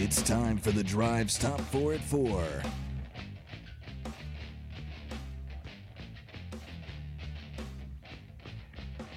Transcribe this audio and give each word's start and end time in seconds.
It's 0.00 0.22
time 0.22 0.58
for 0.58 0.70
the 0.70 0.84
drive 0.84 1.28
stop 1.28 1.60
four 1.60 1.92
at 1.92 2.00
four. 2.00 2.44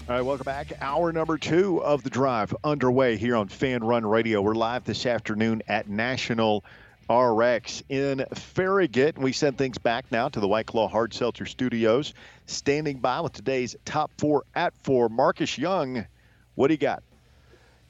All 0.10 0.16
right, 0.16 0.22
welcome 0.22 0.44
back. 0.44 0.74
Hour 0.82 1.14
number 1.14 1.38
two 1.38 1.84
of 1.84 2.02
the 2.02 2.10
drive 2.10 2.56
underway 2.64 3.16
here 3.16 3.36
on 3.36 3.48
Fan 3.48 3.84
Run 3.84 4.04
Radio. 4.04 4.42
We're 4.42 4.56
live 4.56 4.84
this 4.84 5.06
afternoon 5.06 5.62
at 5.68 5.88
National 5.88 6.66
RX 7.08 7.84
in 7.90 8.26
Farragut. 8.34 9.20
We 9.20 9.34
send 9.34 9.60
things 9.60 9.78
back 9.78 10.06
now 10.12 10.30
to 10.30 10.40
the 10.40 10.48
White 10.48 10.66
Claw 10.66 10.88
Hard 10.88 11.14
Seltzer 11.14 11.46
Studios. 11.46 12.16
Standing 12.48 12.98
by 12.98 13.22
with 13.22 13.34
today's 13.34 13.76
top 13.86 14.10
four 14.18 14.46
at 14.56 14.74
four, 14.82 15.10
Marcus 15.10 15.60
Young. 15.60 16.08
What 16.56 16.70
do 16.70 16.74
you 16.74 16.80
got? 16.80 17.04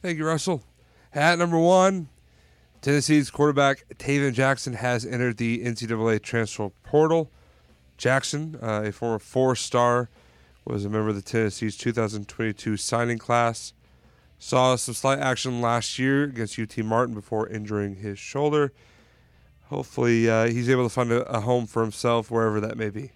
Thank 0.02 0.18
you, 0.18 0.26
Russell. 0.26 0.62
Hat 1.12 1.40
number 1.40 1.58
one, 1.58 2.10
Tennessee's 2.82 3.30
quarterback 3.30 3.86
Tayven 4.00 4.34
Jackson 4.34 4.74
has 4.74 5.06
entered 5.06 5.38
the 5.38 5.64
NCAA 5.64 6.22
transfer 6.22 6.72
portal. 6.84 7.30
Jackson, 7.98 8.58
uh, 8.62 8.82
a 8.86 8.92
former 8.92 9.20
four-star 9.20 10.10
was 10.66 10.84
a 10.84 10.90
member 10.90 11.10
of 11.10 11.16
the 11.16 11.22
Tennessee's 11.22 11.78
2022 11.78 12.78
signing 12.78 13.20
class. 13.20 13.74
Saw 14.40 14.76
some 14.76 14.96
slight 14.96 15.20
action 15.20 15.62
last 15.62 16.00
year 16.00 16.24
against 16.24 16.58
UT 16.58 16.76
Martin 16.80 17.14
before 17.14 17.48
injuring 17.48 17.98
his 17.98 18.18
shoulder. 18.18 18.74
Hopefully, 19.66 20.28
uh, 20.28 20.48
he's 20.48 20.68
able 20.68 20.84
to 20.84 20.90
find 20.90 21.12
a, 21.12 21.22
a, 21.30 21.42
home 21.42 21.68
for 21.68 21.84
himself 21.84 22.32
wherever 22.32 22.60
that 22.60 22.78
may 22.78 22.90
be. 22.90 23.12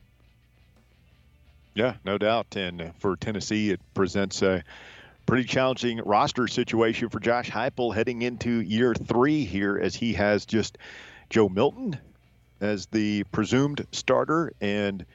Yeah, 1.73 1.95
no 2.05 2.19
doubt. 2.19 2.55
And 2.55 2.93
for 2.99 3.15
Tennessee, 3.15 3.71
it 3.71 3.81
presents 3.95 4.43
a 4.43 4.63
pretty 5.25 5.45
challenging 5.45 5.99
roster 6.05 6.47
situation 6.47 7.09
for 7.09 7.19
Josh 7.19 7.49
Heupel 7.49 7.93
heading 7.93 8.21
into 8.21 8.61
year 8.61 8.93
three 8.93 9.45
here, 9.45 9.77
as 9.77 9.95
he 9.95 10.13
has 10.13 10.45
just 10.45 10.77
Joe 11.29 11.49
Milton 11.49 11.97
as 12.61 12.85
the 12.87 13.23
presumed 13.25 13.85
starter 13.91 14.53
and 14.61 15.05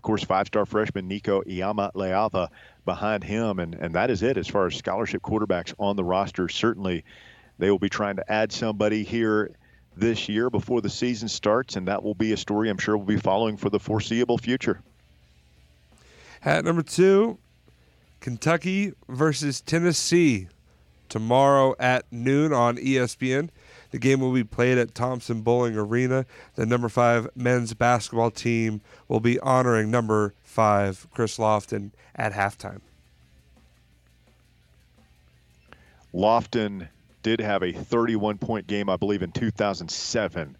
of 0.00 0.02
course, 0.02 0.24
five 0.24 0.46
star 0.46 0.64
freshman 0.64 1.08
Nico 1.08 1.42
Iamaleava 1.42 2.48
behind 2.86 3.22
him. 3.22 3.58
And, 3.58 3.74
and 3.74 3.94
that 3.96 4.08
is 4.08 4.22
it 4.22 4.38
as 4.38 4.48
far 4.48 4.66
as 4.66 4.74
scholarship 4.74 5.20
quarterbacks 5.20 5.74
on 5.78 5.94
the 5.94 6.02
roster. 6.02 6.48
Certainly, 6.48 7.04
they 7.58 7.70
will 7.70 7.78
be 7.78 7.90
trying 7.90 8.16
to 8.16 8.32
add 8.32 8.50
somebody 8.50 9.04
here 9.04 9.50
this 9.94 10.26
year 10.26 10.48
before 10.48 10.80
the 10.80 10.88
season 10.88 11.28
starts. 11.28 11.76
And 11.76 11.86
that 11.88 12.02
will 12.02 12.14
be 12.14 12.32
a 12.32 12.38
story 12.38 12.70
I'm 12.70 12.78
sure 12.78 12.96
we'll 12.96 13.04
be 13.04 13.18
following 13.18 13.58
for 13.58 13.68
the 13.68 13.78
foreseeable 13.78 14.38
future. 14.38 14.80
Hat 16.40 16.64
number 16.64 16.80
two 16.80 17.38
Kentucky 18.20 18.92
versus 19.08 19.60
Tennessee 19.60 20.48
tomorrow 21.08 21.74
at 21.78 22.04
noon 22.10 22.52
on 22.52 22.76
ESPN. 22.76 23.50
The 23.90 23.98
game 23.98 24.20
will 24.20 24.32
be 24.32 24.44
played 24.44 24.78
at 24.78 24.94
Thompson 24.94 25.42
Bowling 25.42 25.76
Arena. 25.76 26.24
The 26.54 26.66
number 26.66 26.88
five 26.88 27.28
men's 27.34 27.74
basketball 27.74 28.30
team 28.30 28.80
will 29.08 29.20
be 29.20 29.38
honoring 29.40 29.90
number 29.90 30.34
five 30.42 31.06
Chris 31.12 31.38
Lofton 31.38 31.90
at 32.14 32.32
halftime. 32.32 32.80
Lofton 36.14 36.88
did 37.22 37.40
have 37.40 37.62
a 37.62 37.72
31 37.72 38.38
point 38.38 38.66
game, 38.66 38.88
I 38.88 38.96
believe, 38.96 39.22
in 39.22 39.32
2007 39.32 40.56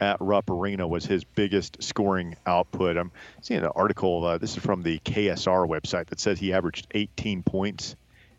at 0.00 0.18
Rupp 0.20 0.50
Arena 0.50 0.86
was 0.86 1.06
his 1.06 1.24
biggest 1.24 1.82
scoring 1.82 2.36
output. 2.46 2.96
I'm 2.96 3.12
seeing 3.40 3.60
an 3.60 3.70
article. 3.74 4.24
Uh, 4.24 4.38
this 4.38 4.56
is 4.56 4.62
from 4.62 4.82
the 4.82 4.98
KSR 5.00 5.68
website 5.68 6.06
that 6.06 6.20
says 6.20 6.38
he 6.38 6.52
averaged 6.52 6.86
18 6.92 7.42
points 7.42 7.96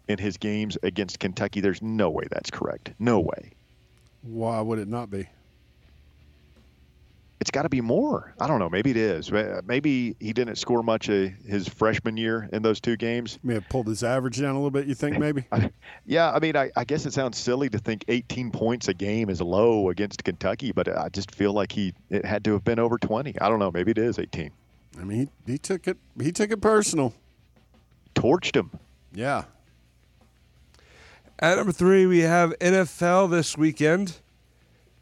in 0.08 0.18
his 0.18 0.38
games 0.38 0.78
against 0.84 1.20
Kentucky. 1.20 1.62
There's 1.62 1.82
no 1.82 2.10
way 2.10 2.26
that's 2.30 2.52
correct. 2.52 2.94
No 3.00 3.20
way. 3.20 3.52
Why 4.22 4.62
would 4.62 4.80
it 4.80 4.88
not 4.88 5.10
be? 5.10 5.28
It's 7.40 7.52
got 7.52 7.64
to 7.64 7.70
be 7.70 7.82
more. 7.82 8.34
I 8.40 8.48
don't 8.48 8.58
know. 8.58 8.70
Maybe 8.70 8.90
it 8.90 8.98
is. 8.98 9.32
Maybe 9.32 10.16
he 10.20 10.34
didn't 10.34 10.56
score 10.56 10.82
much 10.82 11.08
uh, 11.08 11.28
his 11.46 11.70
freshman 11.70 12.18
year 12.18 12.50
in 12.52 12.64
those 12.64 12.82
two 12.82 12.98
games. 12.98 13.38
May 13.44 13.54
have 13.56 13.70
pulled 13.70 13.88
his 13.88 14.04
average 14.04 14.40
down 14.40 14.52
a 14.52 14.58
little 14.58 14.72
bit. 14.72 14.88
You 14.88 14.96
think 14.96 15.20
maybe? 15.20 15.46
yeah. 16.06 16.32
I 16.32 16.40
mean, 16.40 16.56
I, 16.56 16.72
I, 16.76 16.84
guess 16.84 17.06
it 17.06 17.14
sounds 17.14 17.38
silly 17.38 17.70
to 17.70 17.78
think 17.78 18.06
18 18.08 18.50
points 18.50 18.88
a 18.88 18.94
game 18.94 19.30
is 19.30 19.40
low 19.40 19.90
against 19.90 20.24
Kentucky, 20.24 20.72
but 20.72 20.88
I 20.88 21.10
just 21.10 21.34
feel 21.36 21.54
like 21.54 21.72
he 21.72 21.94
it 22.10 22.26
had 22.26 22.44
to 22.46 22.54
have 22.54 22.64
been 22.64 22.80
over 22.80 22.98
20. 22.98 23.40
I 23.40 23.50
don't 23.50 23.60
know. 23.60 23.72
Maybe 23.72 23.92
it 23.92 24.00
is 24.00 24.18
18. 24.18 24.50
I 25.00 25.04
mean, 25.04 25.30
he, 25.46 25.52
he 25.52 25.58
took 25.60 25.88
it. 25.88 25.98
He 26.20 26.32
took 26.32 26.50
it 26.50 26.60
personal. 26.60 27.14
Torched 28.16 28.56
him. 28.56 28.72
Yeah. 29.14 29.44
At 31.40 31.58
number 31.58 31.72
three, 31.72 32.08
we 32.08 32.20
have 32.22 32.58
NFL 32.58 33.30
this 33.30 33.56
weekend. 33.56 34.18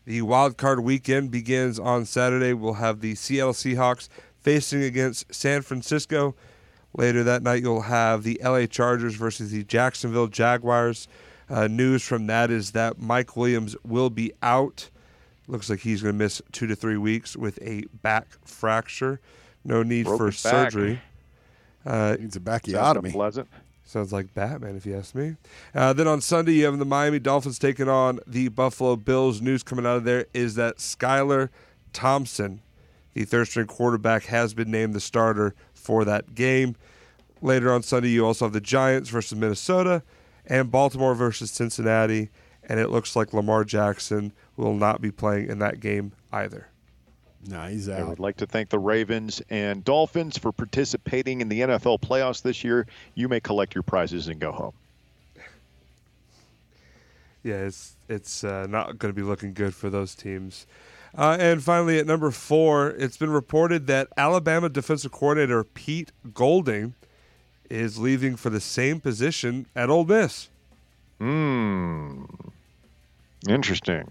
The 0.05 0.21
wild 0.21 0.57
card 0.57 0.81
weekend 0.81 1.31
begins 1.31 1.79
on 1.79 2.05
Saturday. 2.05 2.53
We'll 2.53 2.73
have 2.75 3.01
the 3.01 3.15
Seattle 3.15 3.53
Seahawks 3.53 4.07
facing 4.39 4.83
against 4.83 5.33
San 5.33 5.63
Francisco. 5.63 6.35
Later 6.95 7.23
that 7.23 7.41
night, 7.41 7.61
you'll 7.63 7.81
have 7.81 8.23
the 8.23 8.39
LA 8.43 8.67
Chargers 8.67 9.15
versus 9.15 9.51
the 9.51 9.63
Jacksonville 9.63 10.27
Jaguars. 10.27 11.07
Uh, 11.49 11.67
news 11.67 12.03
from 12.03 12.27
that 12.27 12.51
is 12.51 12.71
that 12.71 12.99
Mike 12.99 13.35
Williams 13.35 13.75
will 13.83 14.09
be 14.09 14.31
out. 14.41 14.89
Looks 15.47 15.69
like 15.69 15.79
he's 15.79 16.01
going 16.01 16.13
to 16.13 16.17
miss 16.17 16.41
two 16.51 16.67
to 16.67 16.75
three 16.75 16.97
weeks 16.97 17.35
with 17.35 17.59
a 17.61 17.83
back 18.01 18.27
fracture. 18.45 19.19
No 19.63 19.83
need 19.83 20.05
Broken 20.05 20.17
for 20.31 20.31
back. 20.31 20.71
surgery. 20.71 21.01
Uh, 21.85 22.15
Needs 22.19 22.35
a 22.35 22.39
backiotomy. 22.39 23.11
Pleasant. 23.11 23.47
Sounds 23.95 24.11
like 24.11 24.33
Batman, 24.33 24.75
if 24.75 24.85
you 24.85 24.97
ask 24.97 25.15
me. 25.15 25.37
Uh, 25.73 25.93
then 25.93 26.05
on 26.05 26.19
Sunday, 26.19 26.51
you 26.51 26.65
have 26.65 26.77
the 26.77 26.83
Miami 26.83 27.17
Dolphins 27.17 27.57
taking 27.57 27.87
on 27.87 28.19
the 28.27 28.49
Buffalo 28.49 28.97
Bills. 28.97 29.39
News 29.41 29.63
coming 29.63 29.85
out 29.85 29.95
of 29.95 30.03
there 30.03 30.25
is 30.33 30.55
that 30.55 30.79
Skylar 30.79 31.47
Thompson, 31.93 32.59
the 33.13 33.23
third 33.23 33.47
string 33.47 33.67
quarterback, 33.67 34.25
has 34.25 34.53
been 34.53 34.69
named 34.69 34.95
the 34.95 34.99
starter 34.99 35.55
for 35.73 36.03
that 36.03 36.35
game. 36.35 36.75
Later 37.41 37.71
on 37.71 37.83
Sunday, 37.83 38.09
you 38.09 38.25
also 38.25 38.43
have 38.43 38.51
the 38.51 38.59
Giants 38.59 39.07
versus 39.07 39.37
Minnesota 39.37 40.03
and 40.45 40.69
Baltimore 40.69 41.15
versus 41.15 41.49
Cincinnati. 41.49 42.31
And 42.63 42.81
it 42.81 42.89
looks 42.89 43.15
like 43.15 43.31
Lamar 43.31 43.63
Jackson 43.63 44.33
will 44.57 44.73
not 44.73 44.99
be 44.99 45.09
playing 45.09 45.47
in 45.47 45.59
that 45.59 45.79
game 45.79 46.11
either. 46.33 46.67
No, 47.47 47.67
he's 47.67 47.89
out. 47.89 47.99
I 47.99 48.03
would 48.03 48.19
like 48.19 48.37
to 48.37 48.47
thank 48.47 48.69
the 48.69 48.79
Ravens 48.79 49.41
and 49.49 49.83
Dolphins 49.83 50.37
for 50.37 50.51
participating 50.51 51.41
in 51.41 51.49
the 51.49 51.61
NFL 51.61 52.01
playoffs 52.01 52.41
this 52.41 52.63
year. 52.63 52.87
You 53.13 53.29
may 53.29 53.39
collect 53.39 53.75
your 53.75 53.83
prizes 53.83 54.27
and 54.27 54.39
go 54.39 54.51
home. 54.51 54.73
Yeah, 57.43 57.57
it's 57.57 57.95
it's 58.09 58.43
uh, 58.43 58.65
not 58.67 58.97
going 58.97 59.13
to 59.13 59.15
be 59.15 59.21
looking 59.21 59.53
good 59.53 59.75
for 59.75 59.91
those 59.91 60.15
teams. 60.15 60.65
Uh, 61.15 61.37
and 61.39 61.63
finally, 61.63 61.99
at 61.99 62.07
number 62.07 62.31
four, 62.31 62.89
it's 62.89 63.17
been 63.17 63.29
reported 63.29 63.85
that 63.85 64.07
Alabama 64.17 64.67
defensive 64.67 65.11
coordinator 65.11 65.63
Pete 65.63 66.11
Golding 66.33 66.95
is 67.69 67.99
leaving 67.99 68.35
for 68.35 68.49
the 68.49 68.59
same 68.59 68.99
position 68.99 69.67
at 69.75 69.91
Ole 69.91 70.05
Miss. 70.05 70.49
Hmm. 71.19 72.23
Interesting. 73.47 74.09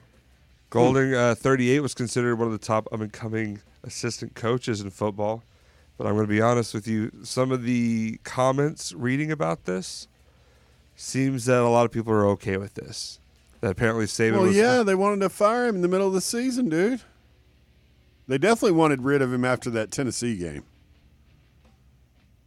Golding, 0.74 1.14
uh, 1.14 1.36
38, 1.36 1.78
was 1.78 1.94
considered 1.94 2.34
one 2.34 2.48
of 2.48 2.52
the 2.52 2.58
top 2.58 2.88
up 2.92 3.00
and 3.00 3.12
coming 3.12 3.60
assistant 3.84 4.34
coaches 4.34 4.80
in 4.80 4.90
football. 4.90 5.44
But 5.96 6.08
I'm 6.08 6.14
going 6.14 6.26
to 6.26 6.32
be 6.32 6.40
honest 6.40 6.74
with 6.74 6.88
you. 6.88 7.12
Some 7.22 7.52
of 7.52 7.62
the 7.62 8.18
comments 8.24 8.92
reading 8.92 9.30
about 9.30 9.66
this 9.66 10.08
seems 10.96 11.44
that 11.44 11.60
a 11.60 11.68
lot 11.68 11.84
of 11.84 11.92
people 11.92 12.12
are 12.12 12.26
okay 12.30 12.56
with 12.56 12.74
this. 12.74 13.20
That 13.60 13.70
apparently 13.70 14.06
Saban. 14.06 14.32
Well, 14.32 14.42
was, 14.42 14.56
yeah, 14.56 14.82
they 14.82 14.96
wanted 14.96 15.20
to 15.20 15.28
fire 15.28 15.68
him 15.68 15.76
in 15.76 15.82
the 15.82 15.86
middle 15.86 16.08
of 16.08 16.12
the 16.12 16.20
season, 16.20 16.68
dude. 16.68 17.02
They 18.26 18.38
definitely 18.38 18.72
wanted 18.72 19.02
rid 19.02 19.22
of 19.22 19.32
him 19.32 19.44
after 19.44 19.70
that 19.70 19.92
Tennessee 19.92 20.36
game. 20.36 20.64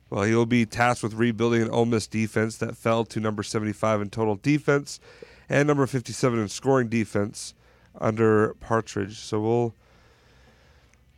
Well, 0.10 0.24
he 0.24 0.36
will 0.36 0.46
be 0.46 0.66
tasked 0.66 1.02
with 1.02 1.14
rebuilding 1.14 1.62
an 1.62 1.70
Ole 1.70 1.86
Miss 1.86 2.08
defense 2.08 2.58
that 2.58 2.76
fell 2.76 3.06
to 3.06 3.22
number 3.22 3.42
75 3.42 4.02
in 4.02 4.10
total 4.10 4.36
defense 4.36 5.00
and 5.48 5.66
number 5.66 5.88
57 5.88 6.38
in 6.38 6.50
scoring 6.50 6.90
defense 6.90 7.54
under 8.00 8.54
Partridge. 8.60 9.18
So 9.20 9.40
we'll 9.40 9.74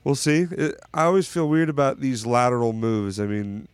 we'll 0.03 0.15
see. 0.15 0.47
It, 0.51 0.79
I 0.93 1.03
always 1.03 1.27
feel 1.27 1.47
weird 1.49 1.69
about 1.69 1.99
these 1.99 2.25
lateral 2.25 2.73
moves. 2.73 3.19
I 3.19 3.25
mean, 3.25 3.67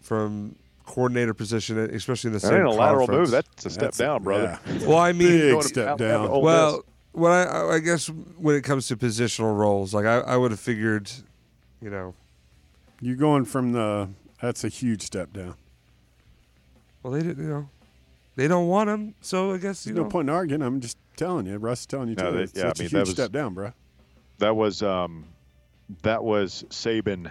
from 0.00 0.56
coordinator 0.86 1.32
position, 1.34 1.78
especially 1.78 2.28
in 2.28 2.32
the 2.34 2.38
that 2.40 2.48
same 2.48 2.58
ain't 2.58 2.66
a 2.66 2.70
lateral 2.70 3.06
move. 3.08 3.30
That's 3.30 3.66
a 3.66 3.70
step 3.70 3.80
That's 3.82 4.00
a- 4.00 4.02
down, 4.04 4.22
brother. 4.22 4.58
yeah. 4.66 4.78
Well, 4.86 4.98
I 4.98 5.12
mean, 5.12 5.28
Big 5.56 5.62
step 5.62 5.96
down. 5.98 6.26
Ole 6.28 6.42
Miss. 6.42 6.44
well, 6.44 6.84
when 7.12 7.30
I, 7.32 7.68
I 7.74 7.78
guess 7.78 8.08
when 8.08 8.56
it 8.56 8.62
comes 8.62 8.88
to 8.88 8.96
positional 8.96 9.56
roles, 9.56 9.94
like 9.94 10.06
I, 10.06 10.18
I 10.20 10.36
would 10.36 10.50
have 10.50 10.60
figured, 10.60 11.10
you 11.80 11.90
know, 11.90 12.14
You're 13.00 13.16
going 13.16 13.44
from 13.44 13.72
the. 13.72 14.08
That's 14.40 14.64
a 14.64 14.68
huge 14.68 15.02
step 15.02 15.32
down. 15.32 15.54
well 17.02 17.12
they 17.12 17.20
didn't, 17.22 17.44
you 17.44 17.48
know, 17.50 17.68
they 18.34 18.48
don't 18.48 18.66
want 18.66 18.90
him, 18.90 19.14
so 19.20 19.52
I 19.52 19.58
guess 19.58 19.86
you 19.86 19.92
There's 19.92 19.98
no 19.98 20.04
know. 20.04 20.10
point 20.10 20.28
in 20.30 20.34
arguing. 20.34 20.62
I'm 20.62 20.80
just 20.80 20.96
telling 21.16 21.46
you. 21.46 21.58
Russ 21.58 21.80
is 21.80 21.86
telling 21.86 22.08
you. 22.08 22.14
No, 22.16 22.30
too. 22.30 22.36
they- 22.38 22.42
It's 22.44 22.54
yeah, 22.56 22.62
I 22.62 22.64
mean, 22.66 22.70
a 22.72 22.74
that 22.76 22.80
huge 22.90 22.92
was- 23.00 23.10
step 23.10 23.32
down, 23.32 23.54
bro. 23.54 23.72
that 24.38 24.54
was 24.56 24.82
um, 24.82 25.24
that 26.02 26.22
was 26.24 26.64
Saban 26.70 27.30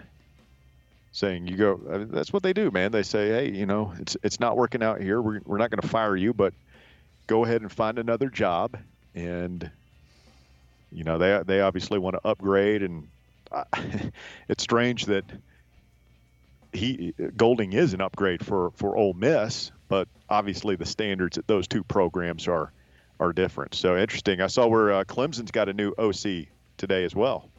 saying, 1.12 1.48
"You 1.48 1.57
go." 1.57 1.80
I 1.92 1.98
mean, 2.00 2.10
that's 2.12 2.31
what 2.33 2.44
they 2.44 2.54
do, 2.54 2.72
man. 2.72 2.92
They 2.92 3.04
say, 3.04 3.30
"Hey, 3.30 3.51
you 3.51 3.66
know, 3.66 3.94
it's 4.00 4.16
it's 4.24 4.39
not 4.39 4.57
working 4.57 4.81
out 4.83 5.01
here. 5.01 5.22
We're 5.22 5.42
we're 5.45 5.57
not 5.57 5.69
going 5.72 5.81
to 5.81 5.88
fire 5.88 6.16
you, 6.16 6.33
but 6.33 6.54
go 7.28 7.44
ahead 7.45 7.62
and 7.62 7.72
find 7.72 7.98
another 8.00 8.30
job, 8.30 8.78
and 9.16 9.69
you 10.92 11.04
know 11.04 11.18
they 11.18 11.42
they 11.45 11.62
obviously 11.62 12.00
want 12.00 12.16
to 12.16 12.27
upgrade, 12.27 12.84
and 12.84 13.07
uh, 13.51 13.63
it's 14.50 14.63
strange 14.63 15.06
that 15.06 15.25
he 16.74 17.13
Golding 17.36 17.74
is 17.74 17.94
an 17.94 18.01
upgrade 18.01 18.45
for 18.45 18.72
for 18.75 18.95
Ole 18.95 19.13
Miss, 19.13 19.72
but 19.89 20.07
obviously 20.30 20.75
the 20.77 20.86
standards 20.86 21.38
at 21.38 21.48
those 21.48 21.68
two 21.68 21.84
programs 21.84 22.48
are 22.48 22.72
are 23.21 23.31
different. 23.31 23.75
So 23.75 23.95
interesting. 23.95 24.41
I 24.41 24.47
saw 24.47 24.68
where 24.68 24.91
uh, 24.91 25.03
Clemson's 25.06 25.51
got 25.51 25.69
a 25.69 25.73
new 25.73 25.94
OC 25.97 26.47
today 26.77 27.06
as 27.06 27.15
well. 27.15 27.50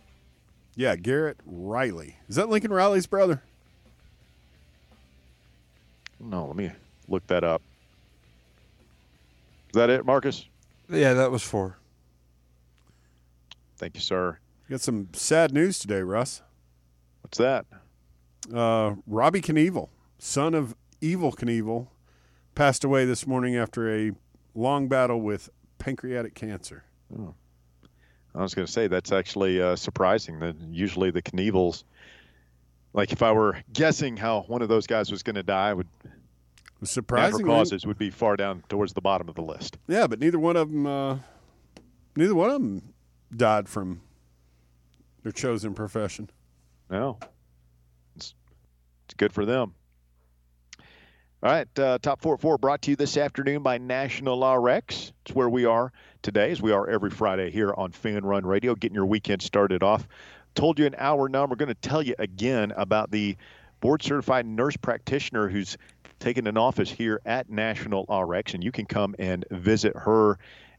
Yeah, 0.74 0.96
Garrett 0.96 1.38
Riley. 1.46 2.16
Is 2.28 2.36
that 2.36 2.48
Lincoln 2.48 2.72
Riley's 2.72 3.06
brother? 3.06 3.42
No, 6.18 6.46
let 6.46 6.56
me 6.56 6.72
look 7.08 7.26
that 7.28 7.44
up. 7.44 7.62
Is 9.68 9.74
that 9.74 9.88
it, 9.88 10.04
Marcus? 10.04 10.46
Yeah, 10.90 11.14
that 11.14 11.30
was 11.30 11.42
four. 11.42 11.78
Thank 13.76 13.94
you, 13.94 14.00
sir. 14.00 14.38
Got 14.68 14.80
some 14.80 15.08
sad 15.12 15.52
news 15.52 15.78
today, 15.78 16.00
Russ. 16.00 16.42
What's 17.22 17.38
that? 17.38 17.66
Uh, 18.52 18.96
Robbie 19.06 19.40
Knievel, 19.40 19.88
son 20.18 20.54
of 20.54 20.74
Evel 21.00 21.34
Knievel, 21.34 21.88
passed 22.54 22.82
away 22.82 23.04
this 23.04 23.26
morning 23.26 23.56
after 23.56 23.88
a 23.88 24.12
long 24.54 24.88
battle 24.88 25.20
with 25.20 25.50
pancreatic 25.78 26.34
cancer. 26.34 26.84
Oh. 27.16 27.34
I 28.34 28.40
was 28.40 28.54
going 28.54 28.66
to 28.66 28.72
say 28.72 28.86
that's 28.86 29.12
actually 29.12 29.60
uh, 29.60 29.76
surprising. 29.76 30.38
That 30.40 30.56
usually 30.70 31.10
the 31.10 31.22
Knievels, 31.22 31.84
like 32.94 33.12
if 33.12 33.22
I 33.22 33.32
were 33.32 33.58
guessing 33.72 34.16
how 34.16 34.42
one 34.42 34.62
of 34.62 34.68
those 34.68 34.86
guys 34.86 35.10
was 35.10 35.22
going 35.22 35.36
to 35.36 35.42
die, 35.42 35.74
would 35.74 35.88
surprising 36.82 37.46
causes 37.46 37.86
would 37.86 37.98
be 37.98 38.10
far 38.10 38.36
down 38.36 38.64
towards 38.68 38.92
the 38.94 39.00
bottom 39.00 39.28
of 39.28 39.34
the 39.34 39.42
list. 39.42 39.76
Yeah, 39.86 40.06
but 40.06 40.18
neither 40.18 40.38
one 40.38 40.56
of 40.56 40.70
them, 40.70 40.86
uh, 40.86 41.18
neither 42.16 42.34
one 42.34 42.50
of 42.50 42.54
them 42.54 42.94
died 43.36 43.68
from 43.68 44.00
their 45.22 45.32
chosen 45.32 45.74
profession. 45.74 46.30
No, 46.90 47.18
it's, 48.16 48.34
it's 49.04 49.14
good 49.14 49.32
for 49.32 49.44
them. 49.44 49.74
All 51.44 51.50
right, 51.50 51.66
uh, 51.76 51.98
top 51.98 52.20
four 52.20 52.36
four 52.38 52.56
brought 52.56 52.82
to 52.82 52.90
you 52.90 52.96
this 52.96 53.16
afternoon 53.16 53.64
by 53.64 53.78
National 53.78 54.48
RX. 54.48 55.12
It's 55.26 55.34
where 55.34 55.48
we 55.48 55.64
are 55.64 55.92
today, 56.22 56.52
as 56.52 56.62
we 56.62 56.70
are 56.70 56.88
every 56.88 57.10
Friday 57.10 57.50
here 57.50 57.74
on 57.76 57.90
Fan 57.90 58.24
Run 58.24 58.46
Radio, 58.46 58.76
getting 58.76 58.94
your 58.94 59.06
weekend 59.06 59.42
started 59.42 59.82
off. 59.82 60.06
Told 60.54 60.78
you 60.78 60.86
an 60.86 60.94
hour 60.96 61.28
now. 61.28 61.46
We're 61.46 61.56
going 61.56 61.66
to 61.66 61.74
tell 61.74 62.00
you 62.00 62.14
again 62.16 62.72
about 62.76 63.10
the 63.10 63.36
board 63.80 64.04
certified 64.04 64.46
nurse 64.46 64.76
practitioner 64.76 65.48
who's 65.48 65.76
taken 66.20 66.46
an 66.46 66.56
office 66.56 66.88
here 66.88 67.20
at 67.26 67.50
National 67.50 68.04
RX, 68.04 68.54
and 68.54 68.62
you 68.62 68.70
can 68.70 68.86
come 68.86 69.16
and 69.18 69.44
visit 69.50 69.96
her 69.96 70.38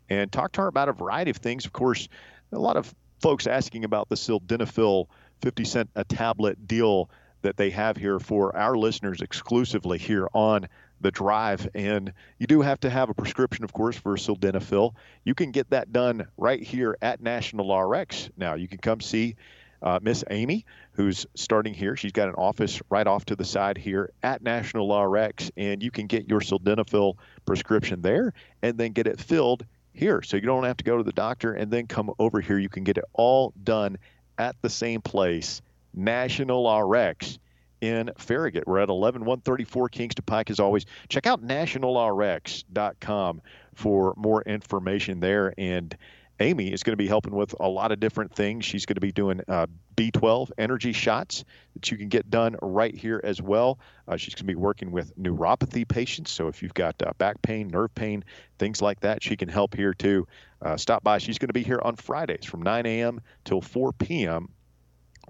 and 0.09 0.31
talk 0.31 0.53
to 0.53 0.61
her 0.61 0.67
about 0.67 0.87
a 0.87 0.93
variety 0.93 1.31
of 1.31 1.37
things. 1.37 1.65
Of 1.65 1.73
course, 1.73 2.07
a 2.53 2.57
lot 2.57 2.77
of 2.77 2.95
folks 3.19 3.47
asking 3.47 3.83
about 3.83 4.07
the 4.07 4.15
sildenafil 4.15 5.07
50 5.41 5.65
cent 5.65 5.89
a 5.97 6.05
tablet 6.05 6.65
deal 6.65 7.09
that 7.43 7.57
they 7.57 7.69
have 7.69 7.95
here 7.95 8.19
for 8.19 8.55
our 8.55 8.75
listeners 8.75 9.21
exclusively 9.21 9.97
here 9.97 10.27
on 10.33 10.67
the 11.01 11.11
drive. 11.11 11.69
And 11.75 12.11
you 12.39 12.47
do 12.47 12.61
have 12.61 12.79
to 12.81 12.89
have 12.89 13.09
a 13.09 13.13
prescription, 13.13 13.63
of 13.63 13.71
course, 13.71 13.95
for 13.95 14.15
sildenafil. 14.15 14.95
You 15.23 15.35
can 15.35 15.51
get 15.51 15.69
that 15.69 15.93
done 15.93 16.25
right 16.37 16.61
here 16.61 16.97
at 17.01 17.21
National 17.21 17.77
RX. 17.77 18.29
Now, 18.35 18.55
you 18.55 18.67
can 18.67 18.79
come 18.79 19.01
see 19.01 19.35
uh, 19.81 19.99
Miss 20.01 20.23
Amy, 20.29 20.65
who's 20.93 21.25
starting 21.35 21.73
here. 21.73 21.95
She's 21.95 22.13
got 22.13 22.29
an 22.29 22.35
office 22.35 22.81
right 22.89 23.05
off 23.05 23.25
to 23.25 23.35
the 23.35 23.45
side 23.45 23.77
here 23.77 24.11
at 24.23 24.41
National 24.41 24.97
RX, 24.97 25.51
and 25.57 25.83
you 25.83 25.91
can 25.91 26.07
get 26.07 26.29
your 26.29 26.39
sildenafil 26.39 27.15
prescription 27.45 28.01
there 28.01 28.33
and 28.61 28.77
then 28.77 28.93
get 28.93 29.07
it 29.07 29.19
filled 29.19 29.65
here. 29.91 30.21
So 30.21 30.37
you 30.37 30.43
don't 30.43 30.63
have 30.63 30.77
to 30.77 30.83
go 30.85 30.97
to 30.97 31.03
the 31.03 31.11
doctor 31.11 31.53
and 31.53 31.69
then 31.69 31.87
come 31.87 32.11
over 32.17 32.39
here. 32.39 32.57
You 32.57 32.69
can 32.69 32.85
get 32.85 32.97
it 32.97 33.03
all 33.11 33.53
done 33.61 33.97
at 34.37 34.55
the 34.61 34.69
same 34.69 35.01
place 35.01 35.61
National 35.93 36.89
RX 36.89 37.39
in 37.81 38.11
Farragut. 38.17 38.65
We're 38.65 38.79
at 38.79 38.89
11134 38.89 39.89
Kingston 39.89 40.23
Pike 40.25 40.49
as 40.49 40.59
always. 40.61 40.85
Check 41.09 41.27
out 41.27 41.45
nationalrx.com 41.45 43.41
for 43.75 44.13
more 44.15 44.41
information 44.43 45.19
there. 45.19 45.53
And 45.57 45.95
Amy 46.39 46.71
is 46.71 46.83
going 46.83 46.93
to 46.93 46.97
be 46.97 47.07
helping 47.07 47.35
with 47.35 47.53
a 47.59 47.67
lot 47.67 47.91
of 47.91 47.99
different 47.99 48.33
things. 48.33 48.65
She's 48.65 48.85
going 48.85 48.95
to 48.95 49.01
be 49.01 49.11
doing 49.11 49.41
uh, 49.47 49.67
B12 49.95 50.51
energy 50.57 50.93
shots 50.93 51.43
that 51.73 51.91
you 51.91 51.97
can 51.97 52.09
get 52.09 52.29
done 52.29 52.55
right 52.61 52.95
here 52.95 53.21
as 53.23 53.41
well. 53.41 53.79
Uh, 54.07 54.17
she's 54.17 54.33
going 54.33 54.47
to 54.47 54.53
be 54.53 54.55
working 54.55 54.91
with 54.91 55.15
neuropathy 55.17 55.87
patients. 55.87 56.31
So 56.31 56.47
if 56.47 56.63
you've 56.63 56.73
got 56.73 56.95
uh, 57.03 57.11
back 57.17 57.41
pain, 57.41 57.67
nerve 57.67 57.93
pain, 57.93 58.23
things 58.57 58.81
like 58.81 59.01
that, 59.01 59.21
she 59.21 59.35
can 59.35 59.49
help 59.49 59.75
here 59.75 59.93
too. 59.93 60.27
Uh, 60.61 60.77
stop 60.77 61.03
by. 61.03 61.19
She's 61.19 61.37
going 61.37 61.49
to 61.49 61.53
be 61.53 61.63
here 61.63 61.81
on 61.83 61.97
Fridays 61.97 62.45
from 62.45 62.61
9 62.63 62.85
a.m. 62.85 63.21
till 63.43 63.61
4 63.61 63.93
p.m. 63.93 64.49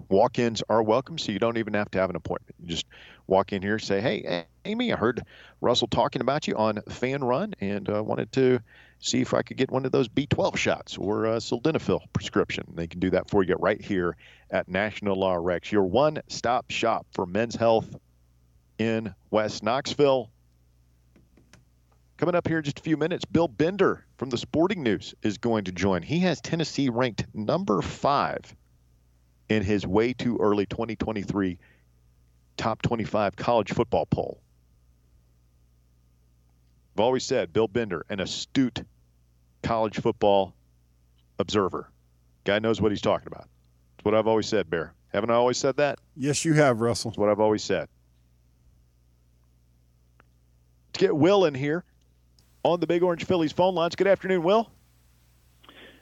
Walk 0.08 0.38
ins 0.38 0.62
are 0.68 0.82
welcome, 0.82 1.18
so 1.18 1.32
you 1.32 1.38
don't 1.38 1.56
even 1.56 1.74
have 1.74 1.90
to 1.92 1.98
have 1.98 2.10
an 2.10 2.16
appointment. 2.16 2.56
You 2.60 2.68
just 2.68 2.86
walk 3.26 3.52
in 3.52 3.62
here, 3.62 3.78
say, 3.78 4.00
Hey, 4.00 4.44
Amy, 4.64 4.92
I 4.92 4.96
heard 4.96 5.22
Russell 5.60 5.88
talking 5.88 6.20
about 6.20 6.46
you 6.46 6.56
on 6.56 6.80
Fan 6.88 7.22
Run 7.22 7.54
and 7.60 7.88
uh, 7.88 8.02
wanted 8.02 8.32
to 8.32 8.60
see 8.98 9.20
if 9.20 9.34
I 9.34 9.42
could 9.42 9.56
get 9.56 9.70
one 9.70 9.84
of 9.84 9.92
those 9.92 10.08
B12 10.08 10.56
shots 10.56 10.96
or 10.96 11.26
a 11.26 11.36
sildenafil 11.36 12.00
prescription. 12.12 12.64
They 12.74 12.86
can 12.86 13.00
do 13.00 13.10
that 13.10 13.28
for 13.28 13.42
you 13.42 13.54
right 13.58 13.80
here 13.80 14.16
at 14.50 14.68
National 14.68 15.36
RX, 15.36 15.70
your 15.70 15.84
one 15.84 16.22
stop 16.28 16.70
shop 16.70 17.06
for 17.12 17.26
men's 17.26 17.54
health 17.54 17.94
in 18.78 19.14
West 19.30 19.62
Knoxville. 19.62 20.30
Coming 22.16 22.34
up 22.34 22.46
here 22.46 22.58
in 22.58 22.64
just 22.64 22.78
a 22.78 22.82
few 22.82 22.96
minutes, 22.96 23.24
Bill 23.24 23.48
Bender 23.48 24.06
from 24.16 24.30
the 24.30 24.38
Sporting 24.38 24.82
News 24.82 25.14
is 25.22 25.38
going 25.38 25.64
to 25.64 25.72
join. 25.72 26.02
He 26.02 26.20
has 26.20 26.40
Tennessee 26.40 26.88
ranked 26.88 27.26
number 27.34 27.82
five 27.82 28.54
in 29.48 29.62
his 29.62 29.86
way 29.86 30.12
too 30.12 30.38
early 30.40 30.66
2023 30.66 31.58
top 32.56 32.82
25 32.82 33.36
college 33.36 33.72
football 33.72 34.06
poll. 34.06 34.40
I've 36.94 37.00
always 37.00 37.24
said 37.24 37.52
Bill 37.52 37.66
Bender, 37.68 38.06
an 38.08 38.20
astute 38.20 38.84
college 39.62 40.00
football 40.00 40.54
observer. 41.38 41.90
Guy 42.44 42.58
knows 42.60 42.80
what 42.80 42.92
he's 42.92 43.00
talking 43.00 43.26
about. 43.26 43.48
It's 43.98 44.04
what 44.04 44.14
I've 44.14 44.28
always 44.28 44.46
said, 44.46 44.70
Bear. 44.70 44.94
Haven't 45.12 45.30
I 45.30 45.34
always 45.34 45.58
said 45.58 45.76
that? 45.76 45.98
Yes, 46.16 46.44
you 46.44 46.54
have, 46.54 46.80
Russell. 46.80 47.10
It's 47.10 47.18
what 47.18 47.28
I've 47.28 47.40
always 47.40 47.62
said. 47.62 47.88
Let's 50.88 50.98
get 50.98 51.16
Will 51.16 51.44
in 51.44 51.54
here 51.54 51.84
on 52.62 52.80
the 52.80 52.86
Big 52.86 53.02
Orange 53.02 53.24
Phillies 53.24 53.52
phone 53.52 53.74
lines. 53.74 53.96
Good 53.96 54.06
afternoon, 54.06 54.42
Will. 54.42 54.70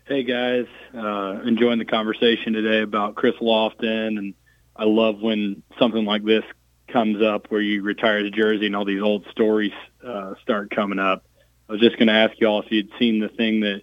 Hey 0.05 0.25
guys, 0.25 0.67
uh, 0.97 1.43
enjoying 1.47 1.79
the 1.79 1.85
conversation 1.85 2.55
today 2.55 2.81
about 2.81 3.15
Chris 3.15 3.37
Lofton, 3.37 4.19
and 4.19 4.35
I 4.75 4.83
love 4.83 5.21
when 5.21 5.63
something 5.79 6.05
like 6.05 6.25
this 6.25 6.43
comes 6.89 7.23
up 7.23 7.53
where 7.53 7.61
you 7.61 7.83
retire 7.83 8.25
the 8.25 8.31
jersey 8.31 8.67
and 8.67 8.75
all 8.75 8.85
these 8.85 9.01
old 9.01 9.25
stories 9.31 9.71
uh, 10.05 10.35
start 10.43 10.73
coming 10.75 10.99
up. 10.99 11.25
I 11.69 11.73
was 11.73 11.81
just 11.81 11.99
going 11.99 12.09
to 12.09 12.15
ask 12.15 12.33
you 12.41 12.49
all 12.49 12.61
if 12.63 12.73
you'd 12.73 12.91
seen 12.99 13.21
the 13.21 13.29
thing 13.29 13.61
that 13.61 13.83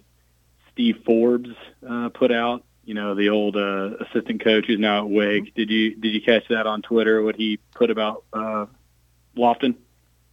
Steve 0.70 0.96
Forbes 1.06 1.48
uh, 1.88 2.10
put 2.10 2.30
out. 2.30 2.64
You 2.84 2.92
know, 2.92 3.14
the 3.14 3.30
old 3.30 3.56
uh, 3.56 3.96
assistant 4.00 4.44
coach 4.44 4.66
who's 4.66 4.78
now 4.78 4.98
at 4.98 5.10
Wake. 5.10 5.54
Did 5.54 5.70
you 5.70 5.96
did 5.96 6.12
you 6.12 6.20
catch 6.20 6.46
that 6.48 6.66
on 6.66 6.82
Twitter? 6.82 7.22
What 7.22 7.36
he 7.36 7.60
put 7.74 7.90
about 7.90 8.24
uh, 8.34 8.66
Lofton? 9.34 9.76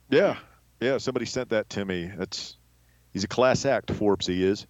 Yeah, 0.10 0.36
yeah. 0.82 0.98
Somebody 0.98 1.28
sent 1.28 1.50
that 1.52 1.70
to 1.72 1.86
me. 1.86 2.12
That's 2.14 2.58
he's 3.14 3.24
a 3.24 3.30
class 3.30 3.66
act. 3.66 3.92
Forbes, 3.92 4.28
he 4.28 4.44
is. 4.44 4.68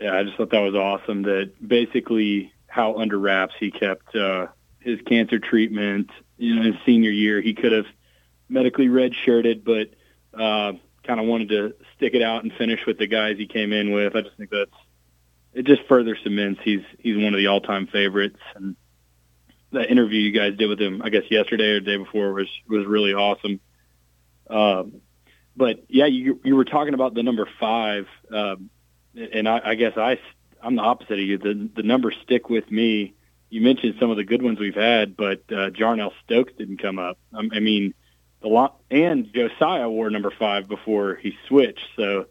Yeah, 0.00 0.16
I 0.16 0.24
just 0.24 0.36
thought 0.36 0.50
that 0.50 0.60
was 0.60 0.74
awesome. 0.74 1.22
That 1.22 1.52
basically 1.66 2.52
how 2.66 2.96
under 2.96 3.18
wraps 3.18 3.54
he 3.58 3.70
kept 3.70 4.14
uh, 4.14 4.48
his 4.80 5.00
cancer 5.06 5.38
treatment. 5.38 6.10
You 6.36 6.56
know, 6.56 6.62
his 6.62 6.74
senior 6.84 7.10
year, 7.10 7.40
he 7.40 7.54
could 7.54 7.72
have 7.72 7.86
medically 8.48 8.88
redshirted, 8.88 9.64
but 9.64 9.90
uh, 10.38 10.72
kind 11.04 11.20
of 11.20 11.26
wanted 11.26 11.48
to 11.48 11.74
stick 11.96 12.14
it 12.14 12.22
out 12.22 12.42
and 12.42 12.52
finish 12.52 12.84
with 12.86 12.98
the 12.98 13.06
guys 13.06 13.38
he 13.38 13.46
came 13.46 13.72
in 13.72 13.92
with. 13.92 14.14
I 14.14 14.22
just 14.22 14.36
think 14.36 14.50
that's 14.50 14.70
it. 15.54 15.64
Just 15.64 15.82
further 15.88 16.16
cements 16.22 16.60
he's 16.62 16.82
he's 16.98 17.16
one 17.16 17.32
of 17.32 17.38
the 17.38 17.46
all-time 17.46 17.86
favorites. 17.86 18.40
And 18.54 18.76
that 19.72 19.90
interview 19.90 20.20
you 20.20 20.32
guys 20.32 20.56
did 20.56 20.68
with 20.68 20.80
him, 20.80 21.00
I 21.02 21.08
guess 21.08 21.24
yesterday 21.30 21.70
or 21.70 21.80
the 21.80 21.86
day 21.86 21.96
before, 21.96 22.32
was 22.34 22.48
was 22.68 22.84
really 22.86 23.14
awesome. 23.14 23.60
Um, 24.48 25.00
but 25.56 25.84
yeah, 25.88 26.06
you 26.06 26.40
you 26.44 26.54
were 26.54 26.66
talking 26.66 26.94
about 26.94 27.14
the 27.14 27.22
number 27.22 27.48
five. 27.58 28.06
Um, 28.30 28.70
and 29.16 29.48
I, 29.48 29.60
I 29.64 29.74
guess 29.74 29.96
I 29.96 30.18
I'm 30.62 30.76
the 30.76 30.82
opposite 30.82 31.14
of 31.14 31.20
you. 31.20 31.38
The 31.38 31.68
the 31.74 31.82
numbers 31.82 32.16
stick 32.22 32.48
with 32.48 32.70
me. 32.70 33.14
You 33.48 33.60
mentioned 33.60 33.96
some 34.00 34.10
of 34.10 34.16
the 34.16 34.24
good 34.24 34.42
ones 34.42 34.58
we've 34.58 34.74
had, 34.74 35.16
but 35.16 35.42
uh, 35.50 35.70
Jarnell 35.70 36.12
Stokes 36.24 36.52
didn't 36.58 36.78
come 36.82 36.98
up. 36.98 37.18
I, 37.32 37.48
I 37.52 37.60
mean, 37.60 37.94
the 38.42 38.48
lot 38.48 38.76
and 38.90 39.32
Josiah 39.32 39.88
wore 39.88 40.10
number 40.10 40.30
five 40.30 40.68
before 40.68 41.14
he 41.14 41.36
switched. 41.46 41.86
So 41.96 42.26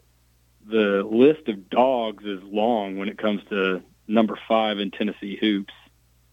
the 0.66 1.02
list 1.08 1.48
of 1.48 1.70
dogs 1.70 2.24
is 2.24 2.42
long 2.42 2.98
when 2.98 3.08
it 3.08 3.18
comes 3.18 3.42
to 3.50 3.82
number 4.06 4.38
five 4.48 4.78
in 4.78 4.90
Tennessee 4.90 5.36
hoops. 5.40 5.72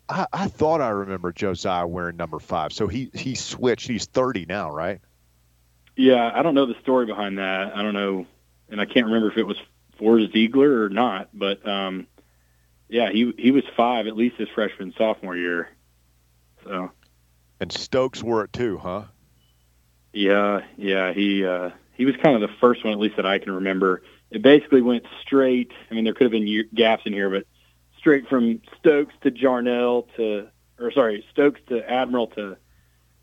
I, 0.09 0.27
I 0.33 0.47
thought 0.47 0.81
I 0.81 0.89
remember 0.89 1.31
Josiah 1.31 1.87
wearing 1.87 2.17
number 2.17 2.39
five. 2.39 2.73
So 2.73 2.87
he 2.87 3.09
he 3.13 3.35
switched. 3.35 3.87
He's 3.87 4.05
30 4.05 4.45
now, 4.47 4.69
right? 4.69 4.99
Yeah, 5.95 6.31
I 6.33 6.41
don't 6.41 6.55
know 6.55 6.65
the 6.65 6.79
story 6.81 7.05
behind 7.05 7.37
that. 7.37 7.75
I 7.75 7.81
don't 7.83 7.93
know, 7.93 8.25
and 8.69 8.81
I 8.81 8.85
can't 8.85 9.05
remember 9.05 9.31
if 9.31 9.37
it 9.37 9.43
was 9.43 9.57
for 9.97 10.17
Zeigler 10.17 10.85
or 10.85 10.89
not, 10.89 11.29
but 11.33 11.67
um, 11.67 12.07
yeah, 12.89 13.11
he 13.11 13.33
he 13.37 13.51
was 13.51 13.63
five 13.75 14.07
at 14.07 14.15
least 14.15 14.37
his 14.37 14.49
freshman 14.49 14.93
sophomore 14.97 15.35
year. 15.35 15.69
So. 16.63 16.91
And 17.59 17.71
Stokes 17.71 18.21
wore 18.21 18.43
it 18.43 18.51
too, 18.51 18.77
huh? 18.77 19.03
Yeah, 20.11 20.61
yeah. 20.77 21.13
He 21.13 21.45
uh, 21.45 21.71
he 21.95 22.05
was 22.05 22.15
kind 22.17 22.35
of 22.35 22.41
the 22.41 22.55
first 22.59 22.83
one, 22.83 22.93
at 22.93 22.99
least 22.99 23.15
that 23.15 23.25
I 23.25 23.39
can 23.39 23.51
remember. 23.51 24.03
It 24.31 24.41
basically 24.41 24.81
went 24.81 25.05
straight. 25.21 25.71
I 25.89 25.93
mean, 25.93 26.03
there 26.03 26.13
could 26.13 26.25
have 26.25 26.31
been 26.31 26.47
year, 26.47 26.65
gaps 26.73 27.03
in 27.05 27.13
here, 27.13 27.29
but 27.29 27.45
straight 27.97 28.27
from 28.27 28.61
Stokes 28.79 29.13
to 29.21 29.31
Jarnell 29.31 30.07
to, 30.17 30.47
or 30.79 30.91
sorry, 30.91 31.25
Stokes 31.31 31.61
to 31.69 31.89
Admiral 31.89 32.27
to 32.27 32.57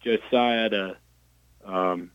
Josiah 0.03 0.71
to 0.71 0.97
um, 1.65 2.11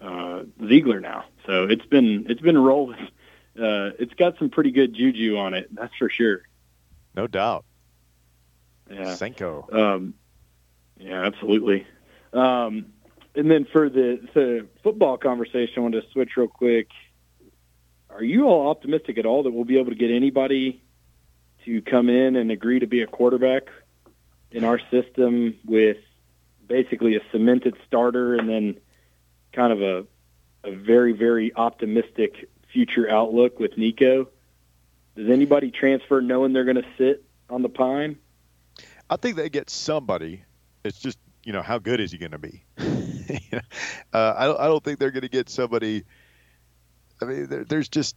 uh, 0.00 0.42
Zeigler 0.60 1.00
now. 1.00 1.24
So 1.46 1.64
it's 1.64 1.86
been 1.86 2.26
it's 2.28 2.40
been 2.40 2.58
rolling. 2.58 3.08
Uh, 3.56 3.90
it's 3.98 4.14
got 4.14 4.38
some 4.38 4.50
pretty 4.50 4.70
good 4.70 4.94
juju 4.94 5.36
on 5.36 5.54
it. 5.54 5.68
That's 5.74 5.94
for 5.98 6.08
sure. 6.08 6.42
No 7.14 7.26
doubt. 7.26 7.64
Yeah. 8.90 9.04
Senko. 9.14 9.72
Um, 9.74 10.14
yeah, 10.98 11.24
absolutely. 11.24 11.86
Um, 12.32 12.86
and 13.34 13.50
then 13.50 13.66
for 13.72 13.88
the 13.88 14.20
the 14.34 14.66
football 14.82 15.16
conversation, 15.16 15.74
I 15.78 15.80
want 15.80 15.94
to 15.94 16.02
switch 16.12 16.30
real 16.36 16.48
quick. 16.48 16.88
Are 18.08 18.22
you 18.22 18.46
all 18.46 18.68
optimistic 18.68 19.18
at 19.18 19.26
all 19.26 19.44
that 19.44 19.52
we'll 19.52 19.64
be 19.64 19.78
able 19.78 19.90
to 19.90 19.96
get 19.96 20.10
anybody 20.10 20.82
to 21.64 21.80
come 21.82 22.08
in 22.08 22.36
and 22.36 22.50
agree 22.50 22.80
to 22.80 22.86
be 22.86 23.02
a 23.02 23.06
quarterback 23.06 23.68
in 24.50 24.64
our 24.64 24.80
system 24.90 25.54
with 25.64 25.98
basically 26.66 27.16
a 27.16 27.20
cemented 27.30 27.76
starter 27.86 28.34
and 28.34 28.48
then 28.48 28.76
kind 29.52 29.72
of 29.72 29.82
a 29.82 30.06
a 30.62 30.74
very 30.74 31.12
very 31.12 31.54
optimistic 31.54 32.48
future 32.72 33.10
outlook 33.10 33.58
with 33.58 33.76
Nico? 33.76 34.28
Does 35.16 35.28
anybody 35.28 35.70
transfer 35.70 36.20
knowing 36.20 36.52
they're 36.52 36.64
going 36.64 36.76
to 36.76 36.86
sit 36.96 37.24
on 37.48 37.62
the 37.62 37.68
pine? 37.68 38.18
I 39.08 39.16
think 39.16 39.36
they 39.36 39.50
get 39.50 39.68
somebody. 39.68 40.44
It's 40.84 40.98
just 40.98 41.18
you 41.44 41.52
know 41.52 41.62
how 41.62 41.78
good 41.78 42.00
is 42.00 42.12
he 42.12 42.18
going 42.18 42.30
to 42.32 42.38
be? 42.38 42.62
uh, 44.12 44.34
I 44.36 44.46
don't. 44.46 44.60
I 44.60 44.66
don't 44.66 44.82
think 44.82 44.98
they're 44.98 45.10
going 45.10 45.22
to 45.22 45.28
get 45.28 45.48
somebody. 45.48 46.04
I 47.20 47.24
mean, 47.24 47.46
there, 47.48 47.64
there's 47.64 47.88
just 47.88 48.16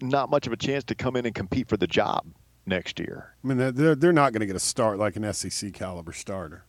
not 0.00 0.28
much 0.28 0.46
of 0.46 0.52
a 0.52 0.56
chance 0.56 0.84
to 0.84 0.94
come 0.94 1.16
in 1.16 1.24
and 1.24 1.34
compete 1.34 1.68
for 1.68 1.76
the 1.76 1.86
job 1.86 2.26
next 2.66 2.98
year. 2.98 3.34
I 3.42 3.46
mean, 3.46 3.74
they're 3.74 3.94
they're 3.94 4.12
not 4.12 4.32
going 4.32 4.40
to 4.40 4.46
get 4.46 4.56
a 4.56 4.60
start 4.60 4.98
like 4.98 5.16
an 5.16 5.32
SEC 5.32 5.72
caliber 5.72 6.12
starter. 6.12 6.64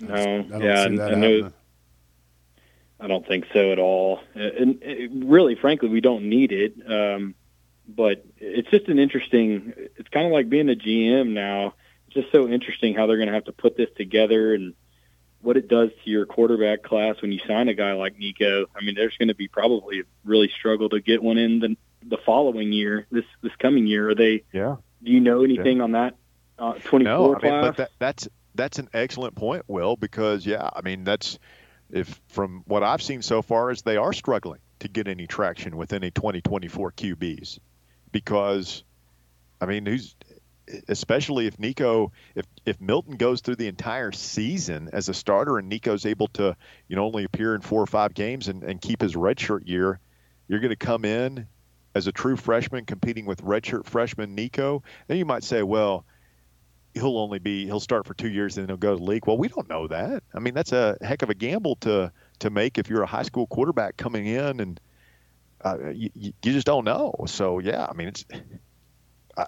No, 0.00 0.14
I 0.14 0.42
don't 0.42 0.60
yeah, 0.62 0.88
see 0.88 0.96
that 0.96 1.12
I 1.12 1.14
know. 1.14 1.52
I 3.02 3.08
don't 3.08 3.26
think 3.26 3.46
so 3.52 3.72
at 3.72 3.78
all. 3.80 4.20
And 4.34 4.80
and 4.82 5.30
really, 5.30 5.56
frankly, 5.56 5.88
we 5.88 6.00
don't 6.00 6.28
need 6.28 6.52
it. 6.52 6.74
Um, 6.88 7.34
but 7.88 8.24
it's 8.38 8.70
just 8.70 8.88
an 8.88 8.98
interesting. 9.00 9.72
It's 9.96 10.08
kind 10.08 10.24
of 10.26 10.32
like 10.32 10.48
being 10.48 10.70
a 10.70 10.74
GM 10.74 11.30
now. 11.30 11.74
It's 12.06 12.14
just 12.14 12.32
so 12.32 12.48
interesting 12.48 12.94
how 12.94 13.06
they're 13.06 13.16
going 13.16 13.28
to 13.28 13.34
have 13.34 13.46
to 13.46 13.52
put 13.52 13.76
this 13.76 13.88
together 13.96 14.54
and 14.54 14.74
what 15.40 15.56
it 15.56 15.66
does 15.66 15.90
to 16.04 16.10
your 16.10 16.24
quarterback 16.24 16.84
class 16.84 17.20
when 17.20 17.32
you 17.32 17.40
sign 17.46 17.68
a 17.68 17.74
guy 17.74 17.94
like 17.94 18.16
Nico. 18.16 18.66
I 18.76 18.84
mean, 18.84 18.94
there's 18.94 19.16
going 19.18 19.28
to 19.28 19.34
be 19.34 19.48
probably 19.48 20.00
a 20.00 20.04
really 20.24 20.48
struggle 20.56 20.88
to 20.90 21.00
get 21.00 21.22
one 21.22 21.38
in 21.38 21.58
the 21.58 21.76
the 22.08 22.18
following 22.24 22.72
year, 22.72 23.06
this 23.10 23.24
this 23.42 23.52
coming 23.58 23.86
year. 23.88 24.10
Are 24.10 24.14
they? 24.14 24.44
Yeah. 24.52 24.76
Do 25.02 25.10
you 25.10 25.18
know 25.18 25.42
anything 25.42 25.80
on 25.80 25.92
that 25.92 26.14
uh, 26.56 26.74
24 26.74 27.02
No, 27.02 27.24
I 27.24 27.26
mean, 27.26 27.40
class? 27.40 27.64
but 27.64 27.76
that, 27.78 27.90
that's 27.98 28.28
that's 28.54 28.78
an 28.78 28.88
excellent 28.94 29.34
point, 29.34 29.64
Will, 29.66 29.96
because 29.96 30.46
yeah, 30.46 30.70
I 30.72 30.82
mean 30.82 31.02
that's 31.02 31.38
if 31.92 32.20
from 32.28 32.62
what 32.66 32.82
I've 32.82 33.02
seen 33.02 33.22
so 33.22 33.42
far 33.42 33.70
is 33.70 33.82
they 33.82 33.96
are 33.96 34.12
struggling 34.12 34.60
to 34.80 34.88
get 34.88 35.06
any 35.06 35.26
traction 35.26 35.76
with 35.76 35.92
any 35.92 36.10
2024 36.10 36.92
QBs 36.92 37.60
because 38.10 38.82
I 39.60 39.66
mean 39.66 39.86
who's 39.86 40.16
especially 40.88 41.46
if 41.46 41.58
Nico 41.58 42.12
if 42.34 42.46
if 42.64 42.80
Milton 42.80 43.16
goes 43.16 43.40
through 43.40 43.56
the 43.56 43.68
entire 43.68 44.12
season 44.12 44.88
as 44.92 45.08
a 45.08 45.14
starter 45.14 45.58
and 45.58 45.68
Nico's 45.68 46.06
able 46.06 46.28
to 46.28 46.56
you 46.88 46.96
know 46.96 47.04
only 47.04 47.24
appear 47.24 47.54
in 47.54 47.60
four 47.60 47.82
or 47.82 47.86
five 47.86 48.14
games 48.14 48.48
and, 48.48 48.64
and 48.64 48.80
keep 48.80 49.02
his 49.02 49.14
redshirt 49.14 49.68
year, 49.68 50.00
you're 50.48 50.60
going 50.60 50.70
to 50.70 50.76
come 50.76 51.04
in 51.04 51.46
as 51.94 52.06
a 52.06 52.12
true 52.12 52.36
freshman 52.36 52.84
competing 52.86 53.26
with 53.26 53.42
redshirt 53.42 53.84
freshman 53.84 54.34
Nico, 54.34 54.82
then 55.08 55.18
you 55.18 55.26
might 55.26 55.44
say, 55.44 55.62
well, 55.62 56.06
he'll 56.94 57.18
only 57.18 57.38
be 57.38 57.64
he'll 57.66 57.80
start 57.80 58.06
for 58.06 58.14
two 58.14 58.28
years 58.28 58.56
and 58.56 58.64
then 58.64 58.70
he'll 58.70 58.76
go 58.78 58.92
to 58.92 58.98
the 58.98 59.04
league. 59.04 59.26
Well, 59.26 59.38
we 59.38 59.48
don't 59.48 59.68
know 59.68 59.86
that. 59.88 60.22
I 60.34 60.38
mean, 60.40 60.54
that's 60.54 60.72
a 60.72 60.96
heck 61.02 61.22
of 61.22 61.30
a 61.30 61.34
gamble 61.34 61.76
to 61.76 62.12
to 62.40 62.50
make 62.50 62.78
if 62.78 62.88
you're 62.88 63.02
a 63.02 63.06
high 63.06 63.22
school 63.22 63.46
quarterback 63.46 63.96
coming 63.96 64.26
in 64.26 64.60
and 64.60 64.80
uh, 65.64 65.90
you, 65.90 66.10
you 66.14 66.32
just 66.42 66.66
don't 66.66 66.84
know. 66.84 67.14
So 67.26 67.58
yeah, 67.58 67.86
I 67.88 67.94
mean 67.94 68.08
it's. 68.08 68.24
I, 69.36 69.46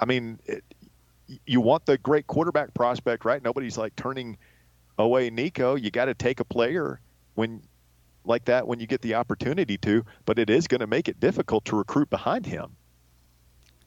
I 0.00 0.04
mean, 0.04 0.40
it, 0.46 0.64
you 1.46 1.60
want 1.60 1.86
the 1.86 1.96
great 1.96 2.26
quarterback 2.26 2.74
prospect, 2.74 3.24
right? 3.24 3.42
Nobody's 3.42 3.78
like 3.78 3.94
turning 3.96 4.36
away 4.98 5.30
Nico. 5.30 5.76
You 5.76 5.90
got 5.90 6.06
to 6.06 6.14
take 6.14 6.40
a 6.40 6.44
player 6.44 7.00
when 7.34 7.62
like 8.24 8.44
that 8.46 8.66
when 8.66 8.80
you 8.80 8.86
get 8.86 9.00
the 9.02 9.14
opportunity 9.14 9.78
to, 9.78 10.04
but 10.26 10.38
it 10.38 10.50
is 10.50 10.66
going 10.68 10.80
to 10.80 10.86
make 10.86 11.08
it 11.08 11.20
difficult 11.20 11.64
to 11.66 11.76
recruit 11.76 12.10
behind 12.10 12.46
him. 12.46 12.76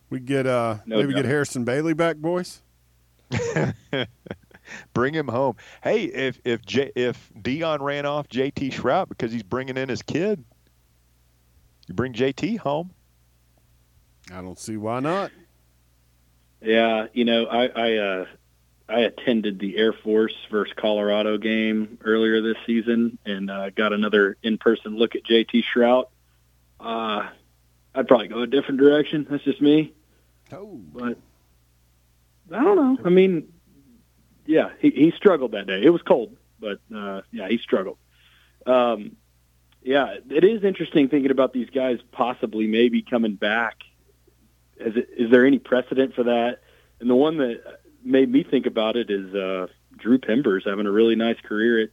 We 0.10 0.20
get 0.20 0.46
uh 0.48 0.78
No 0.86 0.98
maybe 0.98 1.14
doubt. 1.14 1.24
get 1.24 1.26
Harrison 1.26 1.64
Bailey 1.66 1.94
back, 1.94 2.18
boys. 2.18 2.62
Bring 4.94 5.14
him 5.14 5.28
home. 5.28 5.56
Hey, 5.84 6.06
if 6.06 6.40
if 6.44 6.66
J, 6.66 6.92
if 6.96 7.32
Deion 7.40 7.82
ran 7.82 8.06
off 8.06 8.28
JT 8.28 8.72
Shrout 8.74 9.10
because 9.10 9.32
he's 9.32 9.44
bringing 9.44 9.78
in 9.78 9.90
his 9.90 10.02
kid, 10.02 10.44
you 11.88 11.94
bring 11.94 12.14
JT 12.14 12.58
home. 12.60 12.92
I 14.32 14.42
don't 14.42 14.58
see 14.58 14.78
why 14.78 15.00
not. 15.02 15.32
Yeah, 16.62 17.08
you 17.14 17.26
know, 17.26 17.46
I 17.46 17.68
I, 17.68 17.98
uh, 17.98 18.26
I 18.90 19.00
attended 19.02 19.60
the 19.60 19.78
Air 19.78 19.94
Force 19.94 20.36
versus 20.50 20.74
Colorado 20.76 21.38
game 21.38 22.00
earlier 22.04 22.42
this 22.42 22.58
season 22.66 23.20
and 23.26 23.52
uh, 23.52 23.70
got 23.70 23.94
another 23.94 24.38
in-person 24.42 24.96
look 24.98 25.16
at 25.16 25.24
JT 25.24 25.64
Shrout. 25.74 26.06
Uh, 26.80 27.30
I'd 27.94 28.08
probably 28.08 28.28
go 28.28 28.42
a 28.42 28.48
different 28.48 28.80
direction. 28.80 29.28
That's 29.30 29.44
just 29.44 29.62
me, 29.62 29.94
Oh, 30.52 30.80
but 30.94 31.18
I 32.52 32.64
don't 32.64 32.76
know. 32.76 32.98
I 33.06 33.10
mean, 33.10 33.52
yeah, 34.46 34.70
he, 34.80 34.92
he 34.92 35.14
struggled 35.16 35.52
that 35.54 35.68
day. 35.68 35.82
It 35.84 35.90
was 35.90 36.02
cold, 36.02 36.36
but 36.60 36.80
uh, 36.96 37.22
yeah, 37.32 37.48
he 37.50 37.58
struggled. 37.58 37.98
Um, 38.66 39.18
yeah, 39.82 40.16
it 40.30 40.44
is 40.44 40.64
interesting 40.64 41.10
thinking 41.10 41.32
about 41.32 41.54
these 41.54 41.70
guys 41.70 42.00
possibly 42.12 42.68
maybe 42.68 43.02
coming 43.04 43.36
back. 43.36 43.76
Is, 44.78 44.96
it, 44.96 45.10
is 45.18 45.32
there 45.32 45.46
any 45.46 45.60
precedent 45.60 46.16
for 46.16 46.24
that? 46.24 46.60
And 47.00 47.10
the 47.10 47.16
one 47.16 47.38
that 47.38 47.62
made 48.04 48.30
me 48.32 48.44
think 48.44 48.66
about 48.66 48.96
it 48.96 49.10
is 49.10 49.34
uh, 49.34 49.68
Drew 49.98 50.18
Pember's 50.18 50.64
having 50.66 50.86
a 50.86 50.92
really 50.92 51.16
nice 51.16 51.40
career 51.44 51.84
at 51.84 51.90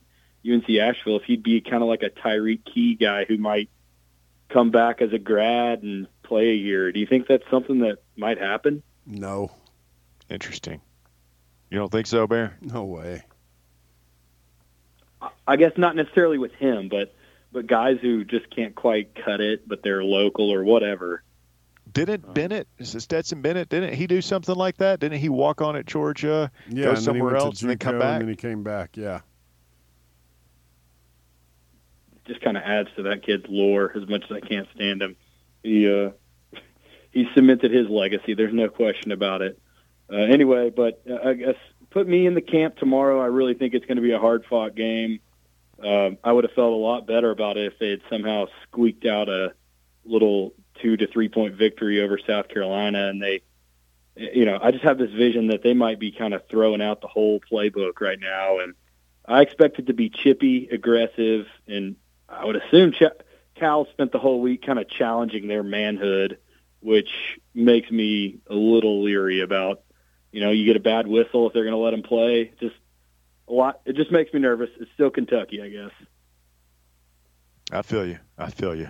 UNC 0.51 0.69
Asheville. 0.71 1.17
If 1.17 1.25
he'd 1.25 1.43
be 1.43 1.61
kind 1.61 1.83
of 1.83 1.89
like 1.89 2.03
a 2.03 2.11
Tyreke 2.11 2.65
Key 2.65 2.95
guy 2.95 3.25
who 3.25 3.37
might 3.37 3.69
come 4.49 4.71
back 4.71 5.03
as 5.03 5.13
a 5.13 5.19
grad 5.19 5.83
and 5.83 6.07
play 6.23 6.51
a 6.51 6.55
year, 6.55 6.93
do 6.93 7.01
you 7.01 7.07
think 7.07 7.27
that's 7.27 7.49
something 7.51 7.81
that 7.81 7.99
might 8.17 8.39
happen? 8.39 8.83
no, 9.07 9.51
Interesting. 10.33 10.81
You 11.71 11.79
don't 11.79 11.93
think 11.93 12.07
so, 12.07 12.27
Bear? 12.27 12.57
no 12.61 12.85
way. 12.85 13.23
I 15.47 15.57
guess 15.57 15.73
not 15.77 15.95
necessarily 15.95 16.39
with 16.39 16.53
him, 16.53 16.89
but 16.89 17.15
but 17.53 17.67
guys 17.67 17.99
who 18.01 18.25
just 18.25 18.49
can't 18.51 18.75
quite 18.75 19.15
cut 19.15 19.41
it, 19.41 19.69
but 19.69 19.83
they're 19.83 20.03
local 20.03 20.51
or 20.51 20.65
whatever. 20.65 21.23
Didn't 21.93 22.33
Bennett, 22.33 22.67
is 22.79 22.95
it 22.95 23.01
Stetson 23.01 23.43
Bennett, 23.43 23.69
didn't 23.69 23.93
he 23.95 24.07
do 24.07 24.23
something 24.23 24.55
like 24.55 24.79
that? 24.79 25.01
Didn't 25.01 25.19
he 25.19 25.29
walk 25.29 25.61
on 25.61 25.77
at 25.77 25.85
Georgia, 25.85 26.51
Yeah, 26.71 26.85
go 26.85 26.89
and 26.89 26.97
then 26.97 26.97
he 26.97 27.05
somewhere 27.05 27.37
else, 27.37 27.59
to 27.59 27.65
and 27.65 27.71
then 27.71 27.79
come 27.79 27.99
back? 27.99 28.15
And 28.15 28.23
then 28.23 28.29
he 28.29 28.37
came 28.37 28.63
back. 28.63 28.97
Yeah, 28.97 29.21
just 32.25 32.41
kind 32.41 32.57
of 32.57 32.63
adds 32.63 32.89
to 32.97 33.03
that 33.05 33.23
kid's 33.23 33.45
lore 33.49 33.93
as 33.95 34.09
much 34.09 34.25
as 34.25 34.33
I 34.33 34.41
can't 34.41 34.69
stand 34.75 35.03
him. 35.03 35.17
He 35.63 35.91
uh, 35.93 36.11
he 37.11 37.29
cemented 37.35 37.71
his 37.71 37.89
legacy. 37.89 38.35
There's 38.35 38.55
no 38.55 38.69
question 38.69 39.13
about 39.13 39.43
it. 39.43 39.59
Uh, 40.11 40.17
anyway, 40.17 40.71
but 40.71 41.03
uh, 41.09 41.29
I 41.29 41.35
guess 41.35 41.57
put 41.91 42.07
me 42.07 42.27
in 42.27 42.35
the 42.35 42.41
camp 42.41 42.77
tomorrow. 42.77 43.21
I 43.21 43.27
really 43.27 43.55
think 43.55 43.75
it's 43.75 43.87
going 43.87 43.97
to 43.97 44.03
be 44.03 44.13
a 44.13 44.19
hard 44.19 44.45
fought 44.49 44.75
game. 44.75 45.21
Um, 45.83 46.19
I 46.23 46.33
would 46.33 46.45
have 46.45 46.53
felt 46.53 46.73
a 46.73 46.77
lot 46.77 47.07
better 47.07 47.31
about 47.31 47.57
it 47.57 47.73
if 47.73 47.79
they 47.79 47.91
had 47.91 48.03
somehow 48.09 48.47
squeaked 48.65 49.05
out 49.05 49.29
a 49.29 49.53
little 50.05 50.55
two 50.81 50.97
to 50.97 51.07
three 51.07 51.29
point 51.29 51.55
victory 51.55 52.03
over 52.03 52.19
South 52.19 52.49
Carolina, 52.49 53.09
and 53.09 53.23
they, 53.23 53.43
you 54.17 54.45
know, 54.45 54.59
I 54.61 54.71
just 54.71 54.85
have 54.85 54.99
this 54.99 55.11
vision 55.11 55.49
that 55.49 55.63
they 55.63 55.75
might 55.75 55.99
be 55.99 56.13
kind 56.13 56.35
of 56.35 56.43
throwing 56.49 56.83
out 56.83 57.01
the 57.01 57.09
whole 57.09 57.41
playbook 57.41 58.01
right 58.01 58.19
now, 58.21 58.59
and 58.61 58.75
I 59.27 59.43
expect 59.43 59.79
it 59.79 59.87
to 59.87 59.95
be 59.95 60.11
chippy, 60.11 60.69
aggressive, 60.71 61.47
and 61.67 61.97
I 62.29 62.45
would 62.45 62.57
assume 62.57 62.93
Ch- 62.93 63.05
Cal 63.55 63.87
spent 63.87 64.13
the 64.13 64.19
whole 64.19 64.41
week 64.41 64.65
kind 64.65 64.79
of 64.79 64.89
challenging 64.89 65.49
their 65.49 65.63
manhood, 65.63 66.39
which 66.81 67.11
makes 67.55 67.91
me 67.91 68.39
a 68.49 68.55
little 68.55 69.03
leery 69.03 69.41
about. 69.41 69.83
You 70.33 70.41
know, 70.41 70.51
you 70.51 70.65
get 70.65 70.77
a 70.77 70.81
bad 70.81 71.07
whistle 71.07 71.47
if 71.47 71.53
they're 71.53 71.65
going 71.65 71.75
to 71.75 71.79
let 71.79 71.91
them 71.93 72.03
play. 72.03 72.53
Just 72.59 72.75
a 73.49 73.53
lot. 73.53 73.81
It 73.85 73.97
just 73.97 74.11
makes 74.11 74.33
me 74.33 74.41
nervous. 74.41 74.71
It's 74.81 74.91
still 74.95 75.11
Kentucky, 75.11 75.63
I 75.63 75.69
guess. 75.69 75.91
I 77.71 77.83
feel 77.83 78.07
you. 78.07 78.19
I 78.39 78.51
feel 78.51 78.75
you. 78.75 78.89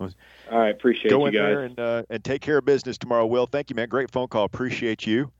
All 0.00 0.58
right, 0.58 0.70
appreciate 0.70 1.10
Go 1.10 1.20
you 1.20 1.26
in 1.26 1.34
there 1.34 1.60
and 1.62 1.78
uh, 1.78 2.02
and 2.10 2.24
take 2.24 2.42
care 2.42 2.58
of 2.58 2.64
business 2.64 2.98
tomorrow. 2.98 3.24
Will, 3.24 3.46
thank 3.46 3.70
you, 3.70 3.76
man. 3.76 3.88
Great 3.88 4.10
phone 4.10 4.26
call. 4.26 4.44
Appreciate 4.44 5.06
you. 5.06 5.30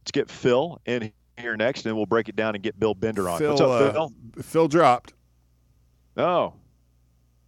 Let's 0.00 0.12
get 0.12 0.30
Phil 0.30 0.80
in 0.86 1.12
here 1.36 1.56
next, 1.56 1.86
and 1.86 1.96
we'll 1.96 2.06
break 2.06 2.28
it 2.28 2.36
down 2.36 2.54
and 2.54 2.62
get 2.62 2.78
Bill 2.78 2.94
Bender 2.94 3.28
on. 3.28 3.38
Phil, 3.38 3.50
What's 3.50 3.60
up, 3.60 3.68
uh, 3.68 3.92
Phil? 3.92 4.12
Phil 4.42 4.68
dropped. 4.68 5.14
Oh, 6.16 6.54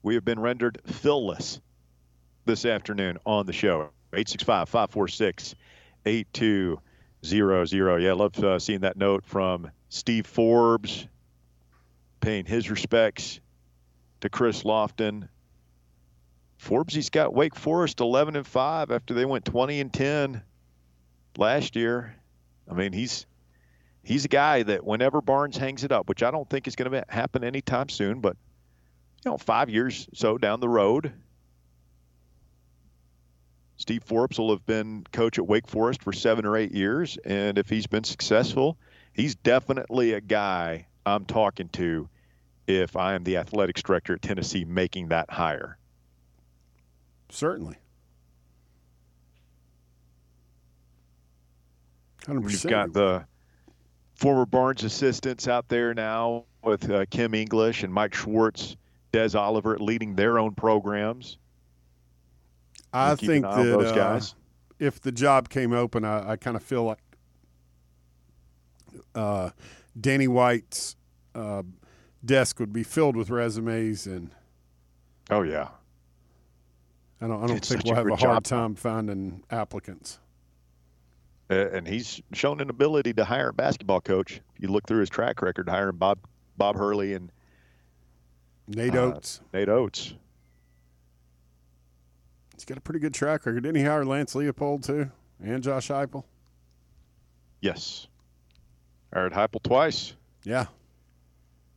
we 0.02 0.14
have 0.14 0.24
been 0.24 0.40
rendered 0.40 0.80
Phil-less 0.86 1.60
this 2.46 2.64
afternoon 2.64 3.18
on 3.24 3.46
the 3.46 3.52
show. 3.52 3.90
865 4.12 4.68
546 4.68 5.54
8200. 7.22 8.02
Yeah, 8.02 8.10
I 8.10 8.12
love 8.14 8.38
uh, 8.42 8.58
seeing 8.58 8.80
that 8.80 8.96
note 8.96 9.24
from 9.24 9.70
Steve 9.88 10.26
Forbes 10.26 11.06
paying 12.20 12.44
his 12.44 12.70
respects 12.70 13.40
to 14.20 14.28
Chris 14.28 14.62
Lofton. 14.62 15.28
Forbes, 16.58 16.94
he's 16.94 17.10
got 17.10 17.34
Wake 17.34 17.54
Forest 17.54 18.00
11 18.00 18.36
and 18.36 18.46
5 18.46 18.90
after 18.90 19.14
they 19.14 19.24
went 19.24 19.44
20 19.44 19.80
and 19.80 19.92
10 19.92 20.42
last 21.36 21.76
year. 21.76 22.16
I 22.68 22.74
mean, 22.74 22.92
he's 22.92 23.26
he's 24.02 24.24
a 24.24 24.28
guy 24.28 24.62
that 24.62 24.84
whenever 24.84 25.20
Barnes 25.20 25.56
hangs 25.56 25.84
it 25.84 25.92
up, 25.92 26.08
which 26.08 26.22
I 26.22 26.30
don't 26.30 26.48
think 26.48 26.66
is 26.66 26.76
going 26.76 26.90
to 26.90 27.04
happen 27.08 27.44
anytime 27.44 27.88
soon, 27.88 28.20
but 28.20 28.36
you 29.24 29.30
know, 29.30 29.38
five 29.38 29.70
years 29.70 30.08
so 30.14 30.38
down 30.38 30.60
the 30.60 30.68
road, 30.68 31.12
Steve 33.76 34.02
Forbes 34.04 34.38
will 34.38 34.50
have 34.50 34.64
been 34.66 35.04
coach 35.12 35.38
at 35.38 35.46
Wake 35.46 35.66
Forest 35.68 36.02
for 36.02 36.12
seven 36.12 36.46
or 36.46 36.56
eight 36.56 36.72
years, 36.72 37.18
and 37.24 37.58
if 37.58 37.68
he's 37.68 37.86
been 37.86 38.04
successful, 38.04 38.78
he's 39.12 39.34
definitely 39.34 40.14
a 40.14 40.20
guy 40.20 40.86
I'm 41.04 41.24
talking 41.24 41.68
to 41.70 42.08
if 42.66 42.96
I 42.96 43.14
am 43.14 43.24
the 43.24 43.36
athletics 43.36 43.82
director 43.82 44.14
at 44.14 44.22
Tennessee 44.22 44.64
making 44.64 45.08
that 45.08 45.30
hire. 45.30 45.78
Certainly. 47.28 47.76
Hundred 52.26 52.50
You've 52.50 52.66
got 52.66 52.92
the 52.92 53.24
former 54.16 54.46
Barnes 54.46 54.82
assistants 54.82 55.46
out 55.46 55.68
there 55.68 55.94
now 55.94 56.44
with 56.64 56.90
uh, 56.90 57.04
Kim 57.08 57.34
English 57.34 57.84
and 57.84 57.92
Mike 57.92 58.14
Schwartz, 58.14 58.76
Des 59.12 59.36
Oliver 59.36 59.78
leading 59.78 60.16
their 60.16 60.38
own 60.38 60.52
programs. 60.52 61.38
I 62.96 63.08
We'll 63.08 63.16
keep 63.16 63.28
an 63.30 63.34
think 63.42 63.44
that 63.44 63.62
those 63.64 63.92
uh, 63.96 64.20
if 64.78 65.00
the 65.00 65.12
job 65.12 65.48
came 65.48 65.72
open, 65.72 66.04
I, 66.04 66.30
I 66.32 66.36
kind 66.36 66.56
of 66.56 66.62
feel 66.62 66.84
like 66.84 66.98
uh, 69.14 69.50
Danny 69.98 70.28
White's 70.28 70.96
uh, 71.34 71.62
desk 72.24 72.60
would 72.60 72.72
be 72.72 72.82
filled 72.82 73.16
with 73.16 73.30
resumes, 73.30 74.06
and 74.06 74.30
Oh 75.30 75.42
yeah, 75.42 75.68
I 77.20 77.26
don't, 77.26 77.42
I 77.42 77.46
don't 77.46 77.56
It's 77.56 77.68
think 77.68 77.84
we'll 77.84 77.94
have 77.94 78.06
a 78.06 78.10
hard 78.16 78.20
job. 78.20 78.44
time 78.44 78.74
finding 78.74 79.42
applicants. 79.50 80.18
And 81.48 81.86
he's 81.86 82.20
shown 82.32 82.60
an 82.60 82.70
ability 82.70 83.14
to 83.14 83.24
hire 83.24 83.50
a 83.50 83.52
basketball 83.52 84.00
coach. 84.00 84.40
If 84.56 84.62
you 84.62 84.68
look 84.68 84.86
through 84.88 85.00
his 85.00 85.08
track 85.10 85.42
record, 85.42 85.68
hiring 85.68 85.96
Bob 85.96 86.18
Bob 86.56 86.76
Hurley 86.76 87.14
and 87.14 87.30
Nate 88.66 88.94
Uh, 88.96 89.02
Oats, 89.14 89.40
Nate 89.54 89.68
Oats. 89.68 90.14
Got 92.66 92.78
a 92.78 92.80
pretty 92.80 92.98
good 92.98 93.14
track 93.14 93.46
record. 93.46 93.62
Didn't 93.62 93.76
he 93.76 93.84
hire 93.84 94.04
Lance 94.04 94.34
Leipold 94.34 94.84
too, 94.84 95.10
and 95.40 95.62
Josh 95.62 95.88
Heupel? 95.88 96.24
Yes, 97.60 98.08
hired 99.14 99.32
Heupel 99.32 99.62
twice. 99.62 100.14
Yeah, 100.42 100.66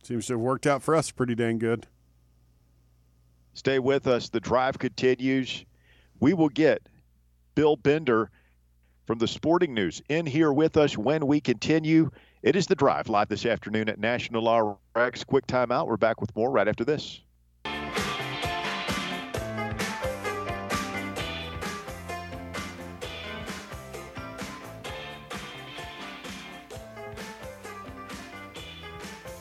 seems 0.02 0.26
to 0.26 0.32
have 0.32 0.40
worked 0.40 0.66
out 0.66 0.82
for 0.82 0.96
us 0.96 1.12
pretty 1.12 1.36
dang 1.36 1.58
good. 1.58 1.86
Stay 3.54 3.78
with 3.78 4.08
us. 4.08 4.28
The 4.30 4.40
drive 4.40 4.78
continues. 4.78 5.64
We 6.18 6.34
will 6.34 6.48
get 6.48 6.82
Bill 7.54 7.76
Bender 7.76 8.30
from 9.06 9.18
the 9.18 9.28
Sporting 9.28 9.74
News 9.74 10.02
in 10.08 10.26
here 10.26 10.52
with 10.52 10.76
us 10.76 10.98
when 10.98 11.26
we 11.26 11.40
continue. 11.40 12.10
It 12.42 12.56
is 12.56 12.66
the 12.66 12.74
drive 12.74 13.08
live 13.08 13.28
this 13.28 13.46
afternoon 13.46 13.88
at 13.88 13.98
National 13.98 14.78
RX. 14.96 15.24
Quick 15.24 15.46
timeout. 15.46 15.86
We're 15.86 15.96
back 15.96 16.20
with 16.20 16.34
more 16.34 16.50
right 16.50 16.66
after 16.66 16.84
this. 16.84 17.20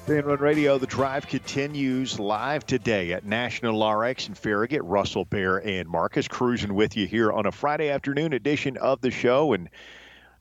Fan 0.09 0.25
Run 0.25 0.39
Radio, 0.39 0.79
the 0.79 0.87
drive 0.87 1.27
continues 1.27 2.19
live 2.19 2.65
today 2.65 3.13
at 3.13 3.23
National 3.23 3.87
RX 3.87 4.27
in 4.27 4.33
Farragut. 4.33 4.81
Russell 4.83 5.23
Bear 5.23 5.57
and 5.57 5.87
Marcus 5.87 6.27
cruising 6.27 6.73
with 6.73 6.97
you 6.97 7.05
here 7.05 7.31
on 7.31 7.45
a 7.45 7.51
Friday 7.51 7.89
afternoon 7.89 8.33
edition 8.33 8.75
of 8.77 9.01
the 9.01 9.11
show. 9.11 9.53
And 9.53 9.69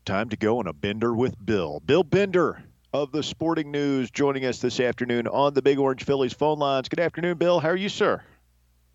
time 0.07 0.31
to 0.31 0.38
go 0.38 0.61
on 0.61 0.68
a 0.68 0.72
bender 0.72 1.14
with 1.14 1.35
Bill. 1.44 1.83
Bill 1.85 2.02
Bender 2.02 2.64
of 2.94 3.12
the 3.12 3.22
Sporting 3.22 3.70
News 3.70 4.11
joining 4.11 4.46
us 4.46 4.59
this 4.61 4.81
afternoon 4.81 5.26
on 5.26 5.52
the 5.52 5.61
Big 5.61 5.78
Orange 5.78 6.02
Phillies 6.02 6.33
phone 6.33 6.59
lines. 6.59 6.88
Good 6.88 7.00
afternoon, 7.00 7.37
Bill. 7.37 7.61
How 7.61 7.68
are 7.68 7.76
you, 7.76 7.90
sir? 7.90 8.22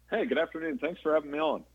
Hey, 0.09 0.25
good 0.25 0.39
afternoon. 0.39 0.79
Thanks 0.79 0.99
for 1.01 1.13
having 1.13 1.29
me 1.29 1.37
on. 1.37 1.65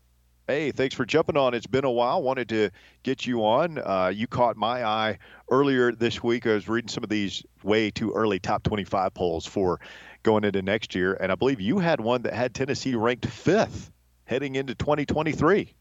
Hey, 0.49 0.71
thanks 0.71 0.95
for 0.95 1.05
jumping 1.05 1.37
on. 1.37 1.53
It's 1.53 1.67
been 1.67 1.85
a 1.85 1.91
while. 1.91 2.23
Wanted 2.23 2.49
to 2.49 2.71
get 3.03 3.27
you 3.27 3.45
on. 3.45 3.77
Uh, 3.77 4.11
you 4.11 4.25
caught 4.25 4.57
my 4.57 4.83
eye 4.83 5.19
earlier 5.51 5.91
this 5.91 6.23
week. 6.23 6.47
I 6.47 6.55
was 6.55 6.67
reading 6.67 6.87
some 6.87 7.03
of 7.03 7.09
these 7.11 7.43
way 7.61 7.91
too 7.91 8.11
early 8.13 8.39
top 8.39 8.63
25 8.63 9.13
polls 9.13 9.45
for 9.45 9.79
going 10.23 10.43
into 10.43 10.63
next 10.63 10.95
year, 10.95 11.13
and 11.13 11.31
I 11.31 11.35
believe 11.35 11.61
you 11.61 11.77
had 11.77 12.01
one 12.01 12.23
that 12.23 12.33
had 12.33 12.55
Tennessee 12.55 12.95
ranked 12.95 13.27
fifth 13.27 13.91
heading 14.25 14.55
into 14.55 14.73
2023. 14.73 15.71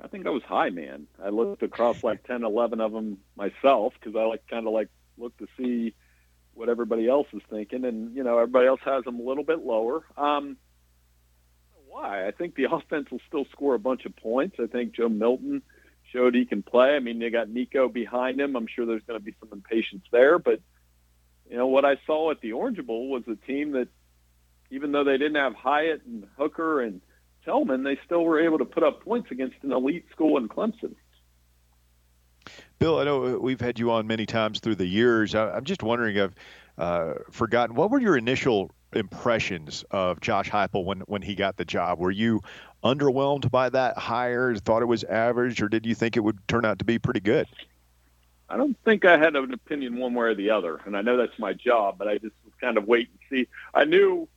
I 0.00 0.08
think 0.08 0.26
I 0.26 0.30
was 0.30 0.42
high, 0.44 0.70
man. 0.70 1.06
I 1.22 1.28
looked 1.28 1.62
across 1.62 2.02
like 2.02 2.26
10, 2.26 2.42
11 2.42 2.80
of 2.80 2.92
them 2.92 3.18
myself 3.36 3.92
because 4.00 4.16
I 4.16 4.24
like 4.24 4.46
kind 4.48 4.66
of 4.66 4.72
like 4.72 4.88
look 5.18 5.36
to 5.36 5.46
see 5.58 5.94
what 6.54 6.70
everybody 6.70 7.06
else 7.06 7.26
is 7.34 7.42
thinking, 7.50 7.84
and 7.84 8.16
you 8.16 8.24
know 8.24 8.38
everybody 8.38 8.66
else 8.66 8.80
has 8.86 9.04
them 9.04 9.20
a 9.20 9.22
little 9.22 9.44
bit 9.44 9.58
lower. 9.58 10.06
Um, 10.16 10.56
why? 11.96 12.26
I 12.26 12.30
think 12.30 12.54
the 12.54 12.64
offense 12.70 13.10
will 13.10 13.20
still 13.26 13.46
score 13.52 13.74
a 13.74 13.78
bunch 13.78 14.04
of 14.04 14.14
points. 14.16 14.56
I 14.60 14.66
think 14.66 14.94
Joe 14.94 15.08
Milton 15.08 15.62
showed 16.12 16.34
he 16.34 16.44
can 16.44 16.62
play. 16.62 16.94
I 16.94 17.00
mean, 17.00 17.18
they 17.18 17.30
got 17.30 17.48
Nico 17.48 17.88
behind 17.88 18.40
him. 18.40 18.54
I'm 18.54 18.66
sure 18.66 18.86
there's 18.86 19.02
going 19.06 19.18
to 19.18 19.24
be 19.24 19.34
some 19.40 19.48
impatience 19.52 20.04
there, 20.12 20.38
but 20.38 20.60
you 21.50 21.56
know 21.56 21.66
what 21.66 21.84
I 21.84 21.96
saw 22.06 22.30
at 22.30 22.40
the 22.40 22.52
Orange 22.52 22.84
Bowl 22.84 23.08
was 23.08 23.22
a 23.28 23.36
team 23.46 23.72
that, 23.72 23.88
even 24.70 24.92
though 24.92 25.04
they 25.04 25.16
didn't 25.16 25.36
have 25.36 25.54
Hyatt 25.54 26.02
and 26.04 26.26
Hooker 26.36 26.82
and 26.82 27.00
Tillman, 27.44 27.84
they 27.84 27.98
still 28.04 28.24
were 28.24 28.40
able 28.40 28.58
to 28.58 28.64
put 28.64 28.82
up 28.82 29.02
points 29.02 29.30
against 29.30 29.56
an 29.62 29.72
elite 29.72 30.06
school 30.10 30.36
in 30.38 30.48
Clemson. 30.48 30.94
Bill, 32.78 32.98
I 32.98 33.04
know 33.04 33.38
we've 33.38 33.60
had 33.60 33.78
you 33.78 33.92
on 33.92 34.06
many 34.06 34.26
times 34.26 34.60
through 34.60 34.74
the 34.74 34.86
years. 34.86 35.34
I, 35.34 35.50
I'm 35.50 35.64
just 35.64 35.82
wondering, 35.82 36.18
I've 36.18 36.34
uh, 36.76 37.14
forgotten, 37.30 37.76
what 37.76 37.90
were 37.90 38.00
your 38.00 38.16
initial 38.16 38.72
impressions 38.96 39.84
of 39.90 40.20
Josh 40.20 40.50
Heupel 40.50 40.84
when, 40.84 41.00
when 41.00 41.22
he 41.22 41.34
got 41.34 41.56
the 41.56 41.64
job? 41.64 41.98
Were 41.98 42.10
you 42.10 42.40
underwhelmed 42.82 43.50
by 43.50 43.68
that 43.70 43.96
hire, 43.98 44.54
thought 44.56 44.82
it 44.82 44.86
was 44.86 45.04
average, 45.04 45.62
or 45.62 45.68
did 45.68 45.86
you 45.86 45.94
think 45.94 46.16
it 46.16 46.20
would 46.20 46.38
turn 46.48 46.64
out 46.64 46.78
to 46.78 46.84
be 46.84 46.98
pretty 46.98 47.20
good? 47.20 47.46
I 48.48 48.56
don't 48.56 48.76
think 48.84 49.04
I 49.04 49.18
had 49.18 49.34
an 49.34 49.52
opinion 49.52 49.98
one 49.98 50.14
way 50.14 50.26
or 50.26 50.34
the 50.34 50.50
other, 50.50 50.80
and 50.84 50.96
I 50.96 51.02
know 51.02 51.16
that's 51.16 51.38
my 51.38 51.52
job, 51.52 51.96
but 51.98 52.06
I 52.06 52.18
just 52.18 52.34
kind 52.60 52.78
of 52.78 52.86
wait 52.86 53.08
and 53.08 53.18
see. 53.28 53.48
I 53.74 53.84
knew 53.84 54.28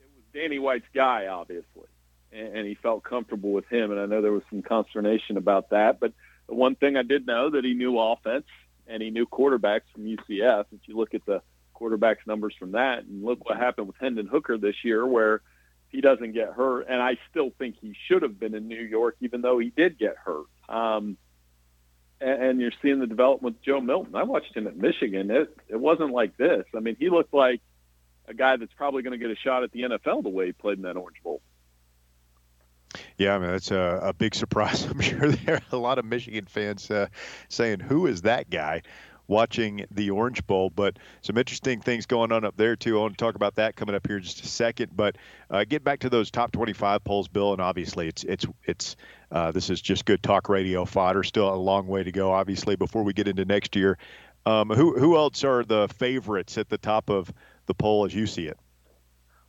it 0.00 0.06
was 0.14 0.24
Danny 0.32 0.58
White's 0.58 0.88
guy, 0.94 1.26
obviously, 1.26 1.88
and, 2.32 2.56
and 2.56 2.66
he 2.66 2.74
felt 2.74 3.04
comfortable 3.04 3.52
with 3.52 3.68
him, 3.68 3.90
and 3.90 4.00
I 4.00 4.06
know 4.06 4.22
there 4.22 4.32
was 4.32 4.42
some 4.50 4.62
consternation 4.62 5.36
about 5.36 5.70
that. 5.70 6.00
But 6.00 6.12
the 6.48 6.54
one 6.54 6.76
thing 6.76 6.96
I 6.96 7.02
did 7.02 7.26
know 7.26 7.50
that 7.50 7.64
he 7.64 7.74
knew 7.74 7.98
offense 7.98 8.46
and 8.86 9.02
he 9.02 9.10
knew 9.10 9.26
quarterbacks 9.26 9.82
from 9.92 10.04
UCF. 10.04 10.64
If 10.72 10.88
you 10.88 10.96
look 10.96 11.14
at 11.14 11.24
the 11.26 11.42
quarterbacks 11.78 12.26
numbers 12.26 12.54
from 12.58 12.72
that, 12.72 13.04
and 13.04 13.24
look 13.24 13.48
what 13.48 13.58
happened 13.58 13.86
with 13.86 13.96
Hendon 14.00 14.26
Hooker 14.26 14.58
this 14.58 14.84
year, 14.84 15.06
where 15.06 15.42
he 15.88 16.00
doesn't 16.00 16.32
get 16.32 16.52
hurt, 16.52 16.86
and 16.88 17.00
I 17.00 17.16
still 17.30 17.50
think 17.58 17.76
he 17.80 17.94
should 18.06 18.22
have 18.22 18.38
been 18.38 18.54
in 18.54 18.68
New 18.68 18.82
York, 18.82 19.16
even 19.20 19.40
though 19.40 19.58
he 19.58 19.70
did 19.70 19.98
get 19.98 20.16
hurt. 20.16 20.46
Um, 20.68 21.16
and, 22.20 22.42
and 22.42 22.60
you're 22.60 22.72
seeing 22.82 22.98
the 22.98 23.06
development 23.06 23.56
with 23.56 23.62
Joe 23.62 23.80
Milton. 23.80 24.14
I 24.14 24.24
watched 24.24 24.54
him 24.56 24.66
at 24.66 24.76
Michigan. 24.76 25.30
It 25.30 25.56
it 25.68 25.80
wasn't 25.80 26.12
like 26.12 26.36
this. 26.36 26.64
I 26.76 26.80
mean, 26.80 26.96
he 26.98 27.10
looked 27.10 27.32
like 27.32 27.60
a 28.26 28.34
guy 28.34 28.56
that's 28.56 28.72
probably 28.74 29.02
going 29.02 29.18
to 29.18 29.18
get 29.18 29.30
a 29.30 29.40
shot 29.40 29.62
at 29.62 29.72
the 29.72 29.82
NFL 29.82 30.22
the 30.22 30.28
way 30.28 30.46
he 30.46 30.52
played 30.52 30.78
in 30.78 30.82
that 30.82 30.96
Orange 30.96 31.22
Bowl. 31.22 31.40
Yeah, 33.16 33.34
I 33.34 33.38
mean 33.38 33.50
that's 33.50 33.70
a, 33.70 34.00
a 34.02 34.12
big 34.12 34.34
surprise. 34.34 34.84
I'm 34.84 35.00
sure 35.00 35.30
there 35.30 35.56
are 35.56 35.62
a 35.72 35.76
lot 35.76 35.98
of 35.98 36.04
Michigan 36.04 36.46
fans 36.46 36.90
uh, 36.90 37.08
saying, 37.48 37.80
"Who 37.80 38.06
is 38.06 38.22
that 38.22 38.50
guy?" 38.50 38.82
Watching 39.28 39.84
the 39.90 40.10
Orange 40.10 40.46
Bowl, 40.46 40.70
but 40.70 40.98
some 41.20 41.36
interesting 41.36 41.80
things 41.80 42.06
going 42.06 42.32
on 42.32 42.44
up 42.44 42.56
there 42.56 42.76
too. 42.76 42.98
I 42.98 43.02
want 43.02 43.18
to 43.18 43.22
talk 43.22 43.34
about 43.34 43.56
that 43.56 43.76
coming 43.76 43.94
up 43.94 44.06
here 44.06 44.16
in 44.16 44.22
just 44.22 44.42
a 44.42 44.46
second. 44.48 44.96
But 44.96 45.16
uh, 45.50 45.64
get 45.64 45.84
back 45.84 46.00
to 46.00 46.08
those 46.08 46.30
top 46.30 46.50
25 46.50 47.04
polls, 47.04 47.28
Bill, 47.28 47.52
and 47.52 47.60
obviously 47.60 48.08
it's 48.08 48.24
it's 48.24 48.46
it's 48.64 48.96
uh, 49.30 49.52
this 49.52 49.68
is 49.68 49.80
just 49.82 50.06
good 50.06 50.22
talk 50.22 50.48
radio 50.48 50.84
fodder. 50.86 51.22
Still 51.22 51.52
a 51.52 51.56
long 51.56 51.86
way 51.86 52.02
to 52.02 52.10
go, 52.10 52.32
obviously, 52.32 52.74
before 52.74 53.02
we 53.02 53.12
get 53.12 53.28
into 53.28 53.44
next 53.44 53.76
year. 53.76 53.98
Um, 54.46 54.70
who 54.70 54.98
who 54.98 55.16
else 55.16 55.44
are 55.44 55.62
the 55.62 55.88
favorites 55.88 56.56
at 56.56 56.70
the 56.70 56.78
top 56.78 57.10
of 57.10 57.30
the 57.66 57.74
poll 57.74 58.06
as 58.06 58.14
you 58.14 58.26
see 58.26 58.46
it? 58.46 58.58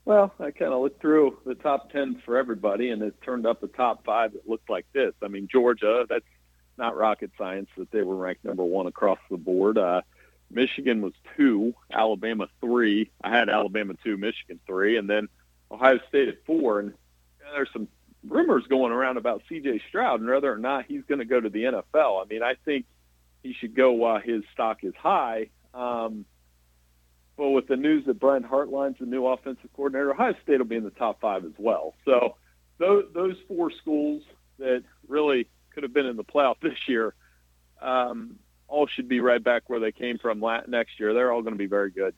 Well, 0.05 0.33
I 0.39 0.51
kind 0.51 0.73
of 0.73 0.81
looked 0.81 1.01
through 1.01 1.37
the 1.45 1.55
top 1.55 1.91
10 1.91 2.23
for 2.25 2.35
everybody, 2.35 2.89
and 2.89 3.01
it 3.03 3.21
turned 3.21 3.45
up 3.45 3.61
the 3.61 3.67
top 3.67 4.03
five 4.03 4.33
that 4.33 4.49
looked 4.49 4.69
like 4.69 4.87
this. 4.91 5.13
I 5.21 5.27
mean, 5.27 5.47
Georgia, 5.51 6.05
that's 6.09 6.25
not 6.79 6.97
rocket 6.97 7.31
science 7.37 7.69
that 7.77 7.91
they 7.91 8.01
were 8.01 8.15
ranked 8.15 8.43
number 8.43 8.63
one 8.63 8.87
across 8.87 9.19
the 9.29 9.37
board. 9.37 9.77
Uh, 9.77 10.01
Michigan 10.49 11.01
was 11.01 11.13
two, 11.37 11.75
Alabama 11.91 12.47
three. 12.59 13.11
I 13.23 13.29
had 13.29 13.49
Alabama 13.49 13.93
two, 14.03 14.17
Michigan 14.17 14.59
three, 14.65 14.97
and 14.97 15.07
then 15.07 15.27
Ohio 15.69 15.99
State 16.07 16.29
at 16.29 16.45
four. 16.45 16.79
And 16.79 16.93
there's 17.53 17.69
some 17.71 17.87
rumors 18.27 18.65
going 18.67 18.91
around 18.91 19.17
about 19.17 19.43
C.J. 19.47 19.81
Stroud 19.87 20.21
and 20.21 20.29
whether 20.29 20.51
or 20.51 20.57
not 20.57 20.85
he's 20.87 21.03
going 21.07 21.19
to 21.19 21.25
go 21.25 21.39
to 21.39 21.49
the 21.49 21.63
NFL. 21.63 22.23
I 22.23 22.25
mean, 22.27 22.41
I 22.41 22.55
think 22.65 22.85
he 23.43 23.53
should 23.53 23.75
go 23.75 23.91
while 23.91 24.19
his 24.19 24.43
stock 24.53 24.83
is 24.83 24.93
high. 24.97 25.49
Um, 25.73 26.25
but 27.37 27.51
with 27.51 27.67
the 27.67 27.77
news 27.77 28.05
that 28.05 28.19
Brian 28.19 28.43
Hartline's 28.43 28.97
the 28.99 29.05
new 29.05 29.25
offensive 29.25 29.69
coordinator, 29.73 30.11
Ohio 30.11 30.33
State 30.43 30.57
will 30.57 30.65
be 30.65 30.75
in 30.75 30.83
the 30.83 30.89
top 30.89 31.21
five 31.21 31.45
as 31.45 31.53
well. 31.57 31.93
So 32.03 32.35
those, 32.79 33.05
those 33.13 33.35
four 33.47 33.71
schools 33.71 34.23
that 34.57 34.83
really 35.07 35.47
could 35.73 35.83
have 35.83 35.93
been 35.93 36.05
in 36.05 36.17
the 36.17 36.23
playoff 36.23 36.55
this 36.61 36.77
year 36.87 37.13
um, 37.81 38.37
all 38.67 38.87
should 38.87 39.07
be 39.07 39.19
right 39.19 39.43
back 39.43 39.63
where 39.67 39.79
they 39.79 39.91
came 39.91 40.17
from 40.17 40.43
next 40.67 40.99
year. 40.99 41.13
They're 41.13 41.31
all 41.31 41.41
going 41.41 41.53
to 41.53 41.59
be 41.59 41.65
very 41.65 41.91
good. 41.91 42.13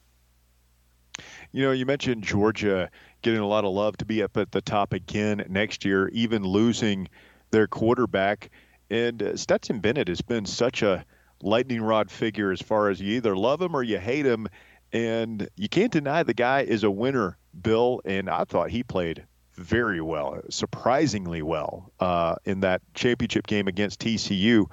You 1.52 1.64
know, 1.64 1.72
you 1.72 1.86
mentioned 1.86 2.24
Georgia 2.24 2.90
getting 3.22 3.40
a 3.40 3.48
lot 3.48 3.66
of 3.66 3.74
love 3.74 3.98
to 3.98 4.06
be 4.06 4.24
up 4.24 4.38
at 4.38 4.52
the 4.52 4.62
top 4.62 4.94
again 4.94 5.46
next 5.50 5.86
year, 5.86 6.08
even 6.10 6.44
losing 6.44 7.08
their 7.52 7.68
quarterback. 7.68 8.50
And 8.90 9.22
uh, 9.22 9.38
Stetson 9.38 9.80
Bennett 9.80 10.08
has 10.08 10.22
been 10.22 10.46
such 10.46 10.82
a 10.82 11.06
lightning 11.42 11.82
rod 11.82 12.10
figure 12.10 12.52
as 12.52 12.62
far 12.62 12.90
as 12.90 13.02
you 13.02 13.16
either 13.16 13.36
love 13.36 13.62
him 13.62 13.76
or 13.76 13.84
you 13.84 13.98
hate 13.98 14.26
him. 14.26 14.48
And 14.94 15.50
you 15.56 15.70
can't 15.70 15.92
deny 15.92 16.24
the 16.24 16.34
guy 16.34 16.62
is 16.62 16.84
a 16.84 16.92
winner, 16.92 17.38
Bill. 17.62 18.02
And 18.06 18.30
I 18.30 18.44
thought 18.46 18.70
he 18.70 18.84
played 18.84 19.26
very 19.62 20.02
well, 20.02 20.42
surprisingly 20.50 21.42
well, 21.42 21.92
uh, 22.00 22.36
in 22.46 22.62
that 22.62 22.82
championship 22.94 23.48
game 23.48 23.68
against 23.68 24.00
TCU. 24.00 24.70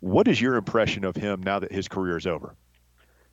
What 0.00 0.28
is 0.28 0.40
your 0.40 0.56
impression 0.56 1.04
of 1.04 1.16
him 1.16 1.42
now 1.42 1.58
that 1.58 1.72
his 1.72 1.88
career 1.88 2.16
is 2.16 2.26
over? 2.26 2.54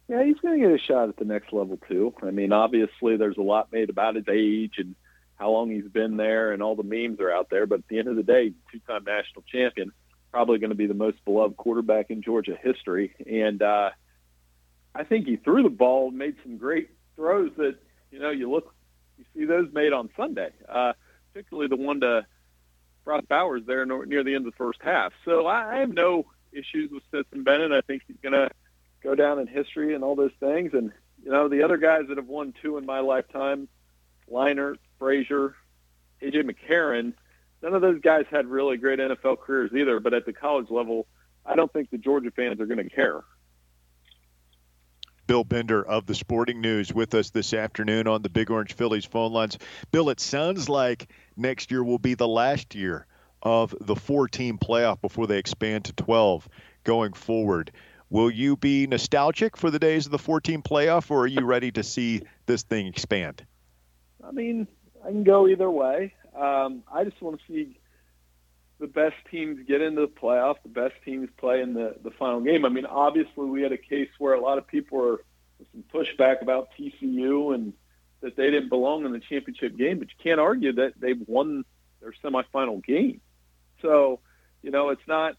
Yeah, 0.08 0.23
he's 0.23 0.38
going 0.39 0.60
to 0.60 0.67
get 0.67 0.75
a 0.75 0.84
shot 0.84 1.10
at 1.10 1.17
the 1.17 1.25
next 1.25 1.51
level 1.51 1.79
too. 1.88 2.13
I 2.21 2.31
mean, 2.31 2.51
obviously, 2.51 3.17
there's 3.17 3.38
a 3.38 3.41
lot 3.41 3.71
made 3.71 3.89
about 3.89 4.15
his 4.15 4.25
age 4.31 4.75
and 4.77 4.95
how 5.36 5.51
long 5.51 5.69
he's 5.69 5.88
been 5.88 6.17
there, 6.17 6.53
and 6.53 6.62
all 6.62 6.75
the 6.75 6.84
memes 6.84 7.19
are 7.19 7.31
out 7.31 7.49
there. 7.49 7.65
But 7.65 7.79
at 7.79 7.88
the 7.88 7.99
end 7.99 8.08
of 8.08 8.15
the 8.15 8.23
day, 8.23 8.53
two-time 8.71 9.03
national 9.05 9.43
champion, 9.51 9.91
probably 10.31 10.60
going 10.60 10.69
to 10.69 10.75
be 10.75 10.88
the 10.88 10.93
most 10.93 11.23
beloved 11.25 11.58
quarterback 11.58 12.10
in 12.10 12.21
Georgia 12.21 12.58
history. 12.62 13.13
And 13.29 13.62
uh, 13.62 13.89
I 14.93 15.03
think 15.03 15.27
he 15.27 15.38
threw 15.38 15.63
the 15.63 15.69
ball, 15.69 16.12
made 16.12 16.36
some 16.43 16.58
great 16.58 16.89
throws 17.15 17.51
that 17.58 17.75
you 18.12 18.19
know 18.19 18.31
you 18.31 18.51
look, 18.51 18.73
you 19.17 19.25
see 19.34 19.45
those 19.45 19.71
made 19.73 19.93
on 19.93 20.10
Sunday, 20.17 20.49
uh, 20.67 20.93
particularly 21.34 21.67
the 21.67 21.75
one 21.75 22.01
to 22.01 22.25
Brock 23.04 23.28
Bowers 23.28 23.63
there 23.65 23.86
near 23.86 24.23
the 24.23 24.36
end 24.36 24.47
of 24.47 24.54
the 24.54 24.58
first 24.58 24.80
half. 24.84 25.13
So 25.23 25.45
I, 25.45 25.75
I 25.75 25.80
have 25.80 25.93
no 25.93 26.25
issues 26.51 26.91
with 26.91 27.04
Stetson 27.08 27.43
Bennett. 27.43 27.71
I 27.71 27.82
think 27.82 28.04
he's 28.08 28.17
going 28.21 28.34
to 28.34 28.49
go 29.04 29.15
down 29.15 29.39
in 29.39 29.47
history 29.47 29.93
and 29.93 30.04
all 30.04 30.15
those 30.15 30.34
things. 30.39 30.73
And 30.73 30.91
you 31.23 31.32
know, 31.32 31.47
the 31.47 31.63
other 31.63 31.78
guys 31.78 32.04
that 32.10 32.17
have 32.17 32.28
won 32.28 32.54
two 32.62 32.78
in 32.78 32.86
my 32.86 32.99
lifetime, 32.99 33.67
Leinart, 34.32 34.78
Frazier, 34.99 35.56
AJ 36.21 36.49
McCarron, 36.49 37.13
none 37.62 37.73
of 37.73 37.82
those 37.82 38.01
guys 38.01 38.25
had 38.30 38.47
really 38.47 38.78
great 38.78 38.99
NFL 38.99 39.39
careers 39.39 39.71
either. 39.73 39.99
But 39.99 40.13
at 40.13 40.25
the 40.25 40.34
college 40.34 40.69
level, 40.69 41.08
I 41.45 41.56
don't 41.56 41.71
think 41.71 41.89
the 41.91 41.97
Georgia 41.97 42.32
fans 42.32 42.60
are 42.60 42.65
going 42.65 42.84
to 42.84 42.89
care. 42.89 43.23
Bill 45.27 45.43
Bender 45.43 45.83
of 45.83 46.05
the 46.05 46.15
Sporting 46.15 46.61
News 46.61 46.93
with 46.93 47.13
us 47.15 47.31
this 47.31 47.53
afternoon 47.53 48.07
on 48.07 48.21
the 48.21 48.29
Big 48.29 48.51
Orange 48.51 48.73
Phillies 48.73 49.05
phone 49.05 49.33
lines. 49.33 49.57
Bill, 49.91 50.09
it 50.09 50.19
sounds 50.19 50.69
like 50.69 51.09
next 51.35 51.71
year 51.71 51.83
will 51.83 51.99
be 51.99 52.13
the 52.13 52.27
last 52.27 52.75
year 52.75 53.07
of 53.41 53.75
the 53.81 53.95
four 53.95 54.27
team 54.27 54.57
playoff 54.57 55.01
before 55.01 55.27
they 55.27 55.38
expand 55.38 55.85
to 55.85 55.93
12 55.93 56.47
going 56.83 57.13
forward. 57.13 57.71
Will 58.09 58.29
you 58.29 58.55
be 58.55 58.88
nostalgic 58.88 59.57
for 59.57 59.71
the 59.71 59.79
days 59.79 60.05
of 60.05 60.11
the 60.11 60.19
four 60.19 60.39
team 60.39 60.61
playoff, 60.61 61.09
or 61.09 61.21
are 61.21 61.27
you 61.27 61.41
ready 61.41 61.71
to 61.71 61.83
see 61.83 62.21
this 62.45 62.63
thing 62.63 62.88
expand? 62.88 63.43
I 64.23 64.31
mean, 64.31 64.67
I 65.03 65.09
can 65.09 65.23
go 65.23 65.47
either 65.47 65.69
way. 65.69 66.13
Um, 66.35 66.83
I 66.91 67.03
just 67.03 67.21
want 67.21 67.39
to 67.39 67.45
see 67.47 67.79
the 68.79 68.88
best 68.88 69.15
teams 69.31 69.59
get 69.67 69.81
into 69.81 70.01
the 70.01 70.07
playoff, 70.07 70.55
the 70.63 70.69
best 70.69 70.95
teams 71.03 71.29
play 71.38 71.61
in 71.61 71.73
the, 71.73 71.95
the 72.03 72.11
final 72.11 72.41
game. 72.41 72.65
I 72.65 72.69
mean, 72.69 72.85
obviously, 72.85 73.45
we 73.45 73.61
had 73.61 73.71
a 73.71 73.77
case 73.77 74.09
where 74.17 74.33
a 74.33 74.41
lot 74.41 74.57
of 74.57 74.67
people 74.67 74.97
were 74.97 75.23
some 75.71 75.83
pushback 75.93 76.41
about 76.41 76.69
TCU 76.77 77.55
and 77.55 77.73
that 78.21 78.35
they 78.35 78.49
didn't 78.49 78.69
belong 78.69 79.05
in 79.05 79.11
the 79.11 79.19
championship 79.19 79.77
game, 79.77 79.99
but 79.99 80.09
you 80.09 80.15
can't 80.21 80.39
argue 80.39 80.73
that 80.73 80.93
they've 80.99 81.21
won 81.27 81.63
their 82.01 82.13
semifinal 82.23 82.83
game. 82.83 83.21
So, 83.81 84.19
you 84.61 84.71
know, 84.71 84.89
it's 84.89 85.07
not. 85.07 85.35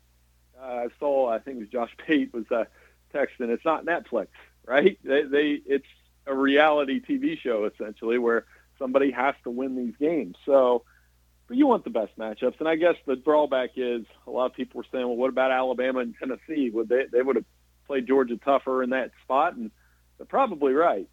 Uh, 0.59 0.67
I 0.67 0.89
saw. 0.99 1.29
I 1.29 1.39
think 1.39 1.57
it 1.57 1.61
was 1.61 1.69
Josh 1.69 1.95
Pate 2.07 2.33
was 2.33 2.45
uh, 2.51 2.65
texting. 3.13 3.51
It's 3.51 3.65
not 3.65 3.85
Netflix, 3.85 4.29
right? 4.65 4.99
They, 5.05 5.23
they. 5.23 5.61
It's 5.67 5.87
a 6.27 6.35
reality 6.35 7.01
TV 7.01 7.39
show 7.39 7.67
essentially 7.67 8.19
where 8.19 8.47
somebody 8.79 9.11
has 9.11 9.35
to 9.45 9.51
win 9.51 9.77
these 9.77 9.95
games. 9.99 10.37
So, 10.47 10.85
but 11.49 11.57
you 11.57 11.67
want 11.67 11.85
the 11.85 11.91
best 11.91 12.17
matchups. 12.19 12.59
And 12.59 12.69
I 12.69 12.77
guess 12.77 12.97
the 13.07 13.17
drawback 13.17 13.71
is 13.77 14.05
a 14.27 14.31
lot 14.31 14.47
of 14.47 14.55
people 14.55 14.79
were 14.79 14.87
saying, 14.91 15.07
well, 15.07 15.17
what 15.17 15.29
about 15.31 15.53
Alabama 15.53 16.01
and 16.01 16.15
Tennessee? 16.19 16.71
Would 16.71 16.89
they 16.89 17.05
they 17.11 17.23
would 17.23 17.37
have 17.37 17.45
played 17.87 18.07
Georgia 18.07 18.37
tougher 18.37 18.83
in 18.83 18.91
that 18.91 19.11
spot? 19.23 19.57
And 19.57 19.71
they're 20.19 20.27
probably 20.27 20.73
right. 20.73 21.09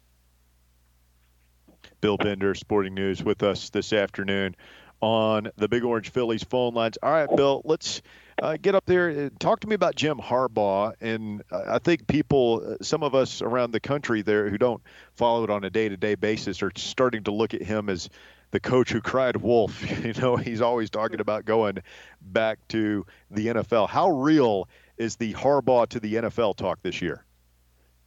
Bill 2.00 2.16
Bender, 2.16 2.54
Sporting 2.54 2.94
News, 2.94 3.22
with 3.22 3.42
us 3.42 3.70
this 3.70 3.92
afternoon 3.92 4.56
on 5.00 5.50
the 5.56 5.68
Big 5.68 5.84
Orange 5.84 6.10
Phillies 6.10 6.42
phone 6.42 6.74
lines. 6.74 6.96
All 7.02 7.10
right, 7.10 7.28
Bill, 7.36 7.60
let's 7.64 8.00
uh, 8.42 8.56
get 8.60 8.74
up 8.74 8.86
there 8.86 9.08
and 9.08 9.38
talk 9.38 9.60
to 9.60 9.66
me 9.66 9.74
about 9.74 9.94
Jim 9.96 10.18
Harbaugh. 10.18 10.94
And 11.00 11.42
I 11.50 11.78
think 11.78 12.06
people, 12.06 12.76
some 12.80 13.02
of 13.02 13.14
us 13.14 13.42
around 13.42 13.72
the 13.72 13.80
country 13.80 14.22
there 14.22 14.48
who 14.48 14.56
don't 14.56 14.82
follow 15.14 15.44
it 15.44 15.50
on 15.50 15.64
a 15.64 15.70
day 15.70 15.88
to 15.88 15.96
day 15.96 16.14
basis, 16.14 16.62
are 16.62 16.72
starting 16.76 17.24
to 17.24 17.32
look 17.32 17.52
at 17.54 17.62
him 17.62 17.90
as 17.90 18.08
the 18.54 18.60
coach 18.60 18.92
who 18.92 19.00
cried 19.00 19.36
wolf. 19.36 19.82
You 20.04 20.12
know, 20.14 20.36
he's 20.36 20.60
always 20.60 20.90
talking 20.90 21.20
about 21.20 21.44
going 21.44 21.78
back 22.20 22.58
to 22.68 23.06
the 23.30 23.48
NFL. 23.48 23.88
How 23.88 24.10
real 24.10 24.68
is 24.96 25.16
the 25.16 25.32
Harbaugh 25.32 25.88
to 25.88 26.00
the 26.00 26.14
NFL 26.14 26.56
talk 26.56 26.82
this 26.82 27.02
year? 27.02 27.24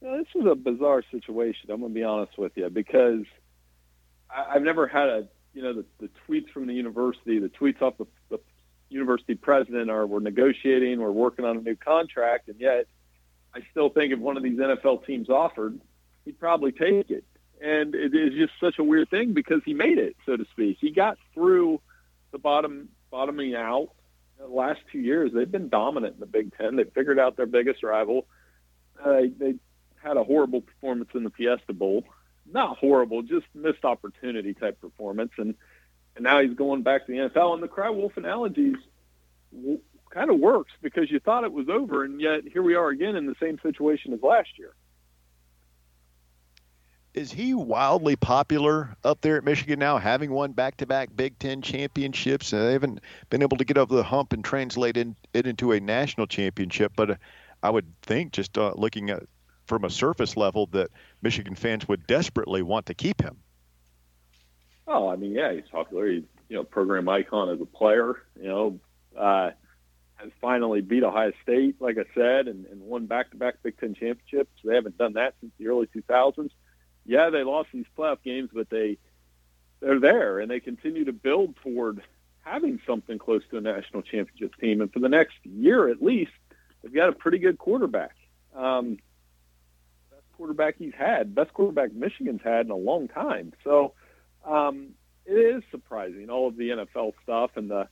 this 0.00 0.26
is 0.34 0.46
a 0.46 0.54
bizarre 0.54 1.02
situation. 1.10 1.70
I'm 1.70 1.80
going 1.80 1.92
to 1.92 1.94
be 1.94 2.04
honest 2.04 2.38
with 2.38 2.52
you 2.54 2.70
because 2.70 3.24
I've 4.30 4.62
never 4.62 4.86
had 4.86 5.08
a 5.08 5.28
you 5.54 5.62
know, 5.62 5.72
the, 5.72 5.84
the 5.98 6.10
tweets 6.28 6.48
from 6.50 6.66
the 6.68 6.74
university, 6.74 7.40
the 7.40 7.48
tweets 7.48 7.82
off 7.82 7.98
the, 7.98 8.06
the 8.30 8.38
university 8.90 9.34
president 9.34 9.90
are 9.90 10.06
we're 10.06 10.20
negotiating, 10.20 11.00
we're 11.00 11.10
working 11.10 11.44
on 11.44 11.56
a 11.56 11.60
new 11.60 11.74
contract, 11.74 12.48
and 12.48 12.60
yet 12.60 12.86
I 13.54 13.60
still 13.72 13.88
think 13.88 14.12
if 14.12 14.20
one 14.20 14.36
of 14.36 14.44
these 14.44 14.58
NFL 14.58 15.04
teams 15.04 15.28
offered, 15.28 15.80
he'd 16.24 16.38
probably 16.38 16.70
take 16.70 17.10
it. 17.10 17.24
And 17.60 17.94
it 17.94 18.14
is 18.14 18.34
just 18.34 18.52
such 18.60 18.78
a 18.78 18.84
weird 18.84 19.10
thing 19.10 19.32
because 19.32 19.62
he 19.64 19.74
made 19.74 19.98
it, 19.98 20.16
so 20.24 20.36
to 20.36 20.44
speak. 20.52 20.78
He 20.80 20.90
got 20.90 21.18
through 21.34 21.80
the 22.30 22.38
bottom 22.38 22.88
bottoming 23.10 23.54
out. 23.54 23.90
The 24.38 24.46
last 24.46 24.80
two 24.92 25.00
years, 25.00 25.32
they've 25.34 25.50
been 25.50 25.68
dominant 25.68 26.14
in 26.14 26.20
the 26.20 26.26
Big 26.26 26.56
Ten. 26.56 26.76
They 26.76 26.84
figured 26.84 27.18
out 27.18 27.36
their 27.36 27.46
biggest 27.46 27.82
rival. 27.82 28.26
Uh, 29.04 29.22
they 29.36 29.56
had 30.00 30.16
a 30.16 30.22
horrible 30.22 30.60
performance 30.60 31.10
in 31.14 31.24
the 31.24 31.30
Fiesta 31.30 31.72
Bowl 31.72 32.04
not 32.52 32.78
horrible, 32.78 33.22
just 33.22 33.46
missed 33.54 33.84
opportunity 33.84 34.54
type 34.54 34.80
performance. 34.80 35.32
And 35.38 35.54
and 36.16 36.24
now 36.24 36.40
he's 36.40 36.54
going 36.54 36.82
back 36.82 37.06
to 37.06 37.12
the 37.12 37.28
NFL. 37.28 37.54
And 37.54 37.62
the 37.62 37.68
cry 37.68 37.90
wolf 37.90 38.16
analogies 38.16 38.76
kind 40.10 40.30
of 40.30 40.38
works 40.38 40.72
because 40.82 41.10
you 41.10 41.20
thought 41.20 41.44
it 41.44 41.52
was 41.52 41.68
over, 41.68 42.04
and 42.04 42.20
yet 42.20 42.40
here 42.50 42.62
we 42.62 42.74
are 42.74 42.88
again 42.88 43.14
in 43.14 43.26
the 43.26 43.36
same 43.40 43.58
situation 43.62 44.12
as 44.12 44.22
last 44.22 44.48
year. 44.58 44.72
Is 47.14 47.32
he 47.32 47.54
wildly 47.54 48.16
popular 48.16 48.96
up 49.02 49.20
there 49.22 49.36
at 49.36 49.44
Michigan 49.44 49.78
now, 49.78 49.98
having 49.98 50.30
won 50.30 50.52
back-to-back 50.52 51.10
Big 51.16 51.38
Ten 51.38 51.62
championships? 51.62 52.52
Uh, 52.52 52.66
they 52.66 52.72
haven't 52.72 53.00
been 53.30 53.42
able 53.42 53.56
to 53.56 53.64
get 53.64 53.78
over 53.78 53.94
the 53.94 54.02
hump 54.02 54.32
and 54.32 54.44
translate 54.44 54.96
in, 54.96 55.16
it 55.32 55.46
into 55.46 55.72
a 55.72 55.80
national 55.80 56.26
championship, 56.26 56.92
but 56.94 57.10
uh, 57.10 57.14
I 57.62 57.70
would 57.70 57.86
think, 58.02 58.32
just 58.32 58.56
uh, 58.56 58.72
looking 58.76 59.10
at 59.10 59.24
from 59.66 59.84
a 59.84 59.90
surface 59.90 60.36
level 60.36 60.66
that 60.72 60.90
Michigan 61.20 61.54
fans 61.54 61.86
would 61.88 62.06
desperately 62.06 62.62
want 62.62 62.86
to 62.86 62.94
keep 62.94 63.20
him. 63.20 63.36
Oh, 64.86 65.08
I 65.08 65.16
mean, 65.16 65.32
yeah, 65.32 65.52
he's 65.52 65.68
popular. 65.70 66.08
He's 66.08 66.24
you 66.48 66.56
know 66.56 66.64
program 66.64 67.08
icon 67.08 67.50
as 67.50 67.60
a 67.60 67.66
player. 67.66 68.22
You 68.40 68.48
know, 68.48 68.80
uh, 69.16 69.50
has 70.16 70.30
finally 70.40 70.80
beat 70.80 71.04
Ohio 71.04 71.32
State, 71.42 71.76
like 71.80 71.96
I 71.98 72.04
said, 72.14 72.48
and, 72.48 72.66
and 72.66 72.80
won 72.80 73.06
back-to-back 73.06 73.62
Big 73.62 73.78
Ten 73.78 73.94
championships. 73.94 74.50
They 74.64 74.74
haven't 74.74 74.98
done 74.98 75.14
that 75.14 75.34
since 75.40 75.52
the 75.58 75.68
early 75.68 75.86
2000s. 75.86 76.50
Yeah, 77.08 77.30
they 77.30 77.42
lost 77.42 77.70
these 77.72 77.86
playoff 77.96 78.22
games, 78.22 78.50
but 78.52 78.70
they 78.70 78.98
they're 79.80 79.98
there 80.00 80.38
and 80.40 80.50
they 80.50 80.60
continue 80.60 81.04
to 81.06 81.12
build 81.12 81.56
toward 81.56 82.02
having 82.42 82.80
something 82.86 83.18
close 83.18 83.42
to 83.50 83.56
a 83.58 83.60
national 83.60 84.02
championship 84.02 84.54
team. 84.60 84.80
And 84.80 84.92
for 84.92 85.00
the 85.00 85.08
next 85.08 85.38
year 85.44 85.88
at 85.88 86.02
least, 86.02 86.32
they've 86.82 86.94
got 86.94 87.08
a 87.08 87.12
pretty 87.12 87.38
good 87.38 87.58
quarterback. 87.58 88.16
Um, 88.54 88.98
best 90.10 90.24
quarterback 90.36 90.76
he's 90.78 90.94
had, 90.94 91.34
best 91.34 91.52
quarterback 91.54 91.92
Michigan's 91.92 92.42
had 92.44 92.66
in 92.66 92.72
a 92.72 92.76
long 92.76 93.08
time. 93.08 93.52
So 93.64 93.94
Um, 94.44 94.94
it 95.26 95.34
is 95.34 95.62
surprising, 95.70 96.30
all 96.30 96.48
of 96.48 96.56
the 96.56 96.70
NFL 96.70 97.12
stuff 97.22 97.50
and 97.56 97.70
the, 97.70 97.88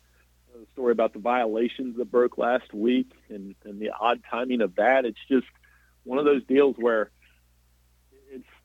the 0.55 0.67
story 0.73 0.93
about 0.93 1.13
the 1.13 1.19
violations 1.19 1.97
that 1.99 2.11
broke 2.11 2.39
last 2.39 2.73
week 2.73 3.11
and, 3.29 3.55
and 3.65 3.79
the 3.81 3.91
odd 4.01 4.23
timing 4.31 4.63
of 4.63 4.77
that. 4.77 5.05
It's 5.05 5.19
just 5.29 5.47
one 6.05 6.19
of 6.19 6.25
those 6.25 6.45
deals 6.45 6.77
where 6.79 7.11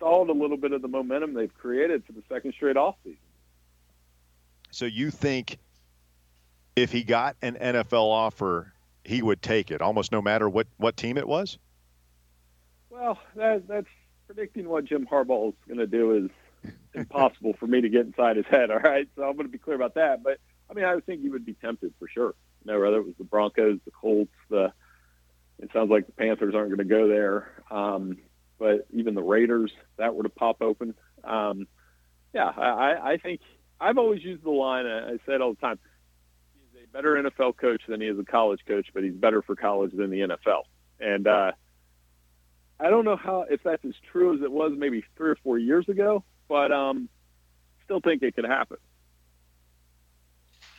stalled 0.01 0.29
a 0.29 0.33
little 0.33 0.57
bit 0.57 0.71
of 0.71 0.81
the 0.81 0.87
momentum 0.87 1.35
they've 1.35 1.53
created 1.53 2.03
for 2.05 2.13
the 2.13 2.23
second 2.27 2.53
straight 2.53 2.75
offseason. 2.75 3.17
So 4.71 4.85
you 4.85 5.11
think 5.11 5.59
if 6.75 6.91
he 6.91 7.03
got 7.03 7.35
an 7.43 7.55
NFL 7.55 8.09
offer, 8.09 8.73
he 9.03 9.21
would 9.21 9.43
take 9.43 9.69
it, 9.69 9.79
almost 9.79 10.11
no 10.11 10.21
matter 10.21 10.49
what, 10.49 10.65
what 10.77 10.97
team 10.97 11.17
it 11.17 11.27
was? 11.27 11.59
Well, 12.89 13.19
that, 13.35 13.67
that's 13.67 13.87
predicting 14.25 14.67
what 14.67 14.85
Jim 14.85 15.05
Harbaugh 15.05 15.49
is 15.49 15.55
going 15.67 15.79
to 15.79 15.87
do 15.87 16.29
is 16.65 16.71
impossible 16.95 17.53
for 17.59 17.67
me 17.67 17.81
to 17.81 17.89
get 17.89 18.07
inside 18.07 18.37
his 18.37 18.45
head. 18.47 18.71
All 18.71 18.79
right, 18.79 19.07
so 19.15 19.23
I'm 19.23 19.35
going 19.35 19.45
to 19.45 19.51
be 19.51 19.59
clear 19.59 19.75
about 19.75 19.95
that. 19.95 20.23
But 20.23 20.39
I 20.69 20.73
mean, 20.73 20.85
I 20.85 20.95
would 20.95 21.05
think 21.05 21.21
he 21.21 21.29
would 21.29 21.45
be 21.45 21.53
tempted 21.53 21.93
for 21.99 22.07
sure. 22.07 22.33
You 22.65 22.71
know, 22.71 22.79
whether 22.79 22.97
it 22.97 23.05
was 23.05 23.15
the 23.19 23.23
Broncos, 23.23 23.79
the 23.85 23.91
Colts, 23.91 24.31
the 24.49 24.73
it 25.59 25.69
sounds 25.73 25.91
like 25.91 26.07
the 26.07 26.11
Panthers 26.13 26.55
aren't 26.55 26.69
going 26.69 26.79
to 26.79 26.83
go 26.85 27.07
there. 27.07 27.51
Um, 27.69 28.17
but 28.61 28.85
even 28.91 29.15
the 29.15 29.23
Raiders, 29.23 29.71
that 29.97 30.13
were 30.13 30.21
to 30.21 30.29
pop 30.29 30.61
open. 30.61 30.93
Um, 31.23 31.67
yeah, 32.31 32.45
I, 32.45 33.13
I 33.13 33.17
think 33.17 33.41
I've 33.79 33.97
always 33.97 34.23
used 34.23 34.43
the 34.43 34.51
line. 34.51 34.85
I 34.85 35.13
say 35.25 35.33
it 35.33 35.41
all 35.41 35.55
the 35.55 35.59
time. 35.59 35.79
He's 36.53 36.83
a 36.83 36.87
better 36.93 37.15
NFL 37.15 37.57
coach 37.57 37.81
than 37.87 38.01
he 38.01 38.07
is 38.07 38.19
a 38.19 38.23
college 38.23 38.59
coach, 38.67 38.85
but 38.93 39.03
he's 39.03 39.15
better 39.15 39.41
for 39.41 39.55
college 39.55 39.93
than 39.93 40.11
the 40.11 40.19
NFL. 40.19 40.61
And 40.99 41.25
uh, 41.25 41.53
I 42.79 42.91
don't 42.91 43.03
know 43.03 43.15
how 43.15 43.47
if 43.49 43.63
that's 43.63 43.83
as 43.83 43.95
true 44.11 44.35
as 44.35 44.43
it 44.43 44.51
was 44.51 44.73
maybe 44.77 45.03
three 45.17 45.31
or 45.31 45.37
four 45.43 45.57
years 45.57 45.89
ago, 45.89 46.23
but 46.47 46.71
um, 46.71 47.09
still 47.83 47.99
think 47.99 48.21
it 48.21 48.35
could 48.35 48.45
happen. 48.45 48.77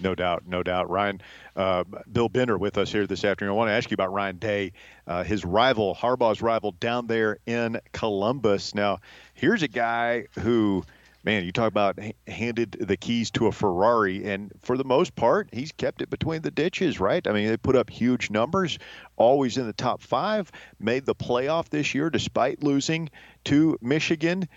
No 0.01 0.15
doubt, 0.15 0.45
no 0.47 0.63
doubt. 0.63 0.91
Ryan, 0.91 1.21
uh, 1.55 1.85
Bill 2.11 2.29
Bender 2.29 2.59
with 2.59 2.79
us 2.79 2.91
here 2.91 3.07
this 3.07 3.25
afternoon. 3.25 3.53
I 3.53 3.57
want 3.57 3.69
to 3.69 3.73
ask 3.73 3.91
you 3.91 3.95
about 3.95 4.13
Ryan 4.13 4.37
Day, 4.37 4.73
uh, 5.07 5.23
his 5.23 5.45
rival, 5.45 5.95
Harbaugh's 5.95 6.43
rival 6.43 6.73
down 6.73 7.07
there 7.07 7.39
in 7.47 7.81
Columbus. 7.93 8.75
Now, 8.75 8.99
here's 9.35 9.63
a 9.63 9.69
guy 9.69 10.27
who, 10.41 10.85
man, 11.25 11.45
you 11.45 11.53
talk 11.53 11.69
about 11.69 11.99
handed 12.27 12.73
the 12.73 12.97
keys 12.97 13.31
to 13.33 13.47
a 13.47 13.53
Ferrari, 13.53 14.25
and 14.25 14.53
for 14.61 14.77
the 14.77 14.85
most 14.85 15.15
part, 15.15 15.49
he's 15.53 15.73
kept 15.73 16.03
it 16.03 16.11
between 16.11 16.43
the 16.43 16.51
ditches, 16.51 16.99
right? 16.99 17.27
I 17.27 17.33
mean, 17.33 17.49
they 17.49 17.57
put 17.57 17.77
up 17.77 17.89
huge 17.89 18.31
numbers, 18.31 18.79
always 19.17 19.57
in 19.57 19.67
the 19.67 19.73
top 19.73 20.03
five, 20.03 20.51
made 20.81 21.07
the 21.07 21.15
playoff 21.15 21.69
this 21.69 21.95
year 21.95 22.11
despite 22.11 22.63
losing 22.63 23.09
to 23.45 23.79
Michigan 23.81 24.49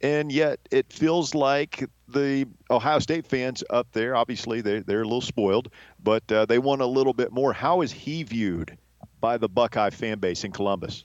and 0.00 0.30
yet 0.30 0.60
it 0.70 0.92
feels 0.92 1.34
like 1.34 1.88
the 2.08 2.46
Ohio 2.70 2.98
State 2.98 3.26
fans 3.26 3.64
up 3.70 3.88
there, 3.92 4.14
obviously 4.14 4.60
they're, 4.60 4.82
they're 4.82 5.02
a 5.02 5.04
little 5.04 5.20
spoiled, 5.20 5.70
but 6.02 6.30
uh, 6.30 6.46
they 6.46 6.58
want 6.58 6.82
a 6.82 6.86
little 6.86 7.12
bit 7.12 7.32
more. 7.32 7.52
How 7.52 7.80
is 7.82 7.92
he 7.92 8.22
viewed 8.22 8.76
by 9.20 9.38
the 9.38 9.48
Buckeye 9.48 9.90
fan 9.90 10.18
base 10.18 10.44
in 10.44 10.52
Columbus? 10.52 11.04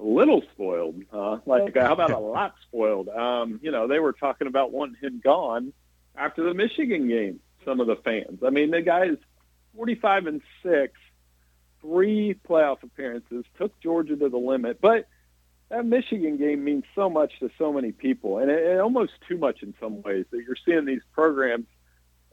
A 0.00 0.04
little 0.04 0.42
spoiled. 0.52 1.02
Uh, 1.12 1.38
like, 1.46 1.76
how 1.76 1.92
about 1.92 2.10
a 2.10 2.18
lot 2.18 2.54
spoiled? 2.62 3.08
Um, 3.08 3.60
you 3.62 3.70
know, 3.70 3.86
they 3.86 4.00
were 4.00 4.12
talking 4.12 4.46
about 4.46 4.72
wanting 4.72 4.96
him 5.00 5.20
gone 5.22 5.72
after 6.16 6.42
the 6.42 6.54
Michigan 6.54 7.08
game, 7.08 7.40
some 7.64 7.80
of 7.80 7.86
the 7.86 7.96
fans. 7.96 8.40
I 8.44 8.50
mean, 8.50 8.70
the 8.70 8.82
guy's 8.82 9.16
45 9.76 10.26
and 10.26 10.42
6, 10.62 10.92
three 11.80 12.38
playoff 12.48 12.82
appearances, 12.82 13.44
took 13.56 13.78
Georgia 13.80 14.16
to 14.16 14.28
the 14.28 14.38
limit, 14.38 14.80
but– 14.80 15.06
that 15.72 15.86
Michigan 15.86 16.36
game 16.36 16.62
means 16.62 16.84
so 16.94 17.08
much 17.08 17.32
to 17.40 17.50
so 17.56 17.72
many 17.72 17.92
people, 17.92 18.38
and, 18.38 18.50
it, 18.50 18.78
almost 18.78 19.12
too 19.26 19.38
much 19.38 19.62
in 19.62 19.74
some 19.80 20.02
ways. 20.02 20.26
That 20.30 20.42
you're 20.46 20.56
seeing 20.66 20.84
these 20.84 21.00
programs. 21.12 21.64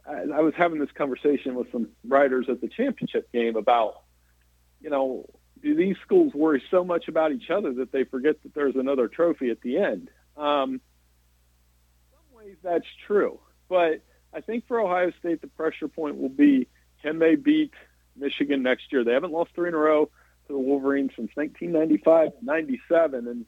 I, 0.06 0.23
I 0.36 0.41
was 0.41 0.54
having 0.58 0.80
this 0.80 0.91
conversation 0.93 1.56
with 1.56 1.71
some 1.71 1.88
writers 2.06 2.47
at 2.49 2.60
the 2.60 2.67
championship 2.67 3.32
game 3.32 3.56
about, 3.56 4.02
you 4.82 4.89
know, 4.89 5.25
do 5.63 5.73
these 5.73 5.95
schools 6.04 6.34
worry 6.34 6.62
so 6.69 6.84
much 6.84 7.08
about 7.08 7.32
each 7.32 7.49
other 7.49 7.73
that 7.75 7.93
they 7.93 8.04
forget 8.04 8.43
that 8.43 8.54
there's 8.54 8.75
another 8.75 9.08
trophy 9.08 9.49
at 9.52 9.62
the 9.62 9.78
end? 9.78 10.10
Um, 10.36 10.82
some 12.12 12.38
ways, 12.38 12.58
that's 12.62 12.88
true, 13.08 13.39
but 13.69 14.02
I 14.34 14.41
think 14.41 14.67
for 14.67 14.82
Ohio 14.82 15.12
State, 15.17 15.39
the 15.39 15.47
pressure 15.47 15.88
point 15.88 16.17
will 16.17 16.28
be: 16.28 16.67
can 17.02 17.19
they 17.19 17.36
beat 17.36 17.71
Michigan 18.17 18.63
next 18.63 18.91
year? 18.91 19.06
They 19.06 19.13
haven't 19.13 19.32
lost 19.32 19.52
three 19.56 19.69
in 19.69 19.75
a 19.75 19.78
row 19.78 20.10
to 20.49 20.53
the 20.53 20.59
Wolverines 20.59 21.12
since 21.15 21.31
1995 21.35 22.31
97. 22.41 23.27
And 23.27 23.45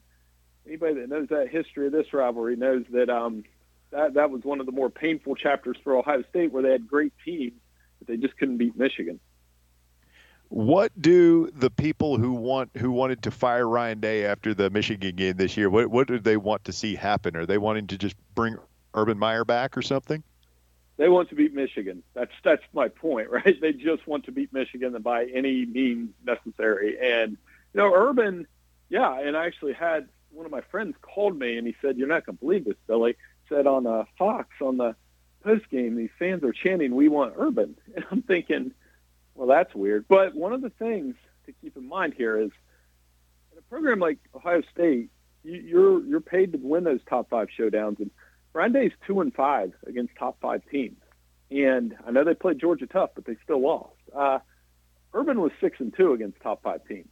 anybody 0.65 1.01
that 1.01 1.09
knows 1.09 1.27
that 1.29 1.49
history 1.49 1.87
of 1.87 1.91
this 1.91 2.13
rivalry 2.13 2.55
knows 2.55 2.85
that 2.91 3.09
um, 3.09 3.43
that, 3.91 4.13
that 4.13 4.31
was 4.31 4.43
one 4.43 4.59
of 4.59 4.65
the 4.65 4.71
more 4.71 4.89
painful 4.89 5.35
chapters 5.35 5.77
for 5.83 5.97
Ohio 5.97 6.23
State 6.29 6.53
where 6.53 6.63
they 6.63 6.71
had 6.71 6.87
great 6.87 7.13
teams, 7.25 7.59
but 7.99 8.07
they 8.07 8.17
just 8.17 8.37
couldn't 8.37 8.57
beat 8.57 8.77
Michigan. 8.77 9.19
What 10.47 10.91
do 11.01 11.49
the 11.53 11.69
people 11.69 12.17
who 12.17 12.33
want 12.33 12.71
who 12.75 12.91
wanted 12.91 13.23
to 13.23 13.31
fire 13.31 13.67
Ryan 13.67 14.01
Day 14.01 14.25
after 14.25 14.53
the 14.53 14.69
Michigan 14.69 15.15
game 15.15 15.37
this 15.37 15.55
year? 15.55 15.69
What 15.69 15.87
what 15.87 16.07
do 16.07 16.19
they 16.19 16.37
want 16.37 16.65
to 16.65 16.73
see 16.73 16.95
happen? 16.95 17.35
Are 17.37 17.45
they 17.45 17.57
wanting 17.57 17.87
to 17.87 17.97
just 17.97 18.15
bring 18.35 18.57
Urban 18.93 19.17
Meyer 19.17 19.45
back 19.45 19.77
or 19.77 19.81
something? 19.81 20.23
They 20.97 21.09
want 21.09 21.29
to 21.29 21.35
beat 21.35 21.53
Michigan. 21.53 22.03
That's 22.13 22.31
that's 22.43 22.63
my 22.73 22.89
point, 22.89 23.29
right? 23.31 23.59
They 23.59 23.73
just 23.73 24.05
want 24.07 24.25
to 24.25 24.31
beat 24.31 24.53
Michigan 24.53 24.99
by 25.01 25.25
any 25.25 25.65
means 25.65 26.11
necessary. 26.25 26.97
And 27.01 27.31
you 27.73 27.77
know, 27.77 27.93
Urban, 27.93 28.47
yeah. 28.89 29.19
And 29.19 29.35
I 29.37 29.45
actually 29.45 29.73
had 29.73 30.07
one 30.31 30.45
of 30.45 30.51
my 30.51 30.61
friends 30.61 30.95
called 31.01 31.37
me 31.37 31.57
and 31.57 31.67
he 31.67 31.75
said, 31.81 31.97
"You're 31.97 32.07
not 32.07 32.25
going 32.25 32.37
to 32.37 32.39
believe 32.39 32.65
this, 32.65 32.77
Billy." 32.87 33.15
Said 33.49 33.67
on 33.67 33.85
uh, 33.85 34.05
Fox 34.17 34.49
on 34.61 34.77
the 34.77 34.95
post 35.43 35.69
game, 35.69 35.95
these 35.95 36.09
fans 36.17 36.43
are 36.43 36.53
chanting, 36.53 36.95
"We 36.95 37.09
want 37.09 37.33
Urban," 37.37 37.75
and 37.95 38.05
I'm 38.11 38.21
thinking, 38.21 38.71
well, 39.35 39.47
that's 39.47 39.73
weird. 39.73 40.05
But 40.07 40.35
one 40.35 40.53
of 40.53 40.61
the 40.61 40.69
things 40.69 41.15
to 41.45 41.53
keep 41.61 41.75
in 41.77 41.87
mind 41.87 42.13
here 42.15 42.37
is, 42.37 42.51
in 43.51 43.57
a 43.57 43.61
program 43.63 43.99
like 43.99 44.19
Ohio 44.35 44.61
State, 44.71 45.09
you, 45.43 45.53
you're 45.53 46.05
you're 46.05 46.21
paid 46.21 46.51
to 46.53 46.59
win 46.61 46.83
those 46.83 46.99
top 47.09 47.29
five 47.29 47.47
showdowns 47.57 47.99
and 47.99 48.11
Ryan 48.53 48.91
two 49.07 49.21
and 49.21 49.33
five 49.33 49.73
against 49.87 50.15
top 50.17 50.37
five 50.41 50.61
teams, 50.69 50.97
and 51.49 51.95
I 52.05 52.11
know 52.11 52.23
they 52.23 52.33
played 52.33 52.59
Georgia 52.59 52.87
tough, 52.87 53.11
but 53.15 53.25
they 53.25 53.37
still 53.43 53.61
lost. 53.61 53.95
Uh, 54.15 54.39
Urban 55.13 55.41
was 55.41 55.51
six 55.61 55.79
and 55.79 55.93
two 55.95 56.13
against 56.13 56.39
top 56.41 56.63
five 56.63 56.85
teams 56.87 57.09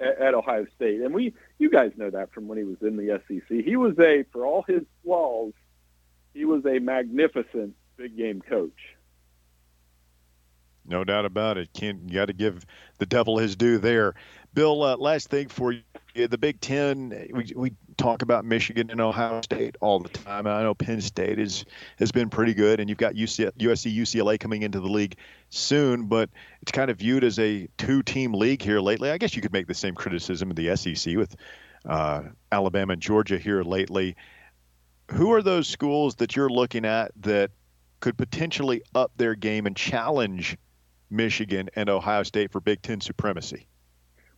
at, 0.00 0.20
at 0.20 0.34
Ohio 0.34 0.66
State, 0.74 1.00
and 1.00 1.14
we, 1.14 1.34
you 1.58 1.70
guys 1.70 1.92
know 1.96 2.10
that 2.10 2.32
from 2.32 2.48
when 2.48 2.58
he 2.58 2.64
was 2.64 2.76
in 2.82 2.96
the 2.96 3.20
SEC. 3.26 3.64
He 3.64 3.76
was 3.76 3.98
a, 3.98 4.24
for 4.32 4.46
all 4.46 4.64
his 4.66 4.82
flaws, 5.04 5.52
he 6.34 6.44
was 6.44 6.64
a 6.66 6.78
magnificent 6.78 7.74
big 7.96 8.16
game 8.16 8.42
coach. 8.42 8.96
No 10.88 11.02
doubt 11.02 11.24
about 11.24 11.58
it. 11.58 11.72
Can't 11.72 12.12
got 12.12 12.26
to 12.26 12.32
give 12.32 12.64
the 12.98 13.06
devil 13.06 13.38
his 13.38 13.56
due 13.56 13.78
there. 13.78 14.14
Bill, 14.54 14.82
uh, 14.82 14.96
last 14.96 15.28
thing 15.28 15.48
for 15.48 15.72
you, 15.72 15.82
the 16.14 16.38
Big 16.38 16.60
Ten. 16.60 17.28
We, 17.32 17.52
we 17.56 17.72
talk 17.96 18.22
about 18.22 18.44
Michigan 18.44 18.90
and 18.90 19.00
Ohio 19.00 19.40
State 19.42 19.76
all 19.80 19.98
the 19.98 20.08
time. 20.08 20.46
I 20.46 20.62
know 20.62 20.74
Penn 20.74 21.00
State 21.00 21.38
is 21.38 21.64
has 21.98 22.12
been 22.12 22.28
pretty 22.28 22.54
good, 22.54 22.80
and 22.80 22.88
you've 22.88 22.98
got 22.98 23.14
UC, 23.14 23.52
USC, 23.58 23.96
UCLA 23.96 24.38
coming 24.38 24.62
into 24.62 24.80
the 24.80 24.88
league 24.88 25.16
soon, 25.50 26.06
but 26.06 26.30
it's 26.62 26.72
kind 26.72 26.90
of 26.90 26.98
viewed 26.98 27.24
as 27.24 27.38
a 27.38 27.68
two-team 27.78 28.34
league 28.34 28.62
here 28.62 28.80
lately. 28.80 29.10
I 29.10 29.18
guess 29.18 29.34
you 29.34 29.42
could 29.42 29.52
make 29.52 29.66
the 29.66 29.74
same 29.74 29.94
criticism 29.94 30.50
of 30.50 30.56
the 30.56 30.76
SEC 30.76 31.16
with 31.16 31.34
uh, 31.84 32.22
Alabama 32.52 32.94
and 32.94 33.02
Georgia 33.02 33.38
here 33.38 33.62
lately. 33.62 34.16
Who 35.12 35.32
are 35.32 35.42
those 35.42 35.68
schools 35.68 36.16
that 36.16 36.34
you're 36.34 36.50
looking 36.50 36.84
at 36.84 37.12
that 37.22 37.50
could 38.00 38.18
potentially 38.18 38.82
up 38.94 39.12
their 39.16 39.34
game 39.34 39.66
and 39.66 39.76
challenge 39.76 40.56
Michigan 41.10 41.70
and 41.76 41.88
Ohio 41.88 42.24
State 42.24 42.50
for 42.52 42.60
Big 42.60 42.82
Ten 42.82 43.00
supremacy? 43.00 43.68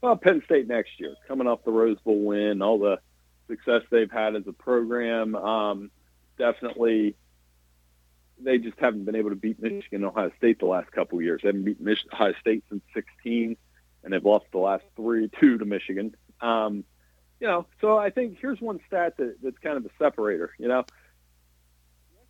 Well, 0.01 0.17
Penn 0.17 0.43
State 0.45 0.69
next 0.69 0.91
year, 0.99 1.15
coming 1.27 1.47
off 1.47 1.65
the 1.65 1.73
Rose 1.73 1.99
Bowl 2.05 2.21
win, 2.21 2.63
all 2.63 2.79
the 2.79 3.01
success 3.49 3.83
they've 3.91 4.11
had 4.11 4.37
as 4.37 4.47
a 4.47 4.53
program. 4.53 5.35
Um, 5.35 5.91
definitely, 6.39 7.17
they 8.41 8.59
just 8.59 8.79
haven't 8.79 9.05
been 9.05 9.17
able 9.17 9.31
to 9.31 9.37
beat 9.37 9.61
Michigan 9.61 10.03
and 10.03 10.07
Ohio 10.07 10.31
State 10.39 10.61
the 10.61 10.67
last 10.67 10.93
couple 10.93 11.21
years. 11.21 11.41
They 11.43 11.49
haven't 11.49 11.65
beaten 11.65 11.85
Mich- 11.85 12.07
Ohio 12.13 12.35
State 12.41 12.65
since 12.69 12.83
16, 12.95 13.57
and 14.05 14.13
they've 14.13 14.25
lost 14.25 14.47
the 14.53 14.59
last 14.59 14.85
three, 14.97 15.31
two 15.41 15.59
to 15.59 15.65
Michigan. 15.65 16.15
Um, 16.41 16.85
you 17.41 17.47
know, 17.47 17.67
so 17.81 17.97
I 17.97 18.11
think 18.11 18.39
here's 18.41 18.61
one 18.61 18.81
stat 18.87 19.17
that, 19.19 19.37
that's 19.43 19.59
kind 19.59 19.77
of 19.77 19.85
a 19.85 19.91
separator. 19.99 20.53
You 20.59 20.69
know, 20.69 20.85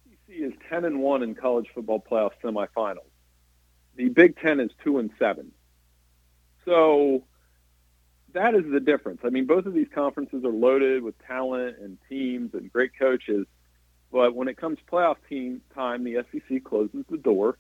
the 0.06 0.16
SEC 0.16 0.36
is 0.36 0.52
10 0.68 0.84
and 0.84 1.00
one 1.00 1.22
in 1.22 1.34
college 1.34 1.66
football 1.74 2.04
playoff 2.10 2.32
semifinals. 2.42 3.10
The 3.96 4.08
Big 4.08 4.38
Ten 4.38 4.60
is 4.60 4.70
two 4.84 4.98
and 4.98 5.10
seven. 5.18 5.52
So 6.64 7.24
that 8.38 8.54
is 8.54 8.64
the 8.70 8.80
difference. 8.80 9.20
I 9.24 9.30
mean, 9.30 9.46
both 9.46 9.66
of 9.66 9.74
these 9.74 9.88
conferences 9.92 10.44
are 10.44 10.52
loaded 10.52 11.02
with 11.02 11.14
talent 11.26 11.76
and 11.80 11.98
teams 12.08 12.54
and 12.54 12.72
great 12.72 12.92
coaches, 12.98 13.46
but 14.12 14.34
when 14.34 14.48
it 14.48 14.56
comes 14.56 14.78
playoff 14.90 15.16
team 15.28 15.60
time, 15.74 16.04
the 16.04 16.24
SEC 16.30 16.62
closes 16.64 17.04
the 17.10 17.18
door, 17.18 17.58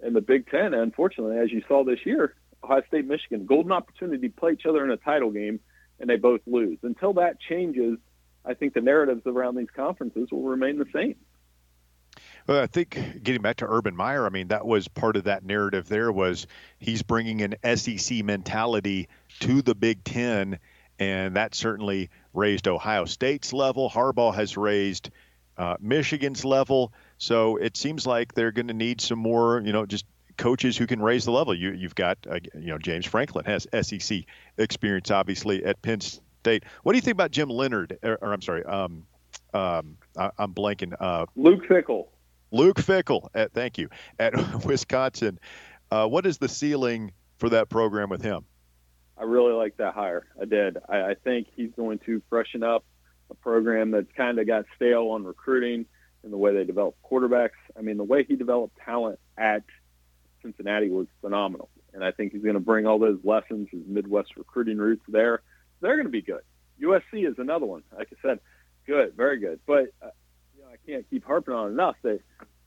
and 0.00 0.14
the 0.14 0.20
Big 0.20 0.50
Ten, 0.50 0.74
unfortunately, 0.74 1.38
as 1.38 1.52
you 1.52 1.62
saw 1.68 1.84
this 1.84 2.00
year, 2.04 2.34
Ohio 2.62 2.82
State, 2.88 3.06
Michigan, 3.06 3.46
golden 3.46 3.72
opportunity 3.72 4.28
to 4.28 4.34
play 4.34 4.52
each 4.52 4.66
other 4.66 4.84
in 4.84 4.90
a 4.90 4.96
title 4.96 5.30
game, 5.30 5.60
and 6.00 6.10
they 6.10 6.16
both 6.16 6.40
lose. 6.46 6.78
Until 6.82 7.12
that 7.14 7.40
changes, 7.40 7.98
I 8.44 8.54
think 8.54 8.74
the 8.74 8.80
narratives 8.80 9.22
around 9.26 9.56
these 9.56 9.70
conferences 9.74 10.28
will 10.30 10.42
remain 10.42 10.78
the 10.78 10.86
same. 10.92 11.16
Well, 12.46 12.62
I 12.62 12.66
think 12.66 13.22
getting 13.22 13.42
back 13.42 13.56
to 13.56 13.66
Urban 13.68 13.96
Meyer, 13.96 14.24
I 14.24 14.28
mean, 14.28 14.48
that 14.48 14.64
was 14.64 14.86
part 14.86 15.16
of 15.16 15.24
that 15.24 15.44
narrative. 15.44 15.88
There 15.88 16.12
was 16.12 16.46
he's 16.78 17.02
bringing 17.02 17.42
an 17.42 17.76
SEC 17.76 18.24
mentality 18.24 19.08
to 19.40 19.62
the 19.62 19.74
Big 19.74 20.04
Ten, 20.04 20.58
and 20.98 21.36
that 21.36 21.54
certainly 21.54 22.10
raised 22.32 22.68
Ohio 22.68 23.04
State's 23.04 23.52
level. 23.52 23.90
Harbaugh 23.90 24.34
has 24.34 24.56
raised 24.56 25.10
uh, 25.58 25.76
Michigan's 25.80 26.44
level. 26.44 26.92
So 27.18 27.56
it 27.56 27.76
seems 27.76 28.06
like 28.06 28.34
they're 28.34 28.52
going 28.52 28.68
to 28.68 28.74
need 28.74 29.00
some 29.00 29.18
more, 29.18 29.60
you 29.64 29.72
know, 29.72 29.86
just 29.86 30.04
coaches 30.36 30.76
who 30.76 30.86
can 30.86 31.00
raise 31.00 31.24
the 31.24 31.32
level. 31.32 31.54
You, 31.54 31.72
you've 31.72 31.94
got, 31.94 32.18
uh, 32.30 32.38
you 32.54 32.68
know, 32.68 32.78
James 32.78 33.06
Franklin 33.06 33.44
has 33.46 33.66
SEC 33.82 34.20
experience, 34.58 35.10
obviously, 35.10 35.64
at 35.64 35.80
Penn 35.82 36.00
State. 36.00 36.64
What 36.82 36.92
do 36.92 36.98
you 36.98 37.02
think 37.02 37.14
about 37.14 37.30
Jim 37.30 37.48
Leonhard? 37.48 37.98
Or, 38.02 38.18
or 38.20 38.32
I'm 38.32 38.42
sorry, 38.42 38.64
um, 38.64 39.06
um, 39.54 39.96
I, 40.16 40.30
am 40.38 40.52
blanking. 40.52 40.94
Uh, 40.98 41.26
Luke 41.36 41.66
Fickell. 41.66 42.06
Luke 42.50 42.76
Fickell, 42.76 43.28
at, 43.34 43.52
thank 43.52 43.78
you, 43.78 43.88
at 44.18 44.34
Wisconsin. 44.64 45.38
Uh, 45.90 46.06
what 46.06 46.26
is 46.26 46.38
the 46.38 46.48
ceiling 46.48 47.12
for 47.38 47.48
that 47.50 47.68
program 47.68 48.08
with 48.08 48.22
him? 48.22 48.44
I 49.18 49.24
really 49.24 49.52
like 49.52 49.76
that 49.78 49.94
hire. 49.94 50.26
I 50.40 50.44
did. 50.44 50.76
I, 50.88 51.10
I 51.10 51.14
think 51.14 51.48
he's 51.54 51.70
going 51.76 51.98
to 52.06 52.22
freshen 52.28 52.62
up 52.62 52.84
a 53.30 53.34
program 53.34 53.90
that's 53.90 54.10
kind 54.16 54.38
of 54.38 54.46
got 54.46 54.66
stale 54.76 55.08
on 55.08 55.24
recruiting 55.24 55.86
and 56.22 56.32
the 56.32 56.36
way 56.36 56.54
they 56.54 56.64
develop 56.64 56.96
quarterbacks. 57.08 57.50
I 57.76 57.82
mean, 57.82 57.96
the 57.96 58.04
way 58.04 58.24
he 58.24 58.36
developed 58.36 58.76
talent 58.84 59.18
at 59.38 59.62
Cincinnati 60.42 60.90
was 60.90 61.06
phenomenal. 61.20 61.70
And 61.94 62.04
I 62.04 62.10
think 62.10 62.32
he's 62.32 62.42
going 62.42 62.54
to 62.54 62.60
bring 62.60 62.86
all 62.86 62.98
those 62.98 63.18
lessons, 63.24 63.68
his 63.70 63.82
Midwest 63.86 64.36
recruiting 64.36 64.76
roots 64.76 65.02
there. 65.08 65.42
They're 65.80 65.96
going 65.96 66.06
to 66.06 66.10
be 66.10 66.22
good. 66.22 66.42
USC 66.82 67.26
is 67.26 67.38
another 67.38 67.64
one. 67.64 67.82
Like 67.96 68.08
I 68.12 68.16
said, 68.28 68.40
good, 68.86 69.14
very 69.16 69.38
good. 69.38 69.60
But 69.66 69.86
uh, 70.02 70.10
I 70.76 70.90
can't 70.90 71.10
keep 71.10 71.24
harping 71.24 71.54
on 71.54 71.70
enough 71.70 71.96
that 72.02 72.20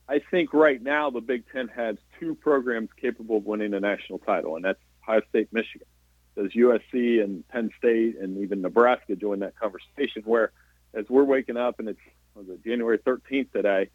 I 0.08 0.19
think 0.32 0.54
right 0.54 0.82
now 0.82 1.10
the 1.10 1.22
Big 1.22 1.43
Ten 1.52 1.67
has 1.69 1.98
two 2.19 2.36
programs 2.36 2.89
capable 3.00 3.38
of 3.38 3.45
winning 3.45 3.74
a 3.74 3.80
national 3.80 4.19
title, 4.19 4.56
and 4.56 4.65
that's 4.65 4.80
Ohio 5.04 5.22
State, 5.30 5.50
Michigan. 5.52 5.88
Does 6.36 6.52
USC 6.54 7.24
and 7.24 7.48
Penn 7.48 7.69
State 7.78 8.17
and 8.19 8.39
even 8.39 8.62
Nebraska 8.62 9.15
join 9.15 9.39
that 9.39 9.56
conversation? 9.58 10.24
Where 10.26 10.52
as 10.93 11.06
we're 11.10 11.24
waking 11.24 11.58
up 11.58 11.80
and 11.80 11.89
it's 11.89 12.00
it 12.38 12.63
January 12.63 12.98
13th 12.98 13.52
today, 13.52 13.89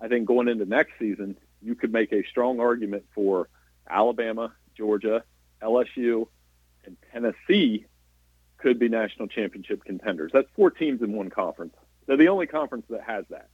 I 0.00 0.08
think 0.08 0.26
going 0.26 0.48
into 0.48 0.66
next 0.66 0.92
season, 0.98 1.36
you 1.62 1.74
could 1.74 1.92
make 1.92 2.12
a 2.12 2.24
strong 2.24 2.60
argument 2.60 3.04
for 3.14 3.48
Alabama, 3.88 4.52
Georgia, 4.76 5.22
LSU, 5.62 6.26
and 6.84 6.96
Tennessee 7.12 7.86
could 8.58 8.78
be 8.78 8.88
national 8.88 9.28
championship 9.28 9.84
contenders. 9.84 10.32
That's 10.34 10.48
four 10.56 10.70
teams 10.70 11.00
in 11.02 11.12
one 11.12 11.30
conference. 11.30 11.74
They're 12.06 12.16
the 12.16 12.28
only 12.28 12.46
conference 12.46 12.86
that 12.90 13.02
has 13.02 13.24
that. 13.30 13.48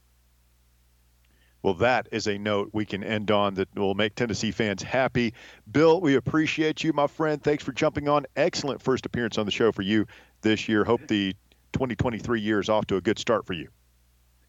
Well, 1.63 1.73
that 1.75 2.07
is 2.11 2.27
a 2.27 2.37
note 2.37 2.69
we 2.73 2.85
can 2.85 3.03
end 3.03 3.29
on 3.29 3.53
that 3.55 3.67
will 3.75 3.93
make 3.93 4.15
Tennessee 4.15 4.51
fans 4.51 4.81
happy. 4.81 5.33
Bill, 5.71 6.01
we 6.01 6.15
appreciate 6.15 6.83
you, 6.83 6.93
my 6.93 7.07
friend. 7.07 7.43
Thanks 7.43 7.63
for 7.63 7.71
jumping 7.71 8.09
on. 8.09 8.25
Excellent 8.35 8.81
first 8.81 9.05
appearance 9.05 9.37
on 9.37 9.45
the 9.45 9.51
show 9.51 9.71
for 9.71 9.83
you 9.83 10.07
this 10.41 10.67
year. 10.67 10.83
Hope 10.83 11.07
the 11.07 11.35
2023 11.73 12.41
year 12.41 12.59
is 12.59 12.69
off 12.69 12.87
to 12.87 12.95
a 12.95 13.01
good 13.01 13.19
start 13.19 13.45
for 13.45 13.53
you. 13.53 13.69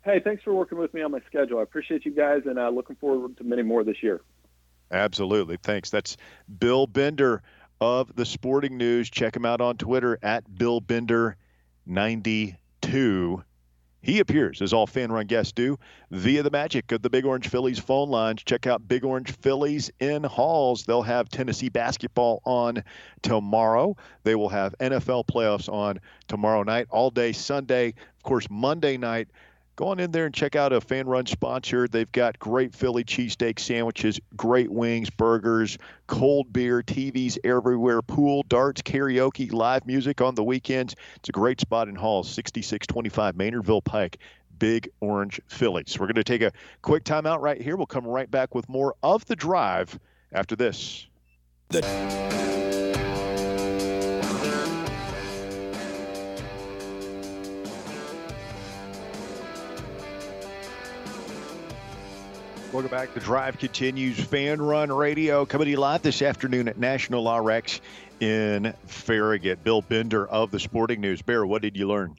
Hey, 0.04 0.20
thanks 0.24 0.42
for 0.42 0.54
working 0.54 0.78
with 0.78 0.92
me 0.94 1.02
on 1.02 1.12
my 1.12 1.20
schedule. 1.26 1.60
I 1.60 1.62
appreciate 1.62 2.04
you 2.04 2.10
guys, 2.12 2.42
and 2.46 2.58
uh, 2.58 2.70
looking 2.70 2.96
forward 2.96 3.36
to 3.36 3.44
many 3.44 3.62
more 3.62 3.84
this 3.84 4.02
year. 4.02 4.20
Absolutely. 4.90 5.58
Thanks. 5.58 5.90
That's 5.90 6.16
Bill 6.58 6.86
Bender 6.86 7.42
of 7.80 8.16
the 8.16 8.24
Sporting 8.24 8.78
News. 8.78 9.10
Check 9.10 9.36
him 9.36 9.44
out 9.44 9.60
on 9.60 9.76
Twitter 9.76 10.18
at 10.22 10.50
BillBender92. 10.50 13.44
He 14.02 14.18
appears, 14.18 14.60
as 14.60 14.72
all 14.72 14.88
fan 14.88 15.12
run 15.12 15.26
guests 15.26 15.52
do, 15.52 15.78
via 16.10 16.42
the 16.42 16.50
magic 16.50 16.90
of 16.90 17.02
the 17.02 17.08
Big 17.08 17.24
Orange 17.24 17.48
Phillies 17.48 17.78
phone 17.78 18.08
lines. 18.08 18.42
Check 18.42 18.66
out 18.66 18.88
Big 18.88 19.04
Orange 19.04 19.30
Phillies 19.30 19.92
in 20.00 20.24
Halls. 20.24 20.84
They'll 20.84 21.02
have 21.02 21.28
Tennessee 21.28 21.68
basketball 21.68 22.42
on 22.44 22.82
tomorrow. 23.22 23.96
They 24.24 24.34
will 24.34 24.48
have 24.48 24.74
NFL 24.80 25.26
playoffs 25.28 25.72
on 25.72 26.00
tomorrow 26.26 26.64
night, 26.64 26.88
all 26.90 27.10
day 27.10 27.30
Sunday. 27.30 27.94
Of 28.16 28.22
course, 28.24 28.48
Monday 28.50 28.96
night, 28.96 29.28
Go 29.76 29.88
on 29.88 30.00
in 30.00 30.10
there 30.10 30.26
and 30.26 30.34
check 30.34 30.54
out 30.54 30.72
a 30.72 30.80
fan 30.80 31.06
run 31.06 31.24
sponsor. 31.24 31.88
They've 31.88 32.10
got 32.12 32.38
great 32.38 32.74
Philly 32.74 33.04
cheesesteak 33.04 33.58
sandwiches, 33.58 34.20
great 34.36 34.70
wings, 34.70 35.08
burgers, 35.08 35.78
cold 36.06 36.52
beer, 36.52 36.82
TVs 36.82 37.38
everywhere, 37.42 38.02
pool, 38.02 38.44
darts, 38.48 38.82
karaoke, 38.82 39.50
live 39.50 39.86
music 39.86 40.20
on 40.20 40.34
the 40.34 40.44
weekends. 40.44 40.94
It's 41.16 41.30
a 41.30 41.32
great 41.32 41.60
spot 41.60 41.88
in 41.88 41.94
Hall, 41.94 42.22
6625 42.22 43.34
Maynardville 43.34 43.84
Pike. 43.84 44.18
Big 44.58 44.90
Orange 45.00 45.40
Phillies. 45.48 45.98
We're 45.98 46.06
going 46.06 46.14
to 46.14 46.22
take 46.22 46.42
a 46.42 46.52
quick 46.82 47.02
timeout 47.02 47.40
right 47.40 47.60
here. 47.60 47.76
We'll 47.76 47.86
come 47.86 48.06
right 48.06 48.30
back 48.30 48.54
with 48.54 48.68
more 48.68 48.94
of 49.02 49.24
the 49.26 49.34
drive 49.34 49.98
after 50.32 50.54
this. 50.54 51.08
The- 51.70 52.61
Welcome 62.72 62.90
back. 62.90 63.12
The 63.12 63.20
drive 63.20 63.58
continues. 63.58 64.18
Fan 64.18 64.62
Run 64.62 64.90
Radio 64.90 65.44
coming 65.44 65.66
to 65.66 65.70
you 65.72 65.76
live 65.76 66.00
this 66.00 66.22
afternoon 66.22 66.68
at 66.68 66.78
National 66.78 67.30
RX 67.30 67.82
in 68.20 68.72
Farragut. 68.86 69.62
Bill 69.62 69.82
Bender 69.82 70.26
of 70.26 70.50
the 70.50 70.58
Sporting 70.58 71.02
News. 71.02 71.20
Bear, 71.20 71.44
what 71.44 71.60
did 71.60 71.76
you 71.76 71.86
learn? 71.86 72.16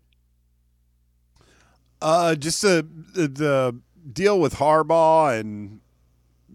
Uh, 1.99 2.35
just 2.35 2.61
the, 2.61 2.87
the 3.13 3.75
deal 4.11 4.39
with 4.39 4.53
Harbaugh 4.53 5.39
and 5.39 5.79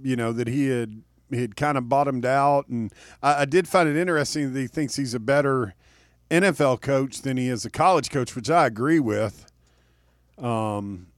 you 0.01 0.15
know 0.15 0.31
that 0.31 0.47
he 0.47 0.69
had 0.69 1.03
he 1.29 1.41
had 1.41 1.57
kind 1.57 1.77
of 1.77 1.89
bottomed 1.89 2.25
out, 2.25 2.69
and 2.69 2.93
I, 3.21 3.43
I 3.43 3.45
did 3.47 3.67
find 3.67 3.89
it 3.89 3.97
interesting 3.97 4.53
that 4.53 4.61
he 4.61 4.69
thinks 4.69 4.95
he's 4.95 5.13
a 5.13 5.19
better 5.19 5.75
NFL 6.31 6.83
coach 6.83 7.23
than 7.23 7.37
he 7.37 7.49
is 7.49 7.65
a 7.65 7.71
college 7.71 8.11
coach, 8.11 8.37
which 8.37 8.49
I 8.49 8.67
agree 8.67 9.01
with. 9.01 9.51
Um, 10.39 11.09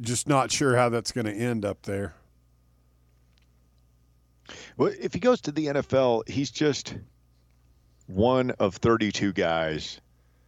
just 0.00 0.28
not 0.28 0.50
sure 0.50 0.76
how 0.76 0.88
that's 0.88 1.12
going 1.12 1.26
to 1.26 1.32
end 1.32 1.64
up 1.64 1.82
there. 1.82 2.14
Well, 4.76 4.92
if 5.00 5.12
he 5.12 5.20
goes 5.20 5.40
to 5.42 5.52
the 5.52 5.66
NFL, 5.66 6.28
he's 6.28 6.50
just 6.50 6.94
one 8.06 8.50
of 8.52 8.76
32 8.76 9.32
guys, 9.32 10.00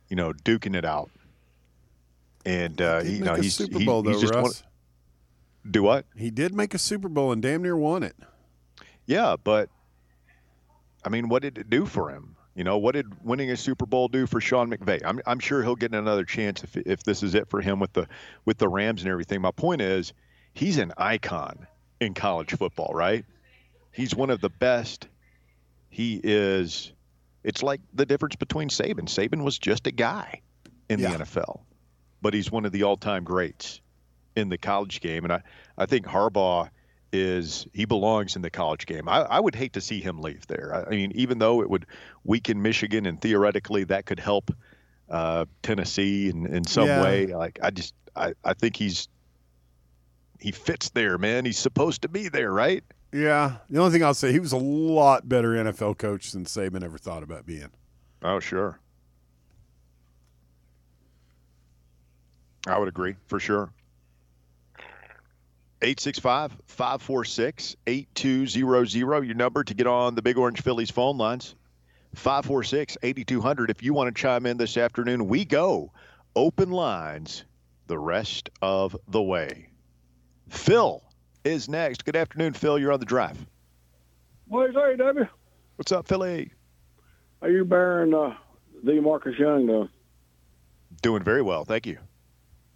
you 0.08 0.16
know, 0.16 0.32
duking 0.32 0.74
it 0.74 0.84
out. 0.84 1.10
And 2.46 2.80
uh, 2.80 3.00
he, 3.02 3.16
you 3.16 3.24
know, 3.24 3.34
he's 3.34 3.54
Super 3.54 3.84
Bowl 3.84 4.02
he, 4.02 4.12
though, 4.12 4.20
just 4.20 4.34
Russ. 4.34 4.62
One, 4.62 5.72
do 5.72 5.82
what? 5.82 6.06
He 6.16 6.30
did 6.30 6.54
make 6.54 6.72
a 6.72 6.78
Super 6.78 7.08
Bowl 7.08 7.32
and 7.32 7.42
damn 7.42 7.62
near 7.62 7.76
won 7.76 8.02
it. 8.02 8.16
Yeah, 9.04 9.36
but 9.42 9.68
I 11.04 11.08
mean, 11.08 11.28
what 11.28 11.42
did 11.42 11.58
it 11.58 11.68
do 11.68 11.84
for 11.84 12.10
him? 12.10 12.36
You 12.60 12.64
know, 12.64 12.76
what 12.76 12.92
did 12.92 13.24
winning 13.24 13.50
a 13.50 13.56
Super 13.56 13.86
Bowl 13.86 14.08
do 14.08 14.26
for 14.26 14.38
Sean 14.38 14.70
McVay? 14.70 15.00
I'm, 15.02 15.22
I'm 15.24 15.38
sure 15.38 15.62
he'll 15.62 15.76
get 15.76 15.94
another 15.94 16.26
chance 16.26 16.62
if, 16.62 16.76
if 16.76 17.02
this 17.04 17.22
is 17.22 17.34
it 17.34 17.48
for 17.48 17.62
him 17.62 17.80
with 17.80 17.94
the 17.94 18.06
with 18.44 18.58
the 18.58 18.68
Rams 18.68 19.00
and 19.00 19.10
everything. 19.10 19.40
My 19.40 19.50
point 19.50 19.80
is, 19.80 20.12
he's 20.52 20.76
an 20.76 20.92
icon 20.98 21.66
in 22.02 22.12
college 22.12 22.50
football, 22.50 22.92
right? 22.92 23.24
He's 23.92 24.14
one 24.14 24.28
of 24.28 24.42
the 24.42 24.50
best. 24.50 25.08
He 25.88 26.20
is. 26.22 26.92
It's 27.44 27.62
like 27.62 27.80
the 27.94 28.04
difference 28.04 28.36
between 28.36 28.68
Saban. 28.68 29.06
Saban 29.06 29.42
was 29.42 29.58
just 29.58 29.86
a 29.86 29.90
guy 29.90 30.42
in 30.90 31.00
yeah. 31.00 31.16
the 31.16 31.24
NFL, 31.24 31.60
but 32.20 32.34
he's 32.34 32.52
one 32.52 32.66
of 32.66 32.72
the 32.72 32.82
all-time 32.82 33.24
greats 33.24 33.80
in 34.36 34.50
the 34.50 34.58
college 34.58 35.00
game, 35.00 35.24
and 35.24 35.32
I 35.32 35.40
I 35.78 35.86
think 35.86 36.04
Harbaugh 36.04 36.68
is 37.12 37.66
he 37.72 37.84
belongs 37.84 38.36
in 38.36 38.42
the 38.42 38.50
college 38.50 38.86
game. 38.86 39.08
I, 39.08 39.22
I 39.22 39.40
would 39.40 39.54
hate 39.54 39.72
to 39.74 39.80
see 39.80 40.00
him 40.00 40.20
leave 40.20 40.46
there. 40.46 40.84
I, 40.86 40.90
mean, 40.90 41.12
even 41.14 41.38
though 41.38 41.60
it 41.62 41.70
would 41.70 41.86
weaken 42.24 42.62
Michigan 42.62 43.06
and 43.06 43.20
theoretically 43.20 43.84
that 43.84 44.06
could 44.06 44.20
help 44.20 44.50
uh, 45.08 45.46
Tennessee 45.62 46.28
in, 46.28 46.46
in 46.46 46.64
some 46.64 46.86
yeah. 46.86 47.02
way, 47.02 47.26
like 47.26 47.58
I 47.62 47.70
just 47.70 47.94
I, 48.14 48.34
I 48.44 48.54
think 48.54 48.76
he's 48.76 49.08
he 50.38 50.52
fits 50.52 50.90
there, 50.90 51.18
man. 51.18 51.44
He's 51.44 51.58
supposed 51.58 52.02
to 52.02 52.08
be 52.08 52.28
there, 52.28 52.52
right? 52.52 52.82
Yeah. 53.12 53.56
The 53.68 53.80
only 53.80 53.92
thing 53.92 54.04
I'll 54.04 54.14
say, 54.14 54.32
he 54.32 54.40
was 54.40 54.52
a 54.52 54.56
lot 54.56 55.28
better 55.28 55.50
NFL 55.50 55.98
coach 55.98 56.32
than 56.32 56.44
Saban 56.44 56.82
ever 56.82 56.96
thought 56.96 57.22
about 57.22 57.44
being. 57.44 57.70
Oh, 58.22 58.40
sure. 58.40 58.78
I 62.66 62.78
would 62.78 62.88
agree 62.88 63.16
for 63.26 63.40
sure. 63.40 63.72
865 65.82 66.56
546 66.66 67.76
8200, 67.86 68.94
your 68.94 69.34
number 69.34 69.64
to 69.64 69.74
get 69.74 69.86
on 69.86 70.14
the 70.14 70.22
Big 70.22 70.36
Orange 70.36 70.62
Phillies 70.62 70.90
phone 70.90 71.16
lines. 71.16 71.54
546 72.14 72.98
8200. 73.02 73.70
If 73.70 73.82
you 73.82 73.94
want 73.94 74.14
to 74.14 74.20
chime 74.20 74.44
in 74.46 74.56
this 74.56 74.76
afternoon, 74.76 75.28
we 75.28 75.44
go 75.44 75.92
open 76.36 76.70
lines 76.70 77.44
the 77.86 77.98
rest 77.98 78.50
of 78.60 78.96
the 79.08 79.22
way. 79.22 79.68
Phil 80.48 81.02
is 81.44 81.68
next. 81.68 82.04
Good 82.04 82.16
afternoon, 82.16 82.52
Phil. 82.52 82.78
You're 82.78 82.92
on 82.92 83.00
the 83.00 83.06
drive. 83.06 83.38
What 84.48 84.68
is 84.68 84.74
that, 84.74 84.96
W? 84.98 85.26
What's 85.76 85.92
up, 85.92 86.06
Philly? 86.08 86.52
Are 87.40 87.50
you 87.50 87.64
bearing 87.64 88.12
uh, 88.12 88.34
the 88.82 89.00
Marcus 89.00 89.38
Young, 89.38 89.66
though? 89.66 89.88
Doing 91.00 91.22
very 91.22 91.40
well. 91.40 91.64
Thank 91.64 91.86
you. 91.86 91.98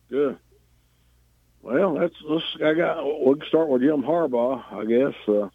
Good. 0.09 0.39
Well, 1.65 1.95
that's 1.95 2.15
let's, 2.29 2.45
I 2.63 2.75
got. 2.75 3.03
We'll 3.03 3.41
start 3.49 3.69
with 3.69 3.81
Jim 3.81 4.03
Harbaugh, 4.03 4.63
I 4.71 4.85
guess. 4.85 5.15
Uh, 5.27 5.49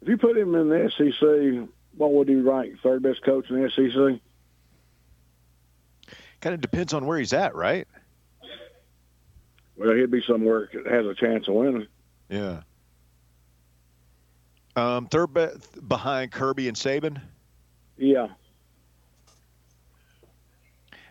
if 0.00 0.08
you 0.08 0.16
put 0.16 0.38
him 0.38 0.54
in 0.54 0.70
the 0.70 0.90
SEC, 0.96 1.68
what 1.98 2.14
would 2.14 2.30
he 2.30 2.36
rank? 2.36 2.80
Third 2.82 3.02
best 3.02 3.22
coach 3.22 3.50
in 3.50 3.62
the 3.62 3.70
SEC? 3.70 4.20
Kind 6.40 6.54
of 6.54 6.62
depends 6.62 6.94
on 6.94 7.04
where 7.04 7.18
he's 7.18 7.34
at, 7.34 7.54
right? 7.54 7.86
Well, 9.76 9.94
he'd 9.94 10.10
be 10.10 10.22
somewhere 10.26 10.70
that 10.72 10.86
has 10.90 11.04
a 11.04 11.14
chance 11.14 11.46
of 11.46 11.54
winning. 11.54 11.86
Yeah. 12.30 12.62
Um, 14.76 15.08
third 15.08 15.34
be- 15.34 15.48
behind 15.88 16.32
Kirby 16.32 16.68
and 16.68 16.76
Saban. 16.76 17.20
Yeah. 17.98 18.28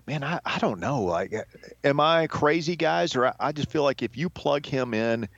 Man, 0.10 0.24
I, 0.24 0.39
I 0.43 0.57
don't 0.57 0.80
know. 0.80 1.03
Like, 1.03 1.36
am 1.84 1.99
I 1.99 2.26
crazy, 2.26 2.76
guys, 2.76 3.16
or 3.16 3.28
I, 3.28 3.34
I 3.39 3.51
just 3.51 3.70
feel 3.70 3.84
like 3.84 4.01
if 4.01 4.18
you 4.18 4.28
plug 4.28 4.66
him 4.66 4.95
in 4.95 5.30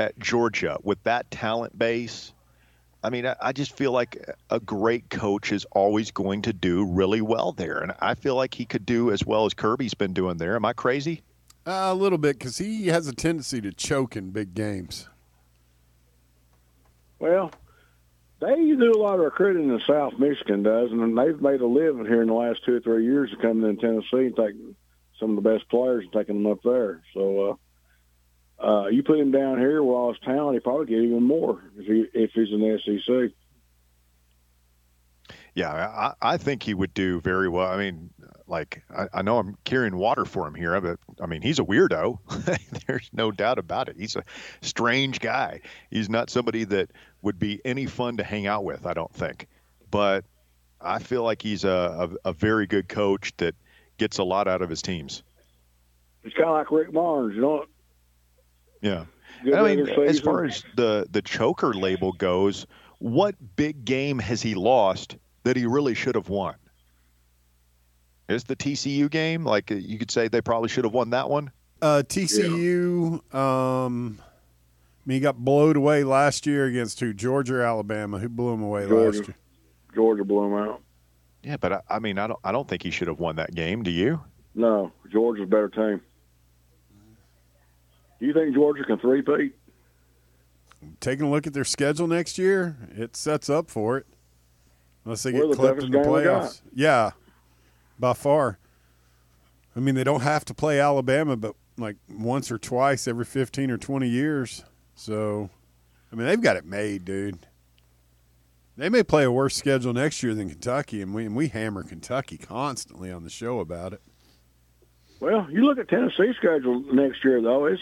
at 0.00 0.18
Georgia 0.18 0.78
with 0.82 1.00
that 1.04 1.30
talent 1.30 1.78
base, 1.78 2.32
I 3.04 3.10
mean, 3.10 3.24
I, 3.24 3.36
I 3.40 3.52
just 3.52 3.76
feel 3.76 3.92
like 3.92 4.18
a 4.50 4.58
great 4.58 5.08
coach 5.10 5.52
is 5.52 5.64
always 5.70 6.10
going 6.10 6.42
to 6.42 6.52
do 6.52 6.84
really 6.84 7.20
well 7.20 7.52
there, 7.52 7.78
and 7.78 7.92
I 8.00 8.16
feel 8.16 8.34
like 8.34 8.52
he 8.52 8.64
could 8.64 8.84
do 8.84 9.12
as 9.12 9.24
well 9.24 9.46
as 9.46 9.54
Kirby's 9.54 9.94
been 9.94 10.12
doing 10.12 10.38
there. 10.38 10.56
Am 10.56 10.64
I 10.64 10.72
crazy? 10.72 11.22
Uh, 11.64 11.90
a 11.90 11.94
little 11.94 12.18
bit 12.18 12.36
because 12.36 12.58
he 12.58 12.88
has 12.88 13.06
a 13.06 13.14
tendency 13.14 13.60
to 13.60 13.70
choke 13.70 14.16
in 14.16 14.32
big 14.32 14.54
games. 14.54 15.08
Well, 17.20 17.52
they 18.40 18.54
do 18.54 18.92
a 18.94 19.00
lot 19.00 19.14
of 19.14 19.20
recruiting 19.20 19.70
in 19.70 19.80
South 19.86 20.18
Michigan, 20.18 20.62
does, 20.62 20.90
and 20.90 21.16
they've 21.16 21.40
made 21.40 21.60
a 21.60 21.66
living 21.66 22.04
here 22.04 22.22
in 22.22 22.28
the 22.28 22.34
last 22.34 22.64
two 22.64 22.76
or 22.76 22.80
three 22.80 23.04
years 23.04 23.32
of 23.32 23.40
coming 23.40 23.68
in 23.68 23.78
Tennessee 23.78 24.26
and 24.26 24.36
taking 24.36 24.76
some 25.18 25.36
of 25.36 25.42
the 25.42 25.50
best 25.50 25.68
players 25.68 26.04
and 26.04 26.12
taking 26.12 26.42
them 26.42 26.52
up 26.52 26.62
there. 26.62 27.02
So, 27.14 27.58
uh, 28.60 28.62
uh, 28.62 28.86
you 28.88 29.02
put 29.02 29.18
him 29.18 29.32
down 29.32 29.58
here 29.58 29.82
with 29.82 29.94
all 29.94 30.12
his 30.12 30.20
talent, 30.22 30.54
he 30.54 30.60
probably 30.60 30.86
get 30.86 30.98
even 30.98 31.22
more 31.22 31.62
if 31.76 31.86
he 31.86 32.06
if 32.12 32.30
he's 32.32 32.52
in 32.52 32.60
the 32.60 32.78
SEC. 32.84 33.32
Yeah, 35.54 35.70
I, 35.70 36.14
I 36.20 36.36
think 36.36 36.62
he 36.62 36.74
would 36.74 36.92
do 36.92 37.20
very 37.20 37.48
well. 37.48 37.70
I 37.70 37.78
mean, 37.78 38.10
like 38.48 38.82
I, 38.94 39.06
I 39.14 39.22
know 39.22 39.38
I'm 39.38 39.56
carrying 39.64 39.96
water 39.96 40.24
for 40.24 40.46
him 40.46 40.54
here, 40.54 40.80
but 40.80 40.98
I 41.20 41.26
mean 41.26 41.42
he's 41.42 41.58
a 41.58 41.64
weirdo. 41.64 42.18
There's 42.86 43.10
no 43.12 43.30
doubt 43.30 43.58
about 43.58 43.88
it. 43.88 43.96
He's 43.98 44.16
a 44.16 44.24
strange 44.60 45.20
guy. 45.20 45.60
He's 45.90 46.08
not 46.08 46.30
somebody 46.30 46.64
that 46.64 46.90
would 47.22 47.38
be 47.38 47.60
any 47.64 47.86
fun 47.86 48.16
to 48.18 48.24
hang 48.24 48.46
out 48.46 48.64
with. 48.64 48.86
I 48.86 48.94
don't 48.94 49.12
think, 49.12 49.48
but 49.90 50.24
I 50.80 50.98
feel 50.98 51.22
like 51.22 51.42
he's 51.42 51.64
a, 51.64 52.10
a, 52.24 52.30
a 52.30 52.32
very 52.32 52.66
good 52.66 52.88
coach 52.88 53.32
that 53.38 53.54
gets 53.98 54.18
a 54.18 54.24
lot 54.24 54.46
out 54.48 54.62
of 54.62 54.70
his 54.70 54.82
teams. 54.82 55.22
It's 56.22 56.34
kind 56.34 56.48
of 56.48 56.54
like 56.54 56.70
Rick 56.70 56.92
Barnes, 56.92 57.34
you 57.34 57.40
know. 57.40 57.64
Yeah. 58.80 59.04
Good 59.44 59.54
I 59.54 59.76
mean, 59.76 59.88
as 59.88 60.20
far 60.20 60.44
as 60.44 60.64
the 60.76 61.06
the 61.10 61.22
choker 61.22 61.74
label 61.74 62.12
goes, 62.12 62.66
what 62.98 63.34
big 63.56 63.84
game 63.84 64.18
has 64.18 64.40
he 64.42 64.54
lost 64.54 65.16
that 65.44 65.56
he 65.56 65.66
really 65.66 65.94
should 65.94 66.14
have 66.14 66.28
won? 66.28 66.54
Is 68.28 68.44
the 68.44 68.56
TCU 68.56 69.08
game 69.10 69.44
like 69.44 69.70
uh, 69.70 69.76
you 69.76 69.98
could 69.98 70.10
say 70.10 70.28
they 70.28 70.40
probably 70.40 70.68
should 70.68 70.84
have 70.84 70.92
won 70.92 71.10
that 71.10 71.28
one? 71.30 71.50
Uh, 71.80 72.02
TCU, 72.06 73.34
um, 73.34 74.18
I 74.20 74.22
mean, 75.04 75.16
he 75.16 75.20
got 75.20 75.36
blown 75.36 75.76
away 75.76 76.02
last 76.04 76.46
year 76.46 76.64
against 76.66 76.98
who? 77.00 77.12
Georgia 77.12 77.56
or 77.56 77.62
Alabama? 77.62 78.18
Who 78.18 78.28
blew 78.28 78.52
him 78.52 78.62
away 78.62 78.88
Georgia. 78.88 79.18
last 79.18 79.28
year? 79.28 79.36
Georgia 79.94 80.24
blew 80.24 80.44
him 80.44 80.54
out. 80.54 80.82
Yeah, 81.42 81.56
but 81.58 81.72
I, 81.72 81.80
I 81.88 81.98
mean, 82.00 82.18
I 82.18 82.26
don't 82.26 82.40
I 82.42 82.50
don't 82.50 82.66
think 82.66 82.82
he 82.82 82.90
should 82.90 83.06
have 83.08 83.20
won 83.20 83.36
that 83.36 83.54
game. 83.54 83.82
Do 83.84 83.90
you? 83.90 84.20
No, 84.54 84.90
Georgia's 85.12 85.44
a 85.44 85.46
better 85.46 85.68
team. 85.68 86.00
Do 88.18 88.26
you 88.26 88.32
think 88.32 88.54
Georgia 88.54 88.82
can 88.84 88.98
three-peat? 88.98 89.54
Taking 91.00 91.26
a 91.26 91.30
look 91.30 91.46
at 91.46 91.52
their 91.52 91.64
schedule 91.64 92.06
next 92.06 92.38
year, 92.38 92.76
it 92.96 93.14
sets 93.14 93.50
up 93.50 93.70
for 93.70 93.98
it. 93.98 94.06
Unless 95.04 95.22
they 95.22 95.32
We're 95.32 95.42
get 95.42 95.50
the 95.50 95.56
clipped 95.56 95.82
in 95.82 95.90
the 95.90 95.98
game 95.98 96.10
we 96.10 96.22
got. 96.24 96.44
playoffs. 96.44 96.60
Yeah, 96.74 97.10
by 97.98 98.12
far. 98.12 98.58
I 99.74 99.80
mean, 99.80 99.94
they 99.94 100.04
don't 100.04 100.22
have 100.22 100.44
to 100.46 100.54
play 100.54 100.80
Alabama, 100.80 101.36
but 101.36 101.54
like 101.76 101.96
once 102.08 102.50
or 102.50 102.58
twice 102.58 103.06
every 103.06 103.24
15 103.24 103.70
or 103.70 103.78
20 103.78 104.08
years. 104.08 104.64
So, 104.94 105.50
I 106.10 106.16
mean, 106.16 106.26
they've 106.26 106.40
got 106.40 106.56
it 106.56 106.64
made, 106.64 107.04
dude. 107.04 107.38
They 108.78 108.88
may 108.88 109.02
play 109.02 109.24
a 109.24 109.30
worse 109.30 109.54
schedule 109.54 109.92
next 109.92 110.22
year 110.22 110.34
than 110.34 110.50
Kentucky, 110.50 111.00
and 111.00 111.14
we 111.14 111.24
and 111.24 111.34
we 111.34 111.48
hammer 111.48 111.82
Kentucky 111.82 112.36
constantly 112.36 113.10
on 113.10 113.24
the 113.24 113.30
show 113.30 113.60
about 113.60 113.94
it. 113.94 114.02
Well, 115.18 115.46
you 115.50 115.64
look 115.64 115.78
at 115.78 115.88
Tennessee's 115.88 116.36
schedule 116.36 116.80
next 116.92 117.24
year, 117.24 117.40
though. 117.40 117.64
It's 117.66 117.80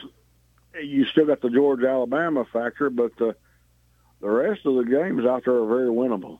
you 0.81 1.05
still 1.07 1.27
got 1.27 1.41
the 1.41 1.51
Georgia 1.51 1.89
Alabama 1.89 2.45
factor, 2.53 2.91
but 2.91 3.12
uh, 3.21 3.33
the 4.21 4.29
rest 4.29 4.67
of 4.67 4.77
the 4.77 4.85
games 4.85 5.25
out 5.27 5.45
there 5.45 5.55
are 5.55 5.67
very 5.67 5.89
winnable. 5.89 6.39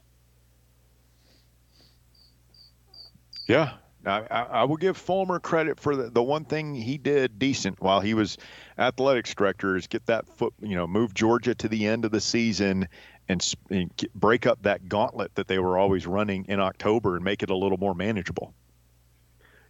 Yeah. 3.47 3.75
I, 4.07 4.21
I, 4.29 4.65
will 4.65 4.77
give 4.77 4.99
Fulmer 4.99 5.41
credit 5.41 5.81
for 5.81 5.97
the, 5.97 6.11
the 6.11 6.23
one 6.23 6.45
thing 6.45 6.75
he 6.75 6.99
did 6.99 7.39
decent 7.39 7.81
while 7.81 8.01
he 8.01 8.13
was 8.13 8.37
athletics 8.77 9.35
director 9.35 9.77
is 9.77 9.87
get 9.87 10.05
that 10.07 10.29
foot, 10.29 10.53
you 10.61 10.77
know, 10.77 10.87
move 10.87 11.15
Georgia 11.15 11.55
to 11.55 11.69
the 11.69 11.87
end 11.87 12.05
of 12.05 12.11
the 12.11 12.21
season 12.21 12.87
and, 13.29 13.55
and 13.71 13.97
get, 13.97 14.13
break 14.13 14.47
up 14.47 14.63
that 14.63 14.91
gauntlet 14.91 15.35
that 15.37 15.49
they 15.49 15.59
were 15.59 15.79
always 15.79 16.07
running 16.07 16.45
in 16.49 16.61
October 16.61 17.17
and 17.17 17.25
make 17.25 17.43
it 17.43 17.49
a 17.49 17.57
little 17.57 17.79
more 17.79 17.95
manageable. 17.95 18.53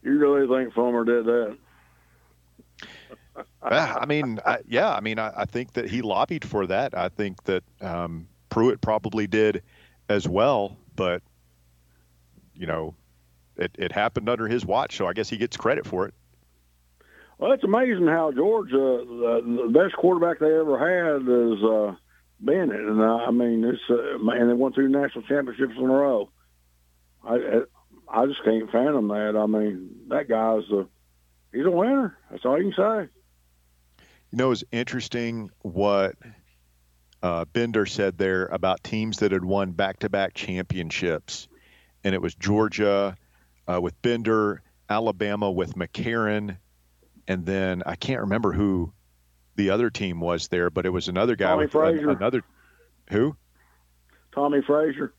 You 0.03 0.18
really 0.18 0.49
think 0.49 0.75
Fulmer 0.75 1.05
did 1.05 1.27
that? 1.27 1.57
I 3.62 4.07
mean, 4.07 4.41
I, 4.45 4.59
yeah, 4.66 4.93
I 4.93 5.01
mean, 5.01 5.18
I, 5.18 5.33
I 5.37 5.45
think 5.45 5.72
that 5.75 5.89
he 5.89 6.03
lobbied 6.03 6.45
for 6.45 6.66
that. 6.66 6.97
I 6.97 7.09
think 7.09 7.43
that 7.45 7.62
um, 7.81 8.27
Pruitt 8.49 8.81
probably 8.81 9.27
did 9.27 9.62
as 10.09 10.29
well, 10.29 10.77
but 10.97 11.22
you 12.55 12.66
know, 12.66 12.95
it, 13.57 13.73
it 13.79 13.93
happened 13.93 14.29
under 14.29 14.49
his 14.49 14.65
watch, 14.65 14.97
so 14.97 15.07
I 15.07 15.13
guess 15.13 15.29
he 15.29 15.37
gets 15.37 15.57
credit 15.57 15.87
for 15.87 16.07
it. 16.07 16.15
Well, 17.39 17.53
it's 17.53 17.65
amazing 17.65 18.07
how 18.07 18.31
Georgia, 18.33 18.73
the, 18.77 19.63
the 19.67 19.73
best 19.73 19.97
quarterback 19.97 20.39
they 20.39 20.55
ever 20.55 20.79
had 20.79 21.23
is 21.23 21.63
uh, 21.65 21.97
Bennett, 22.41 22.81
and 22.81 23.01
uh, 23.01 23.17
I 23.27 23.31
mean, 23.31 23.65
it's 23.65 23.81
uh, 23.91 24.19
man, 24.23 24.49
they 24.49 24.55
won 24.55 24.73
two 24.73 24.89
national 24.89 25.23
championships 25.25 25.75
in 25.77 25.85
a 25.85 25.87
row. 25.89 26.31
I 27.25 27.35
I- 27.35 27.63
I 28.07 28.27
just 28.27 28.45
can't 28.45 28.71
fathom 28.71 29.09
that. 29.09 29.35
I 29.35 29.47
mean, 29.47 29.89
that 30.09 30.29
guy's 30.29 30.71
a 30.71 30.87
he's 31.53 31.65
a 31.65 31.71
winner. 31.71 32.17
That's 32.31 32.45
all 32.45 32.59
you 32.63 32.71
can 32.71 33.07
say. 33.09 33.11
You 34.31 34.39
know, 34.39 34.51
it's 34.53 34.63
interesting 34.71 35.51
what 35.63 36.15
uh, 37.23 37.47
Bender 37.47 37.87
said 37.87 38.19
there 38.19 38.47
about 38.47 38.85
teams 38.85 39.19
that 39.19 39.33
had 39.33 39.43
won 39.45 39.73
back-to-back 39.73 40.35
championships, 40.35 41.49
and 42.05 42.15
it 42.15 42.21
was 42.21 42.35
Georgia 42.35 43.17
uh, 43.73 43.81
with 43.81 44.01
Bender, 44.03 44.62
Alabama 44.89 45.51
with 45.51 45.75
McCarron, 45.75 46.57
and 47.27 47.47
then 47.47 47.83
I 47.87 47.97
can't 47.97 48.21
remember 48.21 48.53
who 48.53 48.93
the 49.57 49.71
other 49.71 49.91
team 49.91 50.21
was 50.21 50.49
there, 50.49 50.71
but 50.71 50.85
it 50.87 50.91
was 50.91 51.09
another 51.09 51.37
guy 51.37 51.47
Tommie 51.51 51.62
with 51.65 51.73
Frazier. 51.73 52.11
another 52.11 52.43
who. 53.11 53.37
Tommie 54.33 54.62
Frazier. 54.62 55.15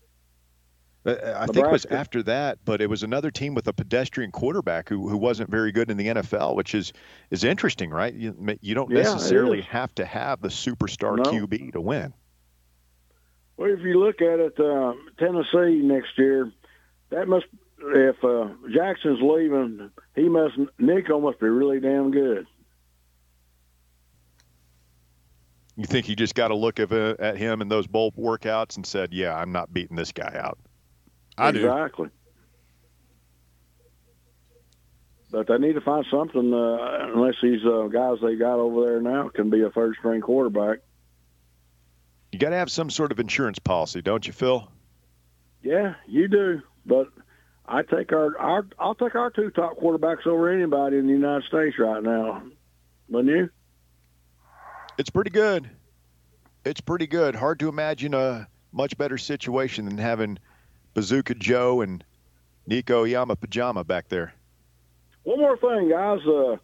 Uh, 1.06 1.36
I 1.38 1.46
think 1.46 1.66
it 1.68 1.72
was 1.72 1.86
after 1.86 2.24
that, 2.24 2.58
but 2.66 2.82
it 2.82 2.89
was 2.89 3.04
another 3.04 3.30
team 3.30 3.54
with 3.54 3.68
a 3.68 3.74
pedestrian 3.74 4.32
quarterback 4.32 4.89
who, 4.89 5.08
who 5.08 5.18
wasn't 5.18 5.52
very 5.52 5.72
good 5.72 5.91
in 5.91 5.98
the 5.98 6.08
NFL, 6.08 6.56
which 6.56 6.74
is 6.74 6.93
is 7.30 7.43
interesting, 7.43 7.91
right? 7.91 8.14
You, 8.14 8.36
you 8.62 8.74
don't 8.74 8.89
Yeah, 8.89 9.04
necessarily 9.04 9.62
have 9.62 9.93
to 9.96 10.06
have 10.06 10.41
the 10.41 10.48
superstar 10.48 11.16
No. 11.18 11.24
QB 11.24 11.74
to 11.74 11.82
win. 11.82 12.14
Well, 13.58 13.70
if 13.72 13.82
you 13.82 14.00
look 14.00 14.22
at 14.22 14.39
it, 14.39 14.60
uh, 14.60 14.93
Tennessee 15.18 15.80
next 15.82 16.18
year, 16.18 16.52
that 17.12 17.28
must 17.28 17.46
if 17.80 18.23
uh, 18.23 18.49
Jackson's 18.73 19.21
leaving, 19.21 19.91
he 20.15 20.30
must 20.30 20.53
Nico 20.80 21.19
must 21.19 21.39
be 21.39 21.47
really 21.47 21.80
damn 21.80 22.11
good. 22.11 22.47
You 25.78 25.86
think 25.86 26.07
you 26.07 26.15
just 26.15 26.36
got 26.36 26.49
to 26.49 26.55
look 26.55 26.80
at, 26.80 26.91
uh, 26.91 27.15
at 27.19 27.38
him 27.38 27.61
in 27.61 27.67
those 27.67 27.86
bowl 27.86 28.11
workouts 28.13 28.78
and 28.78 28.86
said, 28.86 29.13
"Yeah, 29.13 29.36
I'm 29.36 29.51
not 29.51 29.73
beating 29.73 29.97
this 29.97 30.11
guy 30.11 30.34
out." 30.36 30.57
I 31.38 31.51
do. 31.51 31.59
exactly. 31.59 32.09
But 35.32 35.47
they 35.47 35.57
need 35.57 35.73
to 35.73 35.82
find 35.82 36.05
something 36.09 36.53
uh, 36.53 37.09
unless 37.13 37.36
these 37.41 37.65
uh, 37.65 37.88
guys 37.88 38.19
they 38.21 38.36
got 38.36 38.57
over 38.57 38.86
there 38.86 39.01
now 39.01 39.28
can 39.28 39.49
be 39.49 39.61
a 39.63 39.69
third 39.69 39.95
string 39.99 40.21
quarterback. 40.21 40.80
You 42.32 42.39
got 42.39 42.51
to 42.51 42.55
have 42.55 42.71
some 42.71 42.89
sort 42.89 43.11
of 43.11 43.19
insurance 43.19 43.59
policy, 43.59 44.01
don't 44.01 44.26
you, 44.26 44.32
Phil? 44.32 44.69
Yeah, 45.61 45.95
you 46.07 46.30
do. 46.30 46.61
But 46.86 47.09
I 47.68 47.82
take 47.82 48.11
our, 48.11 48.38
our 48.38 48.66
I'll 48.78 48.95
take 48.95 49.16
our 49.16 49.32
two 49.32 49.49
top 49.51 49.80
quarterbacks 49.80 50.28
over 50.28 50.49
anybody 50.49 50.97
in 50.97 51.07
the 51.07 51.13
United 51.13 51.47
States 51.47 51.78
right 51.80 52.01
now. 52.01 52.43
Wouldn't 53.09 53.36
you? 53.36 53.49
It's 54.97 55.09
pretty 55.09 55.32
good. 55.32 55.70
It's 56.63 56.82
pretty 56.82 57.07
good. 57.07 57.36
Hard 57.36 57.59
to 57.59 57.70
imagine 57.70 58.13
a 58.13 58.47
much 58.72 58.97
better 58.97 59.18
situation 59.18 59.86
than 59.86 59.97
having 59.97 60.38
Bazooka 60.93 61.36
Joe 61.36 61.82
and 61.82 62.03
Nico 62.68 63.03
Yama 63.03 63.36
Pajama 63.36 63.84
back 63.84 64.09
there. 64.09 64.34
One 65.24 65.39
more 65.39 65.57
thing, 65.57 65.89
guys. 65.89 66.20
Uh, 66.26 66.57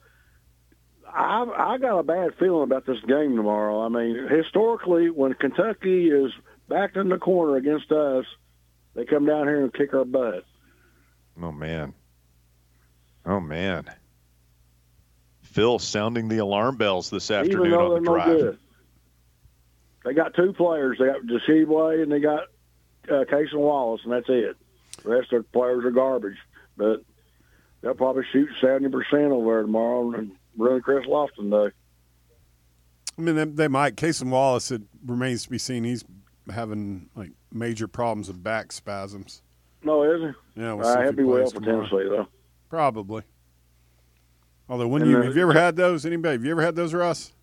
I 1.08 1.74
I 1.74 1.78
got 1.78 2.00
a 2.00 2.04
bad 2.04 2.32
feeling 2.40 2.64
about 2.64 2.86
this 2.86 3.00
game 3.08 3.36
tomorrow. 3.36 3.82
I 3.82 3.90
mean, 3.90 4.28
historically, 4.30 5.10
when 5.10 5.34
Kentucky 5.34 6.10
is 6.10 6.32
backed 6.70 6.96
in 6.96 7.10
the 7.10 7.18
corner 7.18 7.58
against 7.58 7.92
us, 7.92 8.26
they 8.94 9.06
come 9.06 9.26
down 9.26 9.48
here 9.48 9.64
and 9.64 9.74
kick 9.74 9.94
our 9.94 10.06
butt. 10.06 10.46
Oh 11.42 11.52
man. 11.52 11.94
Oh 13.26 13.40
man. 13.40 13.86
Phil 15.42 15.80
sounding 15.80 16.28
the 16.28 16.38
alarm 16.38 16.78
bells 16.78 17.10
this 17.10 17.30
afternoon 17.30 17.74
on 17.74 17.94
the 17.96 18.00
no 18.00 18.14
drive. 18.14 18.26
good. 18.26 18.60
They 20.06 20.14
got 20.14 20.34
two 20.34 20.54
players. 20.54 20.98
They 20.98 21.06
got 21.06 21.22
Tshiebwe 21.22 22.04
and 22.04 22.12
they 22.12 22.20
got 22.20 22.44
uh, 23.10 23.26
Cason 23.26 23.56
Wallace, 23.56 24.02
and 24.04 24.14
that's 24.14 24.30
it. 24.30 24.56
The 25.04 25.10
rest 25.10 25.34
of 25.34 25.44
the 25.44 25.50
players 25.50 25.84
are 25.86 25.92
garbage. 25.92 26.38
But 26.78 27.04
they'll 27.82 27.94
probably 27.94 28.24
shoot 28.32 28.50
seventy 28.60 28.90
percent 28.90 29.32
over 29.32 29.54
there 29.54 29.62
tomorrow 29.64 30.14
and 30.14 30.32
run 30.58 30.82
Chris 30.82 31.06
Lofton 31.06 31.52
Day. 31.52 31.76
I 33.18 33.22
mean, 33.22 33.36
they, 33.36 33.46
they 33.46 33.68
might. 33.68 33.96
Cason 33.96 34.30
Wallace, 34.30 34.72
it 34.72 34.82
remains 35.06 35.44
to 35.44 35.50
be 35.50 35.58
seen. 35.58 35.84
He's 35.84 36.04
having 36.50 37.10
like 37.16 37.32
major 37.52 37.88
problems 37.88 38.28
with 38.28 38.42
back 38.42 38.72
spasms. 38.72 39.42
No, 39.84 40.04
is 40.04 40.22
he? 40.56 40.62
Yeah, 40.62 40.74
we'll 40.74 40.86
see 40.86 40.92
Uh, 40.92 41.00
if 41.00 41.04
he'll 41.06 41.14
be 41.14 41.24
well 41.24 41.40
plays 41.40 41.54
for 41.54 41.60
tomorrow. 41.60 41.88
Tennessee 41.88 42.10
though. 42.10 42.28
Probably. 42.70 43.24
Although, 44.70 44.88
when 44.88 45.02
And, 45.02 45.12
you 45.12 45.18
have 45.22 45.36
you 45.36 45.42
ever 45.42 45.54
had 45.54 45.76
those? 45.76 46.06
Anybody? 46.06 46.34
Have 46.34 46.46
you 46.46 46.52
ever 46.52 46.62
had 46.62 46.76
those, 46.76 46.94
Russ? 46.94 47.34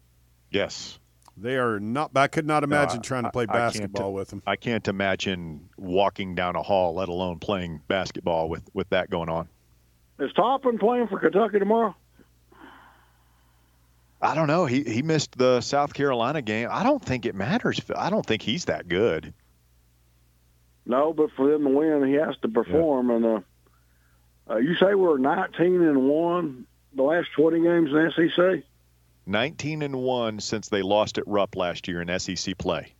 Yes. 0.51 0.99
They 1.37 1.57
are 1.57 1.79
not. 1.79 2.11
I 2.17 2.27
could 2.27 2.47
not 2.47 2.65
imagine 2.65 2.99
I- 2.99 3.03
trying 3.03 3.25
to 3.25 3.31
play 3.31 3.45
I 3.49 3.53
basketball 3.53 4.11
t- 4.11 4.15
with 4.15 4.29
them. 4.29 4.43
I 4.47 4.57
can't 4.57 4.87
imagine 4.89 5.69
walking 5.77 6.35
down 6.35 6.57
a 6.57 6.63
hall, 6.63 6.95
let 6.95 7.09
alone 7.09 7.39
playing 7.39 7.81
basketball 7.87 8.49
with, 8.49 8.69
with 8.75 8.89
that 8.91 9.09
going 9.11 9.29
on. 9.29 9.49
Is 10.19 10.33
Toppin 10.33 10.79
playing 10.79 11.07
for 11.09 11.19
Kentucky 11.21 11.59
tomorrow? 11.61 11.95
I 14.21 14.35
don't 14.35 14.49
know. 14.49 14.67
He 14.67 14.83
he 14.83 15.03
missed 15.03 15.39
the 15.39 15.61
South 15.61 15.95
Carolina 15.95 16.43
game. 16.43 16.69
I 16.73 16.83
don't 16.83 17.05
think 17.05 17.25
it 17.25 17.37
matters. 17.37 17.81
I 17.95 18.11
don't 18.11 18.27
think 18.27 18.43
he's 18.43 18.65
that 18.65 18.89
good. 18.89 19.33
No, 20.89 21.13
but 21.13 21.31
for 21.37 21.49
them 21.49 21.63
to 21.65 21.69
win, 21.71 22.09
he 22.09 22.15
has 22.15 22.37
to 22.39 22.49
perform. 22.49 23.11
And 23.11 23.25
uh, 23.25 23.41
uh, 24.51 24.57
you 24.57 24.75
say 24.77 24.95
we're 24.95 25.19
nineteen 25.19 25.83
and 25.83 26.09
one 26.09 26.67
the 26.95 27.03
last 27.03 27.29
twenty 27.37 27.61
games 27.61 27.91
in 27.93 28.31
SEC. 28.31 28.65
19 29.27 29.83
and 29.83 29.95
1 29.95 30.41
since 30.41 30.71
they 30.71 30.81
lost 30.81 31.19
at 31.19 31.29
Rupp 31.29 31.55
last 31.55 31.87
year 31.87 32.01
in 32.01 32.19
SEC 32.19 32.57
play. 32.57 32.95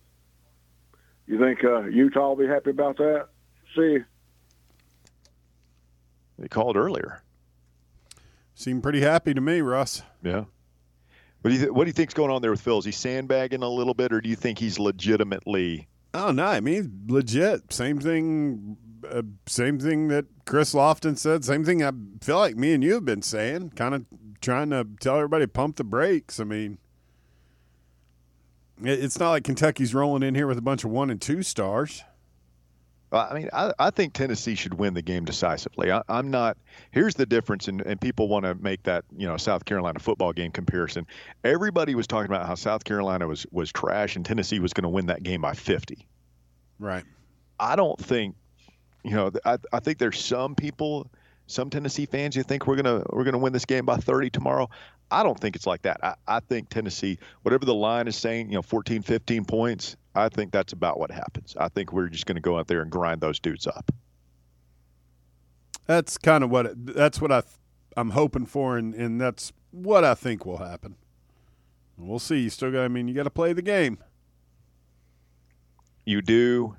You 1.25 1.39
think 1.39 1.63
uh, 1.63 1.85
Utah 1.85 2.29
will 2.29 2.35
be 2.35 2.45
happy 2.45 2.69
about 2.69 2.97
that? 2.97 3.29
See, 3.75 3.97
They 6.37 6.47
called 6.47 6.77
earlier. 6.77 7.23
Seem 8.53 8.79
pretty 8.79 9.01
happy 9.01 9.33
to 9.33 9.41
me, 9.41 9.61
Russ. 9.61 10.03
Yeah. 10.21 10.43
What 11.41 11.49
do 11.49 11.53
you 11.53 11.59
th- 11.59 11.71
what 11.71 11.85
do 11.85 11.89
you 11.89 11.93
think's 11.93 12.13
going 12.13 12.29
on 12.29 12.43
there 12.43 12.51
with 12.51 12.61
Phil? 12.61 12.77
Is 12.77 12.85
he 12.85 12.91
sandbagging 12.91 13.63
a 13.63 13.69
little 13.69 13.95
bit, 13.95 14.13
or 14.13 14.21
do 14.21 14.29
you 14.29 14.35
think 14.35 14.59
he's 14.59 14.77
legitimately? 14.77 15.87
Oh 16.13 16.31
no, 16.31 16.45
I 16.45 16.59
mean 16.59 17.05
legit. 17.07 17.71
Same 17.71 17.99
thing. 17.99 18.77
Uh, 19.09 19.21
same 19.47 19.79
thing 19.79 20.07
that 20.09 20.25
Chris 20.45 20.73
Lofton 20.73 21.17
said. 21.17 21.45
Same 21.45 21.63
thing 21.63 21.83
I 21.83 21.91
feel 22.21 22.37
like 22.37 22.55
me 22.57 22.73
and 22.73 22.83
you 22.83 22.93
have 22.95 23.05
been 23.05 23.21
saying. 23.21 23.71
Kind 23.75 23.95
of 23.95 24.05
trying 24.41 24.71
to 24.71 24.87
tell 24.99 25.15
everybody 25.15 25.45
pump 25.47 25.77
the 25.77 25.83
brakes. 25.83 26.39
I 26.39 26.43
mean, 26.43 26.79
it- 28.83 29.03
it's 29.03 29.19
not 29.19 29.29
like 29.31 29.43
Kentucky's 29.43 29.93
rolling 29.93 30.23
in 30.23 30.35
here 30.35 30.47
with 30.47 30.57
a 30.57 30.61
bunch 30.63 30.83
of 30.83 30.89
one 30.91 31.09
and 31.09 31.21
two 31.21 31.43
stars. 31.43 32.03
I 33.11 33.33
mean, 33.33 33.49
I, 33.51 33.73
I 33.79 33.89
think 33.89 34.13
Tennessee 34.13 34.55
should 34.55 34.75
win 34.75 34.93
the 34.93 35.01
game 35.01 35.25
decisively. 35.25 35.91
I, 35.91 36.03
I'm 36.07 36.29
not. 36.29 36.57
Here's 36.91 37.15
the 37.15 37.25
difference, 37.25 37.67
and, 37.67 37.81
and 37.81 37.99
people 37.99 38.27
want 38.27 38.45
to 38.45 38.55
make 38.55 38.83
that 38.83 39.05
you 39.17 39.27
know 39.27 39.37
South 39.37 39.65
Carolina 39.65 39.99
football 39.99 40.31
game 40.31 40.51
comparison. 40.51 41.07
Everybody 41.43 41.95
was 41.95 42.05
talking 42.05 42.27
about 42.27 42.45
how 42.45 42.55
South 42.55 42.83
Carolina 42.83 43.27
was 43.27 43.45
was 43.51 43.71
trash, 43.71 44.15
and 44.15 44.25
Tennessee 44.25 44.59
was 44.59 44.73
going 44.73 44.83
to 44.83 44.89
win 44.89 45.07
that 45.07 45.23
game 45.23 45.41
by 45.41 45.53
50. 45.53 46.05
Right. 46.77 47.03
I 47.59 47.75
don't 47.75 47.99
think, 47.99 48.35
you 49.03 49.11
know, 49.11 49.31
I, 49.43 49.57
I 49.73 49.79
think 49.79 49.97
there's 49.97 50.19
some 50.19 50.55
people, 50.55 51.11
some 51.47 51.69
Tennessee 51.69 52.05
fans 52.05 52.35
who 52.35 52.43
think 52.43 52.67
we're 52.67 52.77
gonna 52.77 53.03
we're 53.09 53.25
gonna 53.25 53.37
win 53.37 53.53
this 53.53 53.65
game 53.65 53.85
by 53.85 53.97
30 53.97 54.29
tomorrow. 54.29 54.69
I 55.11 55.23
don't 55.23 55.39
think 55.39 55.55
it's 55.55 55.67
like 55.67 55.81
that. 55.81 55.99
I, 56.03 56.15
I 56.27 56.39
think 56.39 56.69
Tennessee, 56.69 57.17
whatever 57.41 57.65
the 57.65 57.73
line 57.73 58.07
is 58.07 58.15
saying, 58.15 58.49
you 58.49 58.55
know, 58.55 58.61
14, 58.61 59.01
15 59.01 59.45
points. 59.45 59.97
I 60.15 60.29
think 60.29 60.51
that's 60.51 60.73
about 60.73 60.99
what 60.99 61.11
happens. 61.11 61.55
I 61.59 61.69
think 61.69 61.93
we're 61.93 62.07
just 62.07 62.25
going 62.25 62.35
to 62.35 62.41
go 62.41 62.57
out 62.57 62.67
there 62.67 62.81
and 62.81 62.91
grind 62.91 63.21
those 63.21 63.39
dudes 63.39 63.67
up. 63.67 63.91
That's 65.85 66.17
kind 66.17 66.43
of 66.43 66.49
what 66.49 66.65
it, 66.67 66.85
that's 66.85 67.21
what 67.21 67.31
I 67.31 67.41
th- 67.41 67.53
I'm 67.97 68.11
hoping 68.11 68.45
for, 68.45 68.77
and, 68.77 68.93
and 68.93 69.19
that's 69.19 69.51
what 69.71 70.03
I 70.03 70.13
think 70.13 70.45
will 70.45 70.57
happen. 70.57 70.95
We'll 71.97 72.19
see. 72.19 72.39
You 72.39 72.49
still 72.49 72.71
got. 72.71 72.83
I 72.83 72.87
mean, 72.87 73.07
you 73.07 73.13
got 73.13 73.23
to 73.23 73.29
play 73.29 73.53
the 73.53 73.61
game. 73.61 73.97
You 76.05 76.21
do 76.21 76.75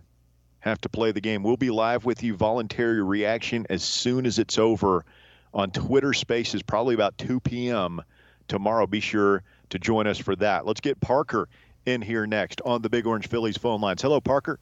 have 0.61 0.81
to 0.83 0.89
play 0.89 1.13
the 1.13 1.21
game. 1.21 1.43
We'll 1.43 1.57
be 1.57 1.71
live 1.71 2.05
with 2.05 2.23
you, 2.23 2.35
voluntary 2.35 3.03
reaction, 3.03 3.67
as 3.71 3.83
soon 3.83 4.27
as 4.27 4.39
it's 4.39 4.59
over 4.59 5.05
on 5.53 5.71
Twitter 5.71 6.13
Spaces, 6.13 6.63
probably 6.63 6.95
about 6.95 7.19
2 7.19 7.41
p.m. 7.41 8.01
tomorrow. 8.49 8.87
Be 8.87 9.01
sure 9.01 9.43
to 9.71 9.79
join 9.79 10.07
us 10.07 10.19
for 10.19 10.37
that. 10.37 10.67
Let's 10.67 10.81
get 10.81 11.01
Parker 11.01 11.49
in 11.91 12.01
here 12.03 12.27
next 12.27 12.61
on 12.65 12.83
the 12.83 12.89
Big 12.89 13.07
Orange 13.07 13.29
Phillies 13.29 13.57
phone 13.57 13.81
lines. 13.81 14.01
Hello, 14.01 14.21
Parker. 14.21 14.59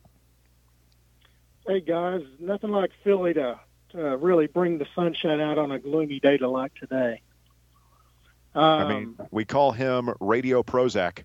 Hey 1.66 1.80
guys, 1.80 2.22
nothing 2.40 2.70
like 2.70 2.90
Philly 3.04 3.34
to, 3.34 3.60
to 3.90 4.16
really 4.16 4.46
bring 4.46 4.78
the 4.78 4.86
sunshine 4.94 5.40
out 5.40 5.58
on 5.58 5.70
a 5.70 5.78
gloomy 5.78 6.18
day 6.18 6.38
to 6.38 6.48
like 6.48 6.74
today. 6.74 7.20
Um, 8.54 8.64
I 8.64 8.88
mean, 8.88 9.18
we 9.30 9.44
call 9.44 9.72
him 9.72 10.10
Radio 10.18 10.62
Prozac. 10.62 11.24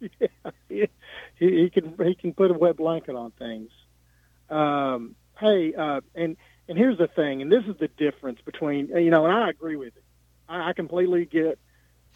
he, 0.68 0.88
he 1.38 1.70
can 1.70 1.94
he 2.04 2.14
can 2.14 2.32
put 2.34 2.50
a 2.50 2.54
wet 2.54 2.76
blanket 2.76 3.14
on 3.14 3.30
things. 3.32 3.70
Um, 4.50 5.14
hey, 5.38 5.72
uh, 5.74 6.00
and 6.14 6.36
and 6.68 6.76
here's 6.76 6.98
the 6.98 7.08
thing, 7.08 7.42
and 7.42 7.50
this 7.50 7.64
is 7.66 7.76
the 7.78 7.88
difference 7.88 8.40
between 8.44 8.88
you 8.88 9.10
know, 9.10 9.24
and 9.24 9.34
I 9.34 9.50
agree 9.50 9.76
with 9.76 9.96
it. 9.96 10.04
I, 10.48 10.70
I 10.70 10.72
completely 10.72 11.24
get, 11.24 11.58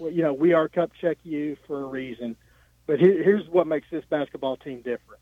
you 0.00 0.22
know, 0.22 0.32
we 0.32 0.52
are 0.52 0.68
Cup 0.68 0.92
Check 1.00 1.18
you 1.24 1.56
for 1.66 1.82
a 1.82 1.86
reason, 1.86 2.36
but 2.86 3.00
here, 3.00 3.22
here's 3.22 3.48
what 3.48 3.66
makes 3.66 3.86
this 3.90 4.04
basketball 4.08 4.56
team 4.56 4.78
different. 4.78 5.20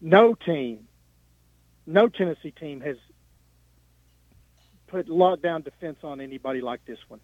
No 0.00 0.34
team, 0.34 0.86
no 1.86 2.08
Tennessee 2.08 2.50
team 2.50 2.80
has 2.80 2.96
put 4.86 5.08
lockdown 5.08 5.64
defense 5.64 5.98
on 6.02 6.20
anybody 6.20 6.60
like 6.60 6.84
this 6.84 6.98
one. 7.08 7.20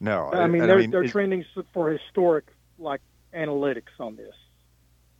No, 0.00 0.30
I 0.32 0.46
mean, 0.46 0.66
they're 0.66 0.86
they're 0.86 1.04
is, 1.04 1.10
trending 1.10 1.44
for 1.72 1.90
historic 1.90 2.46
like 2.78 3.00
analytics 3.34 3.98
on 3.98 4.14
this. 4.14 4.34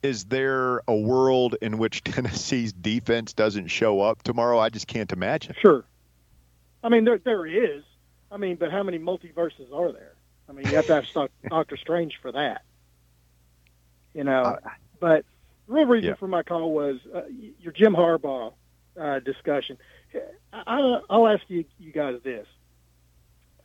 is 0.03 0.27
there 0.27 0.83
a 0.87 0.95
world 0.95 1.57
in 1.61 1.79
which 1.79 2.05
Tennessee's 2.05 2.73
defense 2.73 3.33
doesn't 3.33 3.69
show 3.69 4.01
up 4.01 4.23
tomorrow? 4.23 4.59
I 4.59 4.69
just 4.69 4.87
can't 4.87 5.11
imagine. 5.13 5.55
Sure. 5.61 5.85
I 6.83 6.89
mean, 6.89 7.05
there 7.05 7.19
there 7.19 7.47
is. 7.47 7.83
I 8.31 8.37
mean, 8.37 8.57
but 8.57 8.71
how 8.71 8.83
many 8.83 8.99
multiverses 8.99 9.73
are 9.73 9.93
there? 9.93 10.15
I 10.49 10.53
mean, 10.53 10.67
you 10.69 10.77
have 10.77 10.87
to 10.87 10.95
have 11.15 11.31
Doctor 11.49 11.77
Strange 11.77 12.19
for 12.21 12.33
that. 12.33 12.63
You 14.15 14.25
know, 14.25 14.59
but 15.01 15.25
the 15.67 15.73
real 15.75 15.87
reason 15.87 16.11
Yeah. 16.11 16.15
for 16.17 16.29
my 16.29 16.43
call 16.43 16.73
was 16.73 16.99
uh, 17.15 17.23
your 17.61 17.73
Jim 17.73 17.95
Harbaugh 17.95 18.53
uh, 19.01 19.21
discussion. 19.21 19.79
I, 20.53 20.63
I, 20.67 21.01
I'll 21.11 21.29
ask 21.29 21.43
you, 21.49 21.65
you 21.79 21.93
guys 21.93 22.21
this, 22.25 22.47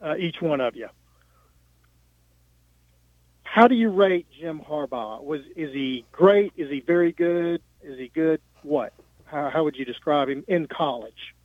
uh, 0.01 0.15
each 0.17 0.41
one 0.41 0.61
of 0.61 0.75
you. 0.75 0.89
How 3.43 3.67
do 3.67 3.75
you 3.75 3.89
rate 3.89 4.27
Jim 4.39 4.59
Harbaugh? 4.59 5.23
Was 5.23 5.41
is 5.55 5.71
he 5.73 6.05
great? 6.11 6.53
Is 6.57 6.69
he 6.69 6.79
very 6.81 7.11
good? 7.11 7.61
Is 7.83 7.97
he 7.99 8.09
good? 8.09 8.41
What? 8.63 8.93
How, 9.25 9.49
how 9.49 9.63
would 9.63 9.75
you 9.75 9.85
describe 9.85 10.29
him 10.29 10.43
in 10.47 10.67
college? 10.67 11.35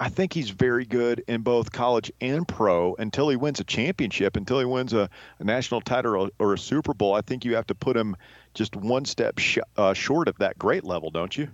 I 0.00 0.08
think 0.08 0.32
he's 0.32 0.50
very 0.50 0.84
good 0.84 1.24
in 1.26 1.42
both 1.42 1.72
college 1.72 2.12
and 2.20 2.46
pro 2.46 2.94
until 2.94 3.28
he 3.28 3.36
wins 3.36 3.58
a 3.58 3.64
championship, 3.64 4.36
until 4.36 4.60
he 4.60 4.64
wins 4.64 4.92
a, 4.92 5.10
a 5.40 5.44
national 5.44 5.80
title 5.80 6.14
or, 6.14 6.30
or 6.38 6.54
a 6.54 6.58
Super 6.58 6.94
Bowl. 6.94 7.14
I 7.14 7.20
think 7.20 7.44
you 7.44 7.56
have 7.56 7.66
to 7.66 7.74
put 7.74 7.96
him 7.96 8.16
just 8.54 8.76
one 8.76 9.04
step 9.04 9.40
sh- 9.40 9.58
uh, 9.76 9.94
short 9.94 10.28
of 10.28 10.38
that 10.38 10.56
great 10.56 10.84
level, 10.84 11.10
don't 11.10 11.36
you? 11.36 11.48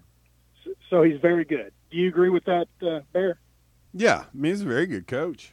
So 0.91 1.03
he's 1.03 1.19
very 1.21 1.47
good. 1.47 1.73
Do 1.91 1.97
you 1.97 2.09
agree 2.09 2.29
with 2.29 2.45
that, 2.45 2.69
uh, 2.83 3.01
Bear? 3.13 3.39
Yeah, 3.95 4.25
I 4.25 4.25
mean 4.35 4.53
he's 4.53 4.63
a 4.63 4.67
very 4.67 4.87
good 4.87 5.07
coach. 5.07 5.53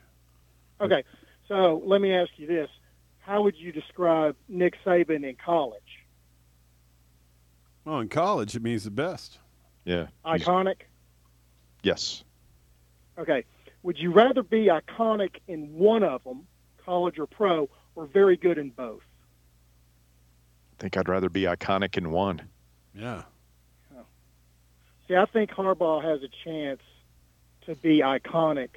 Okay. 0.82 1.04
So 1.48 1.82
let 1.86 2.02
me 2.02 2.14
ask 2.14 2.32
you 2.38 2.48
this: 2.48 2.70
How 3.20 3.44
would 3.44 3.56
you 3.56 3.72
describe 3.72 4.36
Nick 4.50 4.76
Saban 4.84 5.24
in 5.28 5.38
college? 5.44 5.82
Well, 7.86 8.00
in 8.00 8.10
college, 8.10 8.56
it 8.56 8.62
means 8.62 8.84
the 8.84 8.92
best. 8.92 9.40
Yeah. 9.86 10.08
Iconic. 10.26 10.82
Yes. 11.84 12.24
Okay. 13.22 13.46
Would 13.84 13.98
you 13.98 14.12
rather 14.12 14.44
be 14.44 14.68
iconic 14.68 15.38
in 15.48 15.74
one 15.74 16.04
of 16.04 16.24
them, 16.24 16.46
college 16.86 17.18
or 17.18 17.26
pro, 17.26 17.70
or 17.96 18.06
very 18.06 18.38
good 18.38 18.58
in 18.58 18.70
both? 18.70 19.02
I 20.78 20.82
think 20.82 20.98
I'd 20.98 21.10
rather 21.10 21.30
be 21.30 21.44
iconic 21.44 21.98
in 21.98 22.12
one. 22.12 22.42
Yeah. 22.94 23.24
See, 25.08 25.18
I 25.18 25.26
think 25.26 25.52
Harbaugh 25.52 26.02
has 26.02 26.22
a 26.24 26.30
chance 26.46 26.80
to 27.66 27.76
be 27.76 28.00
iconic 28.00 28.70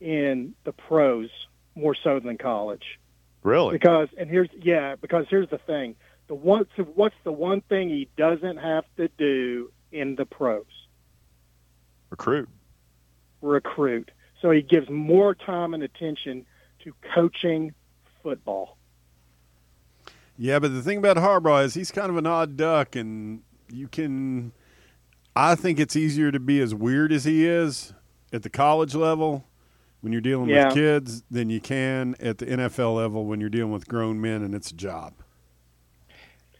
in 0.00 0.54
the 0.64 0.72
pros 0.72 1.28
more 1.74 1.94
so 1.94 2.20
than 2.20 2.38
college. 2.38 2.98
Really? 3.42 3.72
Because 3.72 4.08
and 4.16 4.30
here's 4.30 4.48
yeah, 4.62 4.96
because 4.96 5.26
here's 5.28 5.50
the 5.50 5.58
thing. 5.58 5.96
The 6.28 6.34
one 6.34 6.66
what's 6.94 7.14
the 7.22 7.32
one 7.32 7.60
thing 7.60 7.90
he 7.90 8.08
doesn't 8.16 8.56
have 8.56 8.84
to 8.96 9.08
do 9.18 9.70
in 9.92 10.14
the 10.16 10.24
pros? 10.24 10.64
Recruit. 12.08 12.48
Recruit. 13.44 14.10
So 14.40 14.50
he 14.50 14.62
gives 14.62 14.88
more 14.90 15.34
time 15.34 15.74
and 15.74 15.82
attention 15.82 16.44
to 16.82 16.92
coaching 17.14 17.72
football. 18.22 18.76
Yeah, 20.36 20.58
but 20.58 20.72
the 20.72 20.82
thing 20.82 20.98
about 20.98 21.16
Harbaugh 21.16 21.64
is 21.64 21.74
he's 21.74 21.90
kind 21.90 22.10
of 22.10 22.16
an 22.16 22.26
odd 22.26 22.56
duck, 22.56 22.96
and 22.96 23.42
you 23.70 23.86
can. 23.88 24.52
I 25.36 25.54
think 25.54 25.78
it's 25.80 25.96
easier 25.96 26.30
to 26.32 26.40
be 26.40 26.60
as 26.60 26.74
weird 26.74 27.12
as 27.12 27.24
he 27.24 27.46
is 27.46 27.92
at 28.32 28.42
the 28.42 28.50
college 28.50 28.94
level 28.94 29.44
when 30.00 30.12
you're 30.12 30.20
dealing 30.20 30.48
Yeah. 30.48 30.66
with 30.66 30.74
kids 30.74 31.22
than 31.30 31.50
you 31.50 31.60
can 31.60 32.14
at 32.20 32.38
the 32.38 32.46
NFL 32.46 32.94
level 32.94 33.24
when 33.24 33.40
you're 33.40 33.48
dealing 33.50 33.72
with 33.72 33.88
grown 33.88 34.20
men 34.20 34.42
and 34.42 34.54
it's 34.54 34.70
a 34.70 34.74
job. 34.74 35.14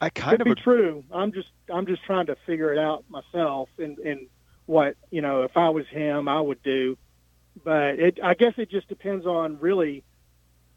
I 0.00 0.10
kind 0.10 0.38
Could 0.38 0.48
of 0.48 0.56
be 0.56 0.62
true. 0.62 1.04
I'm 1.12 1.32
just 1.32 1.48
I'm 1.72 1.86
just 1.86 2.04
trying 2.04 2.26
to 2.26 2.36
figure 2.46 2.72
it 2.72 2.78
out 2.78 3.04
myself 3.08 3.68
and 3.78 3.98
and 3.98 4.26
what 4.66 4.96
you 5.10 5.20
know 5.20 5.42
if 5.42 5.56
I 5.56 5.68
was 5.70 5.86
him 5.88 6.28
I 6.28 6.40
would 6.40 6.62
do, 6.62 6.96
but 7.62 7.98
it 7.98 8.18
I 8.22 8.34
guess 8.34 8.54
it 8.56 8.70
just 8.70 8.88
depends 8.88 9.26
on 9.26 9.58
really 9.60 10.04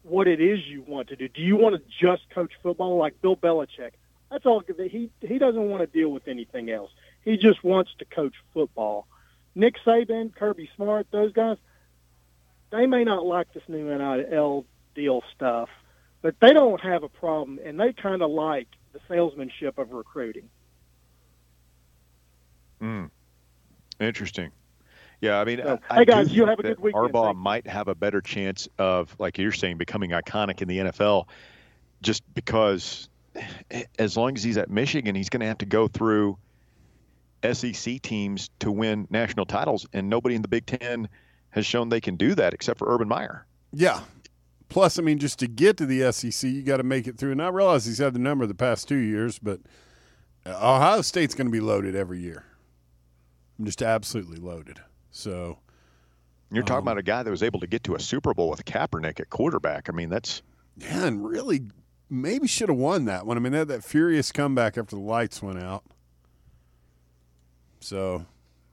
what 0.02 0.28
it 0.28 0.40
is 0.40 0.66
you 0.66 0.82
want 0.82 1.08
to 1.08 1.16
do. 1.16 1.28
Do 1.28 1.42
you 1.42 1.56
want 1.56 1.76
to 1.76 1.82
just 2.00 2.28
coach 2.30 2.52
football 2.62 2.96
like 2.96 3.20
Bill 3.20 3.36
Belichick? 3.36 3.92
That's 4.30 4.46
all. 4.46 4.60
Good. 4.60 4.90
He 4.90 5.10
he 5.20 5.38
doesn't 5.38 5.68
want 5.68 5.80
to 5.80 5.86
deal 5.86 6.10
with 6.10 6.28
anything 6.28 6.70
else. 6.70 6.90
He 7.24 7.36
just 7.36 7.62
wants 7.64 7.90
to 7.98 8.04
coach 8.04 8.34
football. 8.52 9.06
Nick 9.54 9.74
Saban, 9.84 10.34
Kirby 10.34 10.70
Smart, 10.76 11.08
those 11.10 11.32
guys, 11.32 11.56
they 12.70 12.86
may 12.86 13.04
not 13.04 13.24
like 13.24 13.52
this 13.52 13.62
new 13.66 13.84
NIL 13.86 14.66
deal 14.94 15.22
stuff, 15.34 15.68
but 16.22 16.36
they 16.40 16.52
don't 16.52 16.80
have 16.80 17.02
a 17.02 17.08
problem, 17.08 17.58
and 17.64 17.78
they 17.78 17.92
kind 17.92 18.22
of 18.22 18.30
like 18.30 18.68
the 18.92 19.00
salesmanship 19.08 19.78
of 19.78 19.90
recruiting. 19.90 20.48
Mm. 22.80 23.10
Interesting. 24.00 24.50
Yeah, 25.20 25.40
I 25.40 25.44
mean, 25.44 25.58
So, 25.58 25.80
I, 25.90 25.94
hey, 25.94 26.00
I 26.00 26.04
do 26.04 26.12
guys, 26.12 26.32
you 26.32 26.46
think 26.46 26.50
have 26.50 26.58
a 26.60 26.62
good 26.62 26.80
weekend. 26.80 27.12
Harbaugh 27.12 27.26
Thank 27.26 27.38
might 27.38 27.66
have 27.66 27.88
a 27.88 27.94
better 27.94 28.20
chance 28.20 28.68
of, 28.78 29.14
like 29.18 29.38
you're 29.38 29.52
saying, 29.52 29.78
becoming 29.78 30.10
iconic 30.10 30.62
in 30.62 30.68
the 30.68 30.78
NFL, 30.78 31.26
just 32.02 32.22
because 32.34 33.08
as 33.98 34.16
long 34.16 34.36
as 34.36 34.42
he's 34.42 34.56
at 34.56 34.70
Michigan, 34.70 35.14
he's 35.14 35.28
going 35.28 35.40
to 35.40 35.46
have 35.46 35.58
to 35.58 35.66
go 35.66 35.88
through 35.88 36.38
SEC 37.52 38.00
teams 38.02 38.50
to 38.60 38.70
win 38.70 39.06
national 39.10 39.46
titles, 39.46 39.86
and 39.92 40.08
nobody 40.08 40.34
in 40.34 40.42
the 40.42 40.48
Big 40.48 40.66
Ten 40.66 41.08
has 41.50 41.66
shown 41.66 41.88
they 41.88 42.00
can 42.00 42.16
do 42.16 42.34
that 42.34 42.54
except 42.54 42.78
for 42.78 42.92
Urban 42.92 43.08
Meyer. 43.08 43.46
Yeah. 43.72 44.00
Plus, 44.68 44.98
I 44.98 45.02
mean, 45.02 45.18
just 45.18 45.38
to 45.38 45.46
get 45.46 45.78
to 45.78 45.86
the 45.86 46.12
SEC, 46.12 46.50
you 46.50 46.62
got 46.62 46.76
to 46.76 46.82
make 46.82 47.06
it 47.06 47.16
through. 47.16 47.32
And 47.32 47.42
I 47.42 47.48
realize 47.48 47.86
he's 47.86 47.98
had 47.98 48.12
the 48.12 48.18
number 48.18 48.46
the 48.46 48.54
past 48.54 48.86
two 48.86 48.96
years, 48.96 49.38
but 49.38 49.60
Ohio 50.46 51.00
State's 51.00 51.34
going 51.34 51.46
to 51.46 51.52
be 51.52 51.60
loaded 51.60 51.96
every 51.96 52.20
year. 52.20 52.44
I'm 53.58 53.64
just 53.64 53.82
absolutely 53.82 54.38
loaded. 54.38 54.80
So, 55.10 55.58
You're 56.50 56.62
talking 56.62 56.78
Um, 56.78 56.82
about 56.84 56.98
a 56.98 57.02
guy 57.02 57.22
that 57.22 57.30
was 57.30 57.42
able 57.42 57.60
to 57.60 57.66
get 57.66 57.84
to 57.84 57.94
a 57.94 58.00
Super 58.00 58.32
Bowl 58.34 58.48
with 58.50 58.64
Kaepernick 58.64 59.20
at 59.20 59.28
quarterback. 59.30 59.88
I 59.88 59.92
mean, 59.92 60.08
that's 60.08 60.42
yeah, 60.76 61.04
and 61.06 61.24
really 61.28 61.62
maybe 62.08 62.46
should 62.46 62.68
have 62.70 62.78
won 62.78 63.04
that 63.06 63.26
one. 63.26 63.36
I 63.36 63.40
mean, 63.40 63.52
they 63.52 63.58
had 63.58 63.68
that 63.68 63.84
furious 63.84 64.32
comeback 64.32 64.78
after 64.78 64.96
the 64.96 65.02
lights 65.02 65.42
went 65.42 65.58
out. 65.58 65.84
So, 67.80 68.24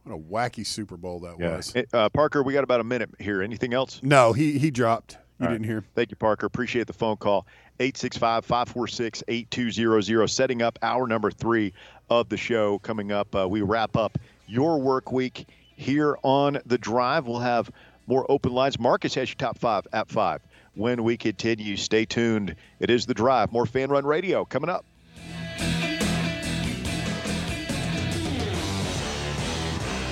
what 0.04 0.16
a 0.16 0.18
wacky 0.18 0.66
Super 0.66 0.98
Bowl 0.98 1.20
that 1.22 1.36
yeah. 1.40 1.58
was. 1.58 1.74
Uh, 1.94 2.10
Parker, 2.10 2.44
we 2.44 2.54
got 2.54 2.64
about 2.64 2.80
a 2.80 2.84
minute 2.86 3.10
here. 3.20 3.42
Anything 3.42 3.74
else? 3.74 4.00
No, 4.04 4.34
he 4.34 4.58
he 4.58 4.72
dropped. 4.72 5.14
You 5.40 5.46
All 5.46 5.48
right. 5.48 5.54
didn't 5.54 5.66
hear. 5.68 5.84
Thank 5.96 6.12
you, 6.12 6.16
Parker. 6.18 6.46
Appreciate 6.46 6.88
the 6.88 6.94
phone 6.94 7.18
call. 7.18 7.46
865 7.82 8.46
546 8.46 9.24
8200. 9.28 10.28
Setting 10.30 10.62
up 10.62 10.80
our 10.82 11.08
number 11.08 11.30
three 11.30 11.74
of 12.10 12.30
the 12.30 12.38
show 12.38 12.80
coming 12.80 13.12
up. 13.12 13.36
Uh, 13.36 13.46
we 13.50 13.62
wrap 13.62 13.98
up 13.98 14.18
your 14.48 14.80
work 14.80 15.12
week 15.12 15.48
here 15.76 16.18
on 16.24 16.60
The 16.66 16.78
Drive. 16.78 17.28
We'll 17.28 17.40
have 17.40 17.72
more 18.08 18.26
open 18.30 18.54
lines. 18.54 18.80
Marcus 18.80 19.16
has 19.16 19.30
your 19.30 19.36
top 19.36 19.58
five 19.58 19.88
at 19.92 20.10
five. 20.10 20.42
When 20.76 21.04
we 21.04 21.18
continue, 21.18 21.78
stay 21.78 22.06
tuned. 22.06 22.56
It 22.80 22.90
is 22.90 23.06
The 23.06 23.14
Drive. 23.14 23.52
More 23.52 23.66
fan 23.66 23.90
run 23.90 24.06
radio 24.06 24.46
coming 24.46 24.70
up. 24.70 24.86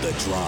The 0.02 0.12
Drive. 0.26 0.40